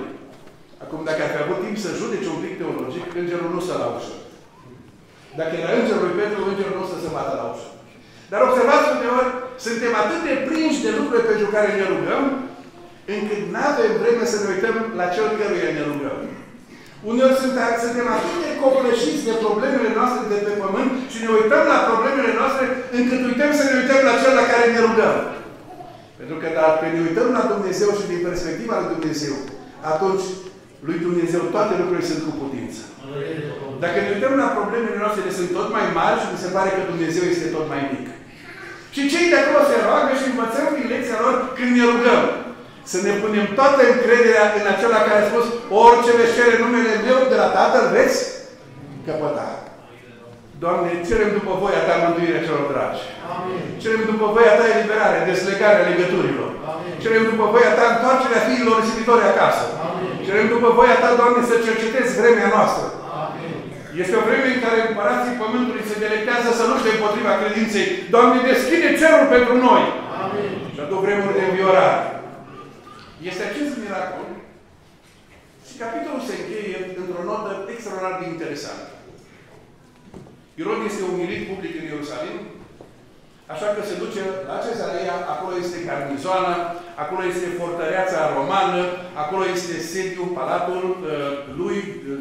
Acum, 0.82 1.00
dacă 1.08 1.20
ar 1.22 1.30
fi 1.32 1.42
avut 1.42 1.60
timp 1.64 1.76
să 1.84 1.98
judece 2.00 2.28
un 2.30 2.40
pic 2.44 2.54
teologic, 2.56 3.04
îngerul 3.20 3.50
nu 3.54 3.60
stă 3.64 3.74
la 3.82 3.88
ușă. 3.96 4.14
Dacă 5.38 5.54
era 5.56 5.72
îngerul 5.80 6.04
lui 6.06 6.18
Petru, 6.20 6.40
îngerul 6.42 6.76
nu 6.78 6.88
stă 6.88 6.96
să 7.04 7.10
bată 7.16 7.34
la 7.40 7.46
ușă. 7.52 7.68
Dar 8.30 8.40
observați 8.42 8.90
uneori, 8.96 9.30
suntem 9.66 9.92
atât 10.02 10.20
de 10.28 10.34
prinși 10.48 10.84
de 10.86 10.90
lucruri 10.98 11.28
pentru 11.30 11.48
care 11.54 11.68
ne 11.78 11.84
rugăm, 11.92 12.22
încât 13.16 13.42
nu 13.52 13.60
avem 13.70 13.92
vreme 14.02 14.24
să 14.32 14.36
ne 14.38 14.48
uităm 14.54 14.76
la 15.00 15.06
cel 15.14 15.28
căruia 15.38 15.70
ne 15.76 15.84
rugăm. 15.90 16.18
Uneori 17.10 17.40
suntem, 17.42 17.72
suntem 17.84 18.06
atât 18.16 18.36
de 18.44 18.52
copleșiți 18.62 19.26
de 19.28 19.34
problemele 19.44 19.90
noastre 19.98 20.22
de 20.32 20.38
pe 20.46 20.52
pământ 20.62 20.90
și 21.12 21.18
ne 21.24 21.30
uităm 21.38 21.62
la 21.72 21.78
problemele 21.90 22.32
noastre 22.40 22.64
încât 22.98 23.20
uităm 23.30 23.50
să 23.58 23.64
ne 23.66 23.74
uităm 23.80 24.00
la 24.08 24.14
cel 24.22 24.34
la 24.40 24.46
care 24.52 24.66
ne 24.68 24.80
rugăm. 24.86 25.16
Pentru 26.18 26.36
că 26.40 26.48
dacă 26.60 26.84
ne 26.94 27.00
uităm 27.06 27.28
la 27.38 27.44
Dumnezeu 27.52 27.90
și 27.98 28.10
din 28.12 28.20
perspectiva 28.28 28.74
lui 28.78 28.92
Dumnezeu, 28.94 29.34
atunci 29.92 30.24
lui 30.86 30.98
Dumnezeu 31.06 31.42
toate 31.54 31.72
lucrurile 31.80 32.10
sunt 32.10 32.20
cu 32.26 32.32
putință. 32.40 32.80
Dacă 33.84 33.96
ne 34.00 34.10
uităm 34.14 34.34
la 34.42 34.48
problemele 34.56 34.98
noastre, 35.02 35.38
sunt 35.38 35.50
tot 35.58 35.68
mai 35.76 35.86
mari 35.98 36.20
și 36.22 36.32
mi 36.32 36.42
se 36.44 36.52
pare 36.56 36.70
că 36.72 36.82
Dumnezeu 36.92 37.24
este 37.28 37.46
tot 37.56 37.66
mai 37.72 37.82
mic. 37.92 38.06
Și 38.94 39.10
cei 39.12 39.30
de 39.32 39.38
acolo 39.40 39.60
se 39.70 39.76
roagă 39.88 40.12
și 40.20 40.30
învățăm 40.30 40.68
din 40.76 40.86
lecția 40.92 41.18
lor 41.24 41.34
când 41.56 41.72
ne 41.76 41.84
rugăm. 41.92 42.22
Să 42.90 42.98
ne 43.06 43.12
punem 43.22 43.46
toată 43.58 43.80
încrederea 43.92 44.44
în 44.58 44.66
acela 44.72 45.00
care 45.08 45.20
a 45.20 45.30
spus 45.30 45.46
orice 45.84 46.10
veți 46.18 46.36
cere 46.36 46.54
numele 46.62 46.94
meu 47.06 47.20
de 47.30 47.36
la 47.42 47.48
Tatăl 47.56 47.84
veți 47.96 48.18
căpăta. 49.06 49.48
Doamne, 50.62 50.90
cerem 51.08 51.30
după 51.38 51.52
voia 51.62 51.82
Ta 51.86 51.94
mântuirea 52.04 52.44
celor 52.46 52.64
dragi. 52.72 53.02
Amin. 53.34 53.62
Cerem 53.82 54.02
după 54.12 54.26
voia 54.34 54.54
Ta 54.58 54.64
eliberarea, 54.74 55.26
deslegarea 55.30 55.88
legăturilor. 55.90 56.50
Amin. 56.72 56.94
Cerem 57.02 57.24
după 57.32 57.44
voia 57.54 57.72
Ta 57.78 57.84
întoarcerea 57.90 58.46
fiilor 58.48 58.76
risipitori 58.78 59.30
acasă. 59.32 59.64
Amin. 59.88 60.12
Cerem 60.26 60.46
după 60.54 60.68
voia 60.78 60.96
Ta, 61.02 61.10
Doamne, 61.20 61.40
să 61.50 61.56
cercetezi 61.66 62.18
vremea 62.20 62.48
noastră. 62.56 62.84
Amin. 63.24 63.56
Este 64.02 64.14
o 64.20 64.26
vreme 64.28 64.48
în 64.52 64.60
care 64.64 64.78
împărații 64.80 65.40
Pământului 65.42 65.88
se 65.90 66.02
delectează 66.04 66.48
să 66.58 66.64
lupte 66.64 66.90
împotriva 66.92 67.32
credinței. 67.42 67.86
Doamne, 68.14 68.38
deschide 68.50 68.88
cerul 69.00 69.26
pentru 69.34 69.54
noi. 69.66 69.82
Amin. 70.22 70.52
Și 70.74 70.80
aduc 70.82 71.00
vremuri 71.04 71.36
de 71.36 71.42
înviorare. 71.44 72.00
Este 73.28 73.42
acest 73.46 73.72
miracol 73.82 74.28
și 75.68 75.74
capitolul 75.82 76.26
se 76.28 76.34
încheie 76.36 76.78
într-o 77.00 77.22
notă 77.30 77.52
extraordinar 77.72 78.14
de 78.20 78.26
interesantă. 78.34 78.90
Irod 80.60 80.80
este 80.84 81.02
umilit 81.12 81.42
public 81.50 81.74
în 81.80 81.86
Ierusalim, 81.88 82.38
așa 83.54 83.68
că 83.74 83.80
se 83.84 84.00
duce 84.02 84.20
la 84.50 84.56
Cezarea, 84.64 85.14
acolo 85.34 85.54
este 85.64 85.78
garnizoana, 85.86 86.56
acolo 87.02 87.22
este 87.26 87.58
fortăreața 87.60 88.20
romană, 88.36 88.82
acolo 89.22 89.44
este 89.56 89.74
sediul, 89.92 90.30
palatul 90.38 90.84
uh, 90.92 91.06
lui, 91.60 91.76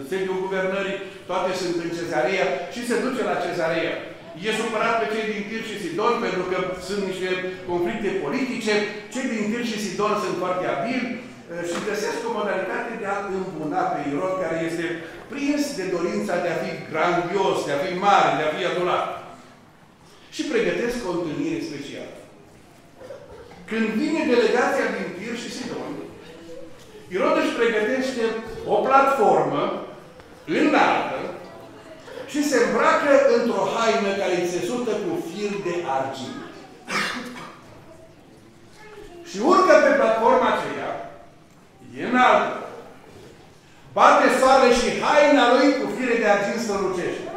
sediul 0.09 0.43
guvernării, 0.45 0.97
toate 1.29 1.51
sunt 1.61 1.75
în 1.85 1.91
Cezarea 1.97 2.45
și 2.73 2.87
se 2.89 2.95
duce 3.05 3.21
la 3.29 3.41
Cezarea. 3.45 3.95
E 4.47 4.49
supărat 4.61 4.95
pe 4.99 5.07
cei 5.13 5.25
din 5.31 5.43
Tir 5.47 5.63
și 5.69 5.81
Sidon 5.83 6.13
pentru 6.25 6.43
că 6.51 6.57
sunt 6.87 7.01
niște 7.11 7.29
conflicte 7.69 8.09
politice. 8.25 8.73
Cei 9.13 9.27
din 9.33 9.45
Tir 9.49 9.63
și 9.71 9.83
Sidon 9.85 10.15
sunt 10.23 10.35
foarte 10.43 10.65
abili 10.75 11.07
uh, 11.13 11.61
și 11.69 11.87
găsesc 11.89 12.19
o 12.29 12.35
modalitate 12.39 12.91
de 13.01 13.07
a 13.09 13.17
îmbuna 13.37 13.83
pe 13.91 13.99
Irod, 14.09 14.35
care 14.43 14.57
este 14.69 14.85
prins 15.31 15.63
de 15.79 15.85
dorința 15.95 16.33
de 16.43 16.49
a 16.51 16.61
fi 16.63 16.71
grandios, 16.91 17.57
de 17.67 17.73
a 17.73 17.83
fi 17.85 17.91
mare, 18.07 18.29
de 18.37 18.43
a 18.45 18.53
fi 18.55 18.61
adulat. 18.65 19.05
Și 20.35 20.41
pregătesc 20.51 20.97
o 21.07 21.11
întâlnire 21.15 21.59
specială. 21.69 22.15
Când 23.69 23.85
vine 23.99 24.21
delegația 24.33 24.87
din 24.95 25.07
Tir 25.17 25.35
și 25.43 25.49
Sidon, 25.55 25.93
Irod 27.13 27.35
își 27.39 27.57
pregătește 27.59 28.23
o 28.73 28.75
platformă 28.87 29.63
înaltă 30.61 31.18
și 32.32 32.39
se 32.49 32.57
îmbracă 32.65 33.11
într-o 33.38 33.63
haină 33.75 34.11
care 34.21 34.34
îi 34.38 34.51
țesută 34.53 34.91
cu 35.03 35.11
fir 35.27 35.51
de 35.65 35.75
argint. 35.97 36.41
și 39.30 39.38
urcă 39.51 39.73
pe 39.84 39.91
platforma 39.99 40.49
aceea, 40.53 40.91
e 41.97 42.01
înaltă, 42.11 42.57
bate 43.97 44.27
soarele 44.39 44.73
și 44.80 44.89
haina 45.03 45.45
lui 45.53 45.67
cu 45.80 45.86
fire 45.95 46.15
de 46.21 46.27
argint 46.30 46.61
strălucește. 46.63 47.30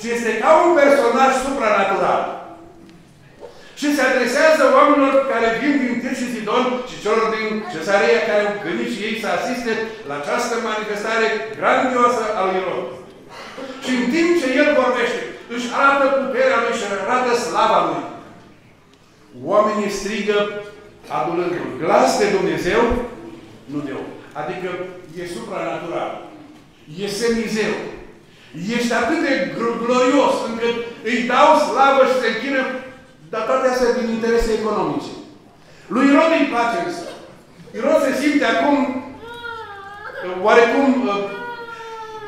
Și 0.00 0.06
este 0.14 0.32
ca 0.42 0.50
un 0.64 0.70
personaj 0.80 1.32
supranatural. 1.44 2.22
Și 3.80 3.94
se 3.94 4.02
adresează 4.04 4.62
oamenilor 4.76 5.14
care 5.32 5.48
vin 5.60 5.74
din 5.82 5.94
Tir 6.00 6.14
și 6.20 6.32
Sidon 6.32 6.64
și 6.90 7.02
celor 7.04 7.26
din 7.36 7.48
Cesarea 7.72 8.26
care 8.28 8.42
au 8.46 8.54
gândit 8.64 8.90
și 8.94 9.04
ei 9.06 9.16
să 9.22 9.28
asiste 9.30 9.72
la 10.08 10.14
această 10.18 10.54
manifestare 10.68 11.26
grandioasă 11.58 12.22
a 12.38 12.40
lui 12.46 12.58
Irod. 12.60 12.86
Și 13.84 13.92
în 14.00 14.04
timp 14.14 14.30
ce 14.40 14.46
el 14.60 14.68
vorbește, 14.82 15.20
își 15.54 15.68
arată 15.80 16.04
puterea 16.18 16.62
lui 16.64 16.78
și 16.78 16.84
arată 16.86 17.32
slava 17.46 17.78
lui. 17.88 18.04
Oamenii 19.52 19.96
strigă 19.98 20.38
adulându-l. 21.16 21.70
Glas 21.82 22.10
de 22.20 22.26
Dumnezeu, 22.36 22.82
nu 23.72 23.78
de 23.86 23.92
om. 24.00 24.08
Adică 24.40 24.68
e 25.20 25.34
supranatural. 25.36 26.12
E 27.02 27.06
semizeu. 27.22 27.74
Ești 28.76 28.92
atât 29.00 29.20
de 29.26 29.32
glorios 29.82 30.34
încât 30.48 30.76
îi 31.08 31.18
dau 31.32 31.50
slavă 31.66 32.02
și 32.10 32.20
se 32.20 32.28
închină, 32.30 32.62
dar 33.32 33.42
toate 33.48 33.68
astea 33.68 33.96
din 33.98 34.08
interese 34.16 34.50
economice. 34.60 35.12
Lui 35.94 36.06
Irod 36.08 36.32
îi 36.38 36.50
place 36.52 36.78
însă. 36.86 37.06
Irod 37.76 38.00
se 38.02 38.12
simte 38.20 38.44
acum 38.44 38.76
oarecum 40.42 40.86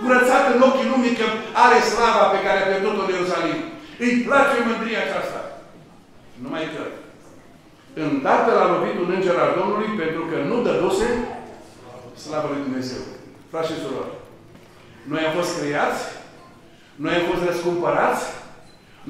curățat 0.01 0.45
în 0.55 0.61
ochii 0.69 0.91
lumii 0.93 1.19
că 1.21 1.27
are 1.65 1.79
slava 1.93 2.25
pe 2.35 2.41
care 2.47 2.59
a 2.61 2.69
pierdut-o 2.69 3.03
în 3.05 3.13
Ierusalim. 3.13 3.59
Îi 4.05 4.15
place 4.27 4.57
mândria 4.69 5.01
aceasta. 5.05 5.41
Numai 6.43 6.65
că 6.75 6.83
îndată 8.05 8.51
l-a 8.55 8.71
lovit 8.75 8.97
un 9.03 9.11
înger 9.17 9.37
al 9.45 9.53
Domnului 9.59 9.91
pentru 10.03 10.23
că 10.31 10.37
nu 10.51 10.57
dăduse 10.67 11.09
slavă 12.25 12.47
lui 12.51 12.65
Dumnezeu. 12.67 13.03
Frați 13.51 13.71
și 13.71 13.83
surori, 13.83 14.15
noi 15.11 15.23
am 15.27 15.33
fost 15.39 15.53
creați, 15.59 16.03
noi 17.03 17.15
am 17.17 17.25
fost 17.31 17.43
răscumpărați, 17.49 18.25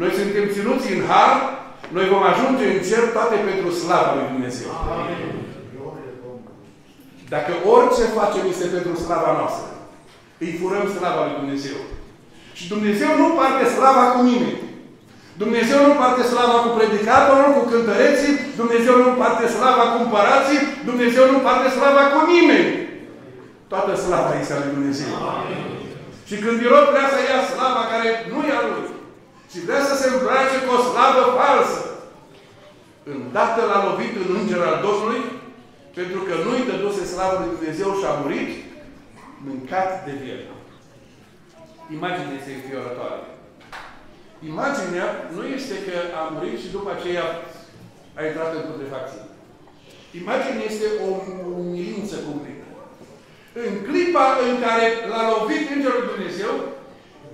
noi 0.01 0.11
suntem 0.18 0.47
ținuți 0.55 0.93
în 0.95 1.03
har, 1.11 1.32
noi 1.97 2.07
vom 2.12 2.24
ajunge 2.32 2.64
în 2.70 2.80
cer 2.89 3.05
toate 3.16 3.36
pentru 3.49 3.68
slava 3.82 4.11
lui 4.14 4.30
Dumnezeu. 4.32 4.70
Amin. 4.93 5.39
Dacă 7.34 7.53
orice 7.74 8.05
facem 8.18 8.45
este 8.53 8.66
pentru 8.76 8.95
slava 9.05 9.32
noastră, 9.39 9.66
îi 10.43 10.57
furăm 10.61 10.86
slava 10.97 11.20
lui 11.26 11.39
Dumnezeu. 11.41 11.78
Și 12.59 12.64
Dumnezeu 12.74 13.11
nu 13.22 13.28
parte 13.41 13.64
slava 13.76 14.05
cu 14.14 14.20
nimeni. 14.30 14.61
Dumnezeu 15.43 15.80
nu 15.89 15.95
parte 16.03 16.22
slava 16.32 16.57
cu 16.64 16.70
predicatorul, 16.78 17.51
cu 17.57 17.62
cântăreții, 17.72 18.34
Dumnezeu 18.61 18.97
nu 19.05 19.11
parte 19.22 19.45
slava 19.57 19.84
cu 19.93 19.99
împărații, 20.05 20.61
Dumnezeu 20.89 21.24
nu 21.32 21.39
parte 21.47 21.68
slava 21.76 22.03
cu 22.12 22.18
nimeni. 22.32 22.70
Toată 23.72 23.93
slava 24.05 24.32
este 24.41 24.53
a 24.55 24.61
lui 24.62 24.74
Dumnezeu. 24.76 25.11
Amin. 25.36 25.64
Și 26.28 26.36
când 26.43 26.57
Irod 26.61 26.86
vrea 26.93 27.09
să 27.14 27.18
ia 27.20 27.41
slava 27.53 27.82
care 27.93 28.09
nu 28.32 28.39
e 28.49 28.53
a 28.59 28.62
lui, 28.68 28.86
și 29.51 29.59
vrea 29.66 29.82
să 29.89 29.95
se 30.01 30.07
îmbrace 30.11 30.57
cu 30.64 30.70
o 30.76 30.84
slavă 30.89 31.22
falsă, 31.39 31.80
îndată 33.12 33.61
l-a 33.70 33.80
lovit 33.89 34.12
în 34.22 34.28
înger 34.39 34.62
al 34.70 34.78
Domnului, 34.86 35.22
pentru 35.99 36.20
că 36.26 36.34
nu-i 36.45 36.68
dăduse 36.70 37.03
slavă 37.12 37.34
lui 37.39 37.55
Dumnezeu 37.55 37.91
și 37.99 38.07
a 38.11 38.14
murit, 38.20 38.51
mâncat 39.47 40.05
de 40.07 40.12
viel. 40.22 40.43
Imaginea 41.97 42.36
este 42.39 42.53
înfiorătoare. 42.55 43.22
Imaginea 44.51 45.07
nu 45.34 45.43
este 45.57 45.74
că 45.86 45.97
a 46.20 46.22
murit 46.34 46.59
și 46.62 46.74
după 46.76 46.91
aceea 46.93 47.26
a 48.18 48.20
intrat 48.24 48.51
în 48.55 48.64
putrefacție. 48.70 49.22
Imaginea 50.20 50.64
este 50.70 50.86
o 51.07 51.09
umilință 51.62 52.16
cumplită. 52.26 52.66
În 53.64 53.72
clipa 53.89 54.26
în 54.49 54.55
care 54.64 54.86
l-a 55.11 55.22
lovit 55.32 55.64
Îngerul 55.74 56.05
Dumnezeu, 56.12 56.53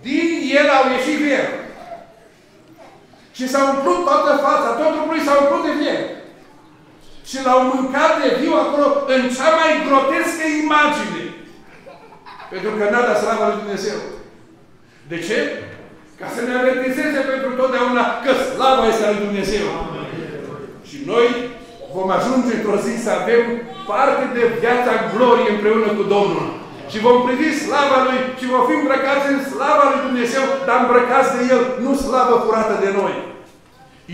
din 0.07 0.28
el 0.59 0.68
au 0.76 0.84
ieșit 0.94 1.18
viel. 1.24 1.46
Și 3.36 3.44
s-a 3.52 3.62
umplut 3.72 4.00
toată 4.09 4.32
fața, 4.46 4.68
tot 4.78 4.90
trupul 4.94 5.20
s-a 5.26 5.34
umplut 5.42 5.64
de 5.66 5.74
viel. 5.80 6.02
Și 7.28 7.36
l-au 7.44 7.61
mâncat 7.72 8.12
de 8.22 8.28
viu 8.40 8.52
acolo 8.64 8.86
în 9.14 9.22
cea 9.36 9.50
mai 9.59 9.72
grotescă 9.86 10.44
imagine. 10.62 11.24
Pentru 12.55 12.72
că 12.78 12.84
n-a 12.88 13.02
dat 13.09 13.18
slavă 13.22 13.44
lui 13.46 13.61
Dumnezeu. 13.62 13.98
De 15.11 15.18
ce? 15.26 15.38
Ca 16.20 16.26
să 16.34 16.40
ne 16.42 16.55
avertizeze 16.57 17.20
pentru 17.30 17.50
totdeauna 17.61 18.05
că 18.24 18.32
slava 18.48 18.84
este 18.88 19.05
a 19.05 19.11
lui 19.12 19.24
Dumnezeu. 19.26 19.66
Și 20.88 20.96
noi 21.12 21.28
vom 21.96 22.09
ajunge 22.18 22.52
într-o 22.55 22.78
zi 22.86 22.94
să 23.05 23.11
avem 23.20 23.42
parte 23.90 24.24
de 24.36 24.42
viața 24.62 24.92
glorie 25.12 25.50
împreună 25.52 25.88
cu 25.98 26.05
Domnul. 26.14 26.46
Și 26.90 26.98
vom 27.07 27.18
privi 27.26 27.62
slava 27.66 27.98
Lui 28.07 28.20
și 28.38 28.52
vom 28.52 28.64
fi 28.68 28.74
îmbrăcați 28.78 29.26
în 29.34 29.40
slava 29.52 29.84
Lui 29.92 30.05
Dumnezeu, 30.07 30.44
dar 30.66 30.78
îmbrăcați 30.80 31.30
de 31.36 31.42
El, 31.55 31.62
nu 31.84 31.92
slavă 32.05 32.34
curată 32.44 32.74
de 32.84 32.90
noi. 33.00 33.14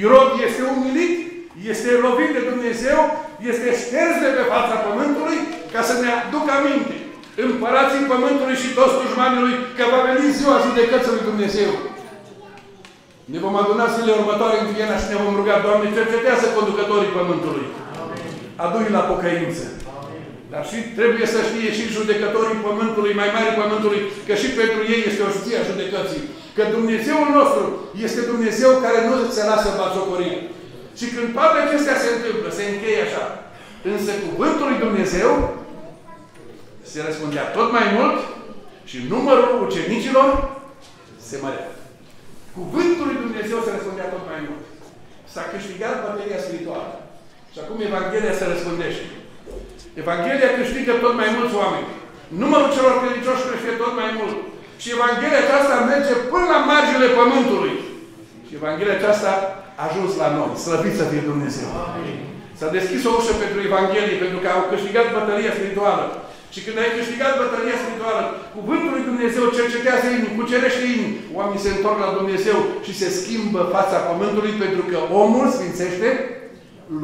Irod 0.03 0.31
este 0.47 0.63
umilit, 0.75 1.15
este 1.73 1.91
lovit 2.05 2.31
de 2.37 2.43
Dumnezeu, 2.51 3.01
este 3.51 3.69
șters 3.83 4.15
de 4.25 4.31
pe 4.37 4.45
fața 4.53 4.75
pământului 4.87 5.39
ca 5.75 5.81
să 5.89 5.95
ne 6.03 6.09
aducă 6.19 6.51
aminte 6.59 7.00
împărații 7.47 8.09
pământului 8.13 8.61
și 8.63 8.75
toți 8.79 8.99
dușmanii 9.03 9.43
lui, 9.45 9.55
că 9.77 9.85
va 9.93 10.01
veni 10.09 10.37
ziua 10.39 10.65
judecății 10.67 11.15
lui 11.15 11.29
Dumnezeu. 11.31 11.71
Ne 13.33 13.39
vom 13.45 13.55
aduna 13.63 13.87
zilele 13.95 14.21
următoare 14.21 14.57
în 14.59 14.69
Viena 14.75 14.97
și 15.03 15.11
ne 15.13 15.21
vom 15.23 15.35
ruga, 15.39 15.57
Doamne, 15.65 15.97
cercetează 15.97 16.47
conducătorii 16.57 17.17
pământului. 17.19 17.67
Adui 18.65 18.89
la 18.97 19.03
pocăință. 19.11 19.65
Dar 20.53 20.65
și 20.71 20.79
trebuie 20.99 21.27
să 21.35 21.41
știe 21.49 21.71
și 21.79 21.95
judecătorii 21.97 22.65
pământului, 22.67 23.19
mai 23.21 23.31
mari 23.35 23.59
pământului, 23.61 24.01
că 24.27 24.35
și 24.43 24.49
pentru 24.61 24.81
ei 24.93 25.01
este 25.09 25.23
o 25.25 25.35
știe 25.39 25.57
a 25.59 25.69
judecății. 25.71 26.23
Că 26.57 26.63
Dumnezeul 26.77 27.29
nostru 27.39 27.65
este 28.07 28.21
Dumnezeu 28.33 28.71
care 28.85 28.99
nu 29.09 29.15
se 29.37 29.43
lasă 29.51 29.69
batjocorit. 29.79 30.41
Și 30.99 31.07
când 31.15 31.29
toate 31.37 31.57
acestea 31.61 31.97
se 32.03 32.09
întâmplă, 32.13 32.49
se 32.53 32.65
încheie 32.67 33.03
așa. 33.05 33.25
Însă 33.93 34.11
cuvântul 34.27 34.67
lui 34.69 34.83
Dumnezeu 34.87 35.31
se 36.93 36.99
răspundea 37.07 37.45
tot 37.57 37.69
mai 37.77 37.87
mult 37.97 38.19
și 38.91 38.99
numărul 39.13 39.51
ucenicilor 39.65 40.29
se 41.29 41.37
mărea. 41.45 41.69
Cuvântul 42.57 43.07
lui 43.09 43.23
Dumnezeu 43.25 43.59
se 43.63 43.75
răspundea 43.77 44.09
tot 44.15 44.25
mai 44.31 44.41
mult. 44.47 44.65
S-a 45.33 45.45
câștigat 45.53 45.95
bateria 46.05 46.45
spirituală. 46.47 46.95
Și 47.53 47.59
acum 47.61 47.79
Evanghelia 47.89 48.35
se 48.39 48.47
răspundește. 48.53 49.05
Evanghelia 50.03 50.57
câștigă 50.59 50.93
tot 51.05 51.15
mai 51.21 51.31
mulți 51.37 51.59
oameni. 51.63 51.89
Numărul 52.43 52.71
celor 52.77 52.95
credincioși 53.03 53.47
crește 53.47 53.73
tot 53.83 53.93
mai 54.01 54.11
mult. 54.19 54.37
Și 54.83 54.89
Evanghelia 54.97 55.43
aceasta 55.45 55.87
merge 55.93 56.15
până 56.33 56.47
la 56.55 56.61
marginile 56.71 57.11
pământului. 57.21 57.75
Și 58.47 58.53
Evanghelia 58.61 58.97
aceasta 58.99 59.31
a 59.81 59.83
ajuns 59.89 60.13
la 60.23 60.29
noi. 60.37 60.53
Slăvit 60.65 60.95
să 61.01 61.05
fie 61.11 61.29
Dumnezeu. 61.31 61.69
S-a 62.59 62.69
deschis 62.79 63.03
o 63.09 63.13
ușă 63.19 63.33
pentru 63.43 63.59
Evanghelie, 63.69 64.23
pentru 64.23 64.39
că 64.41 64.49
au 64.51 64.63
câștigat 64.73 65.07
bătălia 65.17 65.53
spirituală. 65.59 66.05
Și 66.55 66.61
când 66.65 66.77
ai 66.79 66.97
câștigat 66.99 67.33
bătălia 67.41 67.77
spirituală, 67.83 68.23
cuvântul 68.57 68.91
lui 68.95 69.09
Dumnezeu 69.11 69.45
cercetează 69.59 70.07
inimi, 70.09 70.37
cucerește 70.39 70.85
inimi. 70.95 71.19
Oamenii 71.39 71.65
se 71.65 71.73
întorc 71.73 71.99
la 72.05 72.17
Dumnezeu 72.19 72.59
și 72.87 72.99
se 73.01 73.09
schimbă 73.19 73.61
fața 73.77 73.99
pământului 74.09 74.55
pentru 74.65 74.83
că 74.91 74.99
omul 75.23 75.47
sfințește 75.57 76.09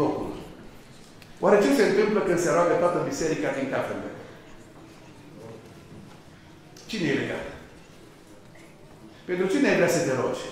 locul. 0.01 0.33
Oare 1.43 1.63
ce 1.65 1.71
se 1.79 1.85
întâmplă 1.87 2.21
când 2.21 2.39
se 2.41 2.51
roagă 2.55 2.75
toată 2.83 2.99
biserica 3.09 3.51
din 3.59 3.69
cafele? 3.73 4.09
Cine 6.91 7.07
e 7.09 7.21
legat? 7.23 7.47
Pentru 9.29 9.47
cine 9.53 9.69
ai 9.69 9.79
vrea 9.81 9.95
să 9.97 10.01
te 10.03 10.13
rogi? 10.21 10.45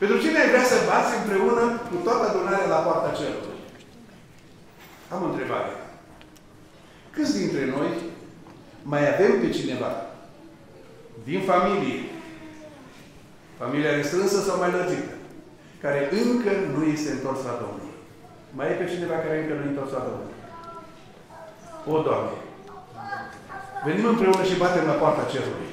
Pentru 0.00 0.16
cine 0.22 0.38
ai 0.38 0.48
vrea 0.52 0.64
să 0.72 0.86
bați 0.90 1.16
împreună 1.20 1.64
cu 1.88 1.96
toată 2.06 2.22
adunarea 2.28 2.72
la 2.74 2.84
poarta 2.86 3.16
cerului? 3.18 3.58
Am 5.12 5.22
o 5.22 5.30
întrebare. 5.30 5.72
Câți 7.16 7.38
dintre 7.38 7.64
noi 7.76 7.90
mai 8.82 9.02
avem 9.12 9.40
pe 9.40 9.50
cineva 9.58 9.90
din 11.24 11.40
familie, 11.50 11.98
familia 13.58 13.96
restrânsă 13.96 14.38
sau 14.40 14.58
mai 14.58 14.70
lărgită, 14.70 15.14
care 15.80 16.00
încă 16.20 16.50
nu 16.74 16.82
este 16.84 17.10
întors 17.12 17.40
la 17.44 17.58
Domnul? 17.62 17.92
Mai 18.56 18.70
e 18.70 18.80
pe 18.80 18.90
cineva 18.92 19.16
care 19.24 19.36
încă 19.40 19.52
nu 19.54 19.64
e 19.64 19.72
întors 19.72 19.90
la 19.92 20.06
Domnul? 20.08 20.32
O, 21.92 22.02
Doamne! 22.06 22.36
Venim 23.84 24.04
împreună 24.04 24.42
și 24.44 24.60
batem 24.62 24.86
la 24.86 25.00
poarta 25.00 25.30
cerului. 25.32 25.70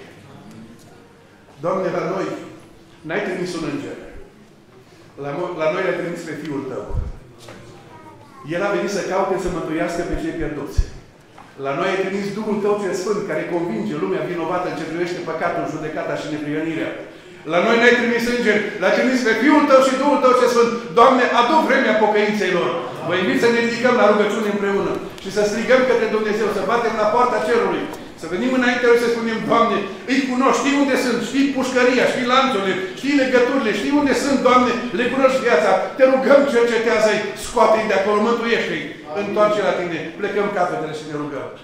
Doamne, 1.64 1.90
la 1.98 2.04
noi 2.14 2.28
n-ai 3.08 3.26
trimis 3.28 3.56
un 3.58 3.64
înger. 3.72 3.98
La, 5.24 5.30
la 5.62 5.68
noi 5.74 5.84
l-ai 5.84 6.00
trimis 6.00 6.22
pe 6.26 6.40
Fiul 6.42 6.64
Tău. 6.72 6.86
El 8.54 8.64
a 8.64 8.74
venit 8.76 8.92
să 8.98 9.02
caute 9.10 9.36
să 9.44 9.50
mântuiască 9.50 10.02
pe 10.02 10.20
cei 10.22 10.38
pierduți. 10.40 10.80
La 11.62 11.72
noi 11.78 11.90
ai 11.92 12.02
trimis 12.04 12.28
Duhul 12.38 12.58
Tău 12.64 12.76
cel 12.82 12.96
Sfânt, 13.02 13.22
care 13.30 13.52
convinge 13.54 13.96
lumea 14.04 14.28
vinovată 14.32 14.66
în 14.70 14.78
ce 14.80 14.90
privește 14.92 15.20
păcatul, 15.30 15.72
judecata 15.74 16.14
și 16.22 16.32
neprionirea. 16.34 16.92
La 17.52 17.60
noi 17.66 17.78
n-ai 17.80 18.00
trimis 18.00 18.26
îngeri, 18.36 18.64
l-ai 18.82 18.96
trimis 18.98 19.20
pe 19.26 19.34
Fiul 19.42 19.64
Tău 19.70 19.82
și 19.88 20.00
Duhul 20.02 20.20
Tău 20.22 20.34
cel 20.40 20.52
Sfânt. 20.54 20.72
Doamne, 20.98 21.24
adu 21.40 21.58
vremea 21.68 22.02
pocăinței 22.04 22.56
lor. 22.58 22.72
Vă 23.08 23.14
invit 23.16 23.40
să 23.44 23.50
ne 23.50 23.60
ridicăm 23.66 23.96
la 23.98 24.10
rugăciune 24.12 24.50
împreună 24.52 24.94
și 25.24 25.30
să 25.36 25.42
strigăm 25.44 25.82
către 25.90 26.08
Dumnezeu, 26.16 26.48
să 26.56 26.62
batem 26.72 26.96
la 27.02 27.12
poarta 27.14 27.46
cerului 27.48 27.84
să 28.24 28.34
venim 28.36 28.54
înainte 28.60 28.86
și 28.94 29.04
să 29.04 29.10
spunem, 29.14 29.40
Doamne, 29.50 29.78
îi 30.12 30.22
cunoști, 30.32 30.60
știi 30.62 30.80
unde 30.82 30.96
sunt, 31.06 31.20
știi 31.30 31.54
pușcăria, 31.56 32.06
știi 32.14 32.32
lanțurile, 32.34 32.76
știi 33.00 33.20
legăturile, 33.22 33.72
știi 33.80 33.98
unde 34.00 34.14
sunt, 34.24 34.38
Doamne, 34.48 34.72
le 35.00 35.06
cunoști 35.14 35.44
viața. 35.48 35.72
Te 35.98 36.04
rugăm, 36.12 36.42
cercetează-i, 36.54 37.24
scoate-i 37.46 37.90
de 37.90 37.96
acolo, 37.98 38.20
mântuiește-i, 38.28 38.84
întoarce 39.16 39.62
la 39.62 39.72
Tine, 39.72 40.14
plecăm 40.18 40.52
capetele 40.54 40.94
și 40.94 41.04
ne 41.10 41.16
rugăm. 41.18 41.63